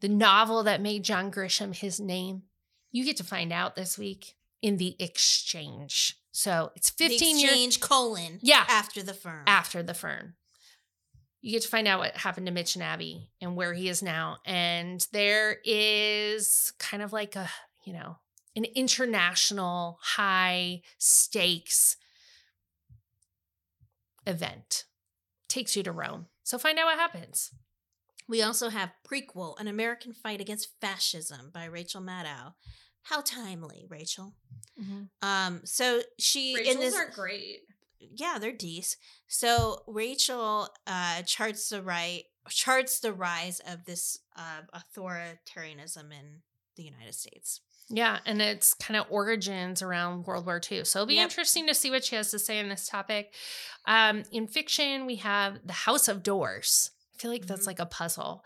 the 0.00 0.08
novel 0.08 0.62
that 0.64 0.80
made 0.80 1.04
John 1.04 1.30
Grisham 1.30 1.74
his 1.74 2.00
name, 2.00 2.42
you 2.90 3.04
get 3.04 3.16
to 3.18 3.24
find 3.24 3.52
out 3.52 3.76
this 3.76 3.96
week 3.96 4.34
in 4.60 4.76
The 4.76 4.96
Exchange. 4.98 6.18
So 6.32 6.72
it's 6.74 6.90
15 6.90 7.18
the 7.18 7.40
years 7.40 7.52
exchange 7.52 7.80
colon. 7.80 8.38
Yeah. 8.42 8.64
After 8.68 9.02
the 9.02 9.14
firm. 9.14 9.44
after 9.46 9.82
The 9.82 9.94
Firm. 9.94 10.34
You 11.42 11.52
get 11.52 11.62
to 11.62 11.68
find 11.68 11.88
out 11.88 11.98
what 11.98 12.16
happened 12.16 12.46
to 12.46 12.52
Mitch 12.52 12.76
and 12.76 12.84
Abby 12.84 13.30
and 13.40 13.56
where 13.56 13.74
he 13.74 13.88
is 13.88 14.02
now. 14.02 14.38
And 14.46 15.06
there 15.12 15.58
is 15.64 16.72
kind 16.78 17.02
of 17.02 17.12
like 17.12 17.36
a, 17.36 17.50
you 17.84 17.92
know, 17.92 18.16
an 18.54 18.64
international 18.76 19.98
high 20.00 20.82
stakes 20.98 21.96
event. 24.26 24.84
Takes 25.48 25.76
you 25.76 25.82
to 25.82 25.92
Rome. 25.92 26.26
So 26.42 26.58
find 26.58 26.78
out 26.78 26.86
what 26.86 26.98
happens. 26.98 27.52
We 28.28 28.42
also 28.42 28.68
have 28.68 28.92
prequel, 29.08 29.58
an 29.60 29.68
American 29.68 30.12
fight 30.12 30.40
against 30.40 30.80
fascism 30.80 31.50
by 31.52 31.64
Rachel 31.66 32.00
Maddow. 32.00 32.54
How 33.02 33.20
timely, 33.20 33.84
Rachel. 33.88 34.34
Um, 35.22 35.60
so 35.64 36.02
she 36.18 36.54
in 36.70 36.78
this 36.78 36.96
great. 37.14 37.60
yeah, 37.98 38.38
they're 38.40 38.52
D's. 38.52 38.96
So 39.26 39.82
Rachel 39.86 40.68
uh 40.86 41.22
charts 41.22 41.68
the 41.68 41.82
right 41.82 42.24
charts 42.48 43.00
the 43.00 43.12
rise 43.12 43.60
of 43.66 43.84
this 43.84 44.18
uh, 44.36 44.62
authoritarianism 44.74 46.10
in 46.12 46.42
the 46.76 46.82
United 46.84 47.14
States. 47.14 47.60
Yeah, 47.94 48.20
and 48.24 48.40
it's 48.40 48.72
kind 48.72 48.98
of 48.98 49.06
origins 49.10 49.82
around 49.82 50.24
World 50.26 50.46
War 50.46 50.58
II. 50.70 50.84
So 50.86 51.00
it'll 51.00 51.06
be 51.06 51.16
Yep. 51.16 51.24
interesting 51.24 51.66
to 51.66 51.74
see 51.74 51.90
what 51.90 52.02
she 52.04 52.16
has 52.16 52.30
to 52.30 52.38
say 52.38 52.58
on 52.58 52.70
this 52.70 52.88
topic. 52.88 53.34
Um, 53.86 54.22
in 54.32 54.46
fiction, 54.48 55.04
we 55.04 55.16
have 55.16 55.60
The 55.66 55.74
House 55.74 56.08
of 56.08 56.22
Doors. 56.22 56.90
I 57.14 57.18
feel 57.20 57.30
like 57.30 57.46
that's 57.46 57.64
Mhm. 57.64 57.66
like 57.66 57.78
a 57.80 57.86
puzzle 57.86 58.44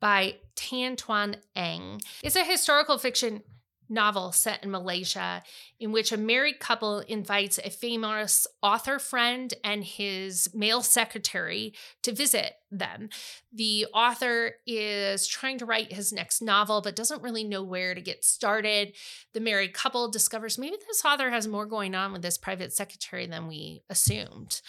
by 0.00 0.40
Tan 0.56 0.96
Twan 0.96 1.36
Eng. 1.54 2.02
It's 2.22 2.34
a 2.34 2.44
historical 2.44 2.98
fiction 2.98 3.44
novel 3.90 4.32
set 4.32 4.62
in 4.64 4.70
Malaysia 4.70 5.42
in 5.78 5.92
which 5.92 6.12
a 6.12 6.16
married 6.16 6.60
couple 6.60 7.00
invites 7.00 7.58
a 7.58 7.68
famous 7.70 8.46
author 8.62 8.98
friend 8.98 9.52
and 9.64 9.84
his 9.84 10.48
male 10.54 10.80
secretary 10.82 11.74
to 12.02 12.12
visit 12.12 12.54
them. 12.70 13.08
The 13.52 13.86
author 13.92 14.52
is 14.64 15.26
trying 15.26 15.58
to 15.58 15.66
write 15.66 15.92
his 15.92 16.12
next 16.12 16.40
novel 16.40 16.80
but 16.80 16.94
doesn't 16.94 17.22
really 17.22 17.42
know 17.42 17.64
where 17.64 17.94
to 17.94 18.00
get 18.00 18.24
started. 18.24 18.94
The 19.32 19.40
married 19.40 19.74
couple 19.74 20.08
discovers 20.08 20.56
maybe 20.56 20.76
this 20.86 21.04
author 21.04 21.30
has 21.30 21.48
more 21.48 21.66
going 21.66 21.94
on 21.96 22.12
with 22.12 22.22
this 22.22 22.38
private 22.38 22.72
secretary 22.72 23.26
than 23.26 23.48
we 23.48 23.82
assumed. 23.90 24.60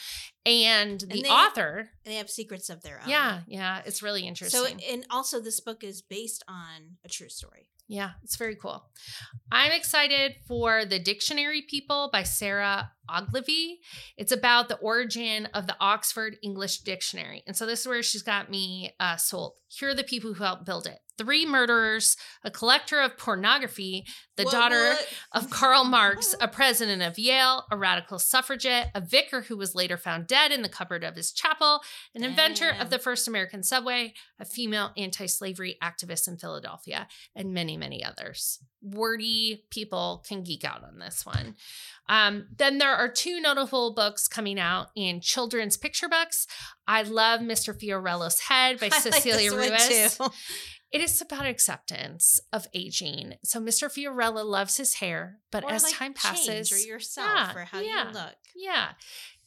And 0.45 0.99
the 1.01 1.21
they- 1.21 1.29
author, 1.29 1.91
They 2.03 2.15
have 2.15 2.29
secrets 2.31 2.71
of 2.71 2.81
their 2.81 2.99
own. 3.03 3.07
yeah, 3.09 3.41
yeah, 3.47 3.83
it's 3.85 4.01
really 4.01 4.25
interesting. 4.25 4.79
So 4.79 4.85
and 4.91 5.05
also 5.11 5.39
this 5.39 5.59
book 5.59 5.83
is 5.83 6.01
based 6.01 6.43
on 6.47 6.97
a 7.05 7.09
true 7.09 7.29
story. 7.29 7.67
Yeah, 7.91 8.11
it's 8.23 8.37
very 8.37 8.55
cool. 8.55 8.85
I'm 9.51 9.73
excited 9.73 10.35
for 10.47 10.85
The 10.85 10.97
Dictionary 10.97 11.61
People 11.61 12.09
by 12.09 12.23
Sarah 12.23 12.93
Ogilvie. 13.09 13.79
It's 14.17 14.31
about 14.31 14.69
the 14.69 14.77
origin 14.77 15.47
of 15.53 15.67
the 15.67 15.75
Oxford 15.79 16.37
English 16.43 16.79
Dictionary. 16.79 17.43
And 17.47 17.55
so 17.55 17.65
this 17.65 17.81
is 17.81 17.87
where 17.87 18.03
she's 18.03 18.23
got 18.23 18.49
me 18.49 18.93
uh, 18.99 19.17
sold. 19.17 19.53
Here 19.67 19.89
are 19.89 19.95
the 19.95 20.03
people 20.03 20.33
who 20.33 20.43
helped 20.43 20.65
build 20.65 20.87
it 20.87 20.99
three 21.21 21.45
murderers, 21.45 22.17
a 22.43 22.49
collector 22.49 22.99
of 22.99 23.15
pornography, 23.15 24.05
the 24.37 24.43
What, 24.43 24.51
daughter 24.51 24.89
what? 24.89 25.07
of 25.33 25.49
Karl 25.51 25.83
Marx, 25.83 26.33
a 26.41 26.47
president 26.47 27.03
of 27.03 27.19
Yale, 27.19 27.65
a 27.69 27.77
radical 27.77 28.17
suffragette, 28.17 28.89
a 28.95 29.01
vicar 29.01 29.41
who 29.41 29.55
was 29.55 29.75
later 29.75 29.97
found 29.97 30.25
dead 30.25 30.51
in 30.51 30.63
the 30.63 30.69
cupboard 30.69 31.03
of 31.03 31.15
his 31.15 31.31
chapel, 31.31 31.81
an 32.15 32.23
inventor 32.23 32.73
of 32.79 32.89
the 32.89 32.97
first 32.97 33.27
American 33.27 33.61
subway, 33.61 34.13
a 34.39 34.45
female 34.45 34.91
anti 34.97 35.27
slavery 35.27 35.77
activist 35.83 36.27
in 36.27 36.37
Philadelphia, 36.37 37.07
and 37.35 37.53
many, 37.53 37.77
many 37.77 38.03
others. 38.03 38.59
Wordy 38.81 39.63
people 39.69 40.23
can 40.27 40.43
geek 40.43 40.63
out 40.63 40.83
on 40.83 40.99
this 40.99 41.25
one. 41.25 41.55
Um, 42.09 42.47
then 42.57 42.77
there 42.77 42.93
are 42.95 43.09
two 43.09 43.39
notable 43.39 43.93
books 43.93 44.27
coming 44.27 44.59
out 44.59 44.87
in 44.95 45.21
children's 45.21 45.77
picture 45.77 46.09
books. 46.09 46.47
I 46.87 47.03
love 47.03 47.41
Mr. 47.41 47.77
Fiorello's 47.79 48.39
Head 48.41 48.79
by 48.79 48.87
I 48.91 48.99
Cecilia 48.99 49.51
one 49.51 49.69
Ruiz. 49.69 50.19
It 50.91 50.99
is 50.99 51.21
about 51.21 51.45
acceptance 51.45 52.39
of 52.51 52.67
aging. 52.73 53.35
So 53.45 53.61
Mr. 53.61 53.87
Fiorella 53.89 54.43
loves 54.43 54.75
his 54.77 54.95
hair, 54.95 55.39
but 55.51 55.63
Or, 55.63 55.71
as 55.71 55.83
like, 55.83 55.93
time 55.93 56.13
passes, 56.13 56.71
or 56.71 56.77
yourself 56.77 57.29
Yeah, 57.29 57.55
or 57.55 57.65
how 57.65 57.79
yeah. 57.79 58.07
you 58.07 58.13
look. 58.13 58.35
yeah, 58.55 58.87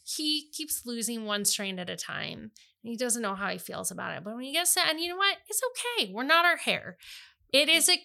he 0.05 0.49
keeps 0.53 0.87
losing 0.87 1.27
one 1.27 1.45
strand 1.45 1.81
at 1.81 1.91
a 1.91 1.97
time. 1.97 2.51
And 2.83 2.91
he 2.91 2.97
doesn't 2.97 3.21
know 3.23 3.35
how 3.35 3.49
he 3.51 3.59
feels 3.59 3.91
about 3.91 4.17
it. 4.17 4.25
But 4.25 4.35
when 4.37 4.45
he 4.45 4.53
gets 4.53 4.75
to, 4.75 4.81
and 4.87 5.01
you 5.01 5.09
know 5.09 5.17
what? 5.17 5.37
It's 5.49 5.61
okay. 5.99 6.13
We're 6.13 6.23
not 6.23 6.45
our 6.45 6.57
hair. 6.59 6.97
It 7.53 7.69
is 7.69 7.89
a 7.89 7.99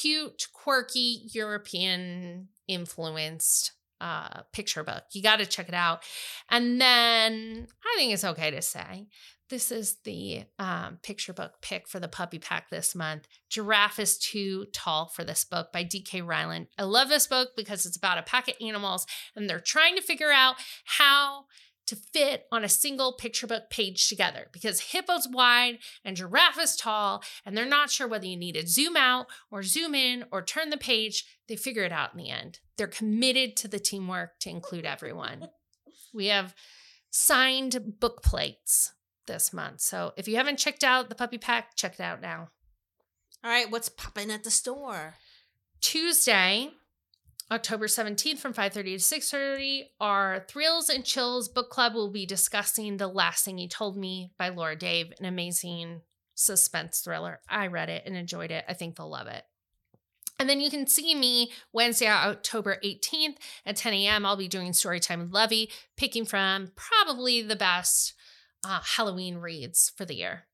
cute, 0.00 0.48
quirky 0.52 1.22
European 1.32 2.48
influenced 2.68 3.72
uh 4.00 4.42
picture 4.52 4.82
book. 4.82 5.04
You 5.12 5.22
got 5.22 5.40
to 5.40 5.46
check 5.46 5.68
it 5.68 5.74
out. 5.74 6.02
And 6.48 6.80
then 6.80 7.66
I 7.84 7.98
think 7.98 8.12
it's 8.12 8.24
okay 8.24 8.50
to 8.50 8.62
say 8.62 9.08
this 9.50 9.72
is 9.72 9.96
the 10.04 10.44
um, 10.58 10.98
picture 11.02 11.32
book 11.32 11.54
pick 11.60 11.88
for 11.88 12.00
the 12.00 12.08
puppy 12.08 12.38
pack 12.38 12.70
this 12.70 12.94
month. 12.94 13.26
Giraffe 13.50 13.98
is 13.98 14.16
Too 14.16 14.66
Tall 14.72 15.06
for 15.08 15.24
this 15.24 15.44
book 15.44 15.72
by 15.72 15.84
DK 15.84 16.24
Ryland. 16.24 16.68
I 16.78 16.84
love 16.84 17.08
this 17.08 17.26
book 17.26 17.50
because 17.56 17.84
it's 17.84 17.96
about 17.96 18.16
a 18.16 18.22
pack 18.22 18.48
of 18.48 18.54
animals 18.60 19.06
and 19.36 19.50
they're 19.50 19.60
trying 19.60 19.96
to 19.96 20.02
figure 20.02 20.30
out 20.30 20.54
how 20.84 21.46
to 21.90 21.96
fit 21.96 22.46
on 22.52 22.62
a 22.62 22.68
single 22.68 23.12
picture 23.12 23.48
book 23.48 23.64
page 23.68 24.08
together 24.08 24.46
because 24.52 24.80
hippo's 24.80 25.28
wide 25.28 25.78
and 26.04 26.16
giraffe 26.16 26.58
is 26.58 26.76
tall 26.76 27.22
and 27.44 27.56
they're 27.56 27.66
not 27.66 27.90
sure 27.90 28.06
whether 28.06 28.26
you 28.26 28.36
need 28.36 28.54
to 28.54 28.66
zoom 28.66 28.96
out 28.96 29.26
or 29.50 29.64
zoom 29.64 29.92
in 29.92 30.24
or 30.30 30.40
turn 30.40 30.70
the 30.70 30.76
page. 30.76 31.24
They 31.48 31.56
figure 31.56 31.82
it 31.82 31.90
out 31.90 32.12
in 32.12 32.18
the 32.18 32.30
end. 32.30 32.60
They're 32.78 32.86
committed 32.86 33.56
to 33.58 33.68
the 33.68 33.80
teamwork 33.80 34.38
to 34.40 34.50
include 34.50 34.86
everyone. 34.86 35.48
We 36.12 36.26
have 36.26 36.56
signed 37.12 38.00
book 38.00 38.20
plates 38.24 38.92
this 39.28 39.52
month. 39.52 39.80
So 39.80 40.12
if 40.16 40.26
you 40.26 40.34
haven't 40.34 40.58
checked 40.58 40.82
out 40.82 41.08
the 41.08 41.14
puppy 41.14 41.38
pack, 41.38 41.76
check 41.76 41.94
it 41.94 42.00
out 42.00 42.20
now. 42.20 42.48
All 43.44 43.50
right, 43.50 43.70
what's 43.70 43.88
popping 43.88 44.32
at 44.32 44.42
the 44.42 44.50
store? 44.50 45.14
Tuesday, 45.80 46.70
October 47.52 47.86
17th 47.86 48.38
from 48.38 48.54
5:30 48.54 48.96
to 48.96 49.00
6:30, 49.00 49.90
our 50.00 50.44
Thrills 50.48 50.88
and 50.88 51.04
Chills 51.04 51.48
book 51.48 51.68
club 51.68 51.94
will 51.94 52.10
be 52.10 52.24
discussing 52.24 52.96
The 52.96 53.08
Last 53.08 53.44
Thing 53.44 53.58
He 53.58 53.66
Told 53.66 53.96
Me 53.96 54.32
by 54.38 54.50
Laura 54.50 54.76
Dave, 54.76 55.12
an 55.18 55.24
amazing 55.24 56.02
suspense 56.34 57.00
thriller. 57.00 57.40
I 57.48 57.66
read 57.66 57.90
it 57.90 58.04
and 58.06 58.16
enjoyed 58.16 58.52
it. 58.52 58.64
I 58.68 58.74
think 58.74 58.96
they'll 58.96 59.10
love 59.10 59.26
it. 59.26 59.44
And 60.38 60.48
then 60.48 60.60
you 60.60 60.70
can 60.70 60.86
see 60.86 61.14
me 61.14 61.52
Wednesday, 61.72 62.06
October 62.06 62.78
18th 62.82 63.36
at 63.66 63.76
10 63.76 63.92
a.m. 63.94 64.24
I'll 64.24 64.36
be 64.36 64.48
doing 64.48 64.72
Storytime 64.72 65.20
with 65.20 65.32
Lovey, 65.32 65.70
picking 65.96 66.24
from 66.24 66.72
probably 66.76 67.42
the 67.42 67.56
best 67.56 68.14
uh, 68.64 68.80
Halloween 68.80 69.36
reads 69.36 69.92
for 69.96 70.04
the 70.04 70.14
year. 70.14 70.46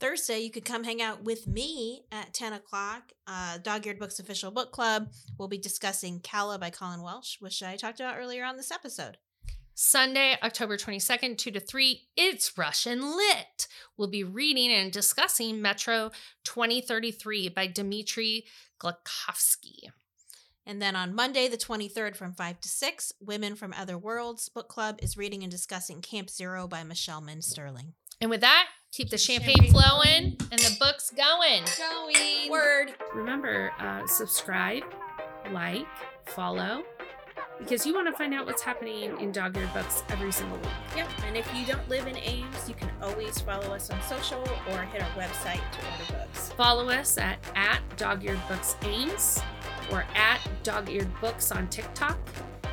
Thursday, 0.00 0.40
you 0.40 0.50
could 0.50 0.64
come 0.64 0.84
hang 0.84 1.02
out 1.02 1.22
with 1.22 1.46
me 1.46 2.04
at 2.10 2.32
10 2.32 2.54
o'clock. 2.54 3.12
Uh, 3.26 3.58
Dog 3.58 3.86
Eared 3.86 3.98
Books 3.98 4.18
Official 4.18 4.50
Book 4.50 4.72
Club. 4.72 5.12
We'll 5.38 5.48
be 5.48 5.58
discussing 5.58 6.20
Kala 6.20 6.58
by 6.58 6.70
Colin 6.70 7.02
Walsh, 7.02 7.36
which 7.40 7.62
I 7.62 7.76
talked 7.76 8.00
about 8.00 8.16
earlier 8.18 8.44
on 8.44 8.56
this 8.56 8.70
episode. 8.70 9.18
Sunday, 9.74 10.36
October 10.42 10.76
22nd, 10.76 11.38
2 11.38 11.50
to 11.52 11.60
3, 11.60 12.02
it's 12.16 12.58
Russian 12.58 13.16
Lit. 13.16 13.68
We'll 13.96 14.08
be 14.08 14.24
reading 14.24 14.70
and 14.72 14.90
discussing 14.90 15.62
Metro 15.62 16.10
2033 16.44 17.50
by 17.50 17.66
Dmitry 17.66 18.44
Glukhovsky. 18.78 19.90
And 20.66 20.82
then 20.82 20.96
on 20.96 21.14
Monday, 21.14 21.48
the 21.48 21.56
23rd, 21.56 22.14
from 22.16 22.34
5 22.34 22.60
to 22.60 22.68
6, 22.68 23.12
Women 23.20 23.54
from 23.54 23.74
Other 23.76 23.96
Worlds 23.96 24.48
Book 24.48 24.68
Club 24.68 24.98
is 25.02 25.16
reading 25.16 25.42
and 25.42 25.50
discussing 25.50 26.02
Camp 26.02 26.30
Zero 26.30 26.68
by 26.68 26.84
Michelle 26.84 27.20
Min 27.20 27.42
Sterling. 27.42 27.94
And 28.20 28.30
with 28.30 28.42
that, 28.42 28.66
keep 28.92 29.10
the 29.10 29.18
champagne, 29.18 29.56
Champagne 29.56 29.72
flowing 29.72 30.36
and 30.50 30.60
the 30.60 30.76
books 30.78 31.10
going. 31.10 31.62
Going. 31.78 32.50
Word. 32.50 32.94
Remember, 33.14 33.72
uh, 33.78 34.06
subscribe, 34.06 34.82
like, 35.52 35.86
follow, 36.26 36.82
because 37.58 37.86
you 37.86 37.94
want 37.94 38.06
to 38.08 38.12
find 38.12 38.34
out 38.34 38.46
what's 38.46 38.62
happening 38.62 39.18
in 39.20 39.32
Dog 39.32 39.56
Eared 39.56 39.72
Books 39.72 40.02
every 40.08 40.32
single 40.32 40.58
week. 40.58 40.68
Yep. 40.96 41.08
And 41.26 41.36
if 41.36 41.48
you 41.54 41.66
don't 41.66 41.88
live 41.88 42.06
in 42.06 42.16
Ames, 42.16 42.68
you 42.68 42.74
can 42.74 42.90
always 43.02 43.40
follow 43.40 43.74
us 43.74 43.90
on 43.90 44.00
social 44.02 44.40
or 44.70 44.82
hit 44.82 45.02
our 45.02 45.10
website 45.10 45.60
to 45.72 45.78
order 45.78 46.24
books. 46.24 46.50
Follow 46.50 46.88
us 46.88 47.18
at, 47.18 47.38
at 47.54 47.80
Dog 47.96 48.24
Eared 48.24 48.40
Books 48.48 48.76
Ames 48.82 49.40
or 49.92 50.04
at 50.14 50.40
Dog 50.62 50.88
Eared 50.88 51.10
Books 51.20 51.52
on 51.52 51.68
TikTok. 51.68 52.18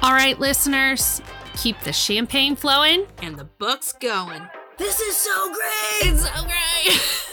All 0.01 0.13
right, 0.13 0.39
listeners, 0.39 1.21
keep 1.55 1.79
the 1.81 1.93
champagne 1.93 2.55
flowing. 2.55 3.07
And 3.21 3.35
the 3.35 3.45
books 3.45 3.93
going. 3.93 4.47
This 4.77 4.99
is 4.99 5.17
so 5.17 5.51
great. 5.51 6.13
It's 6.13 6.23
so 6.23 6.43
great. 6.43 7.23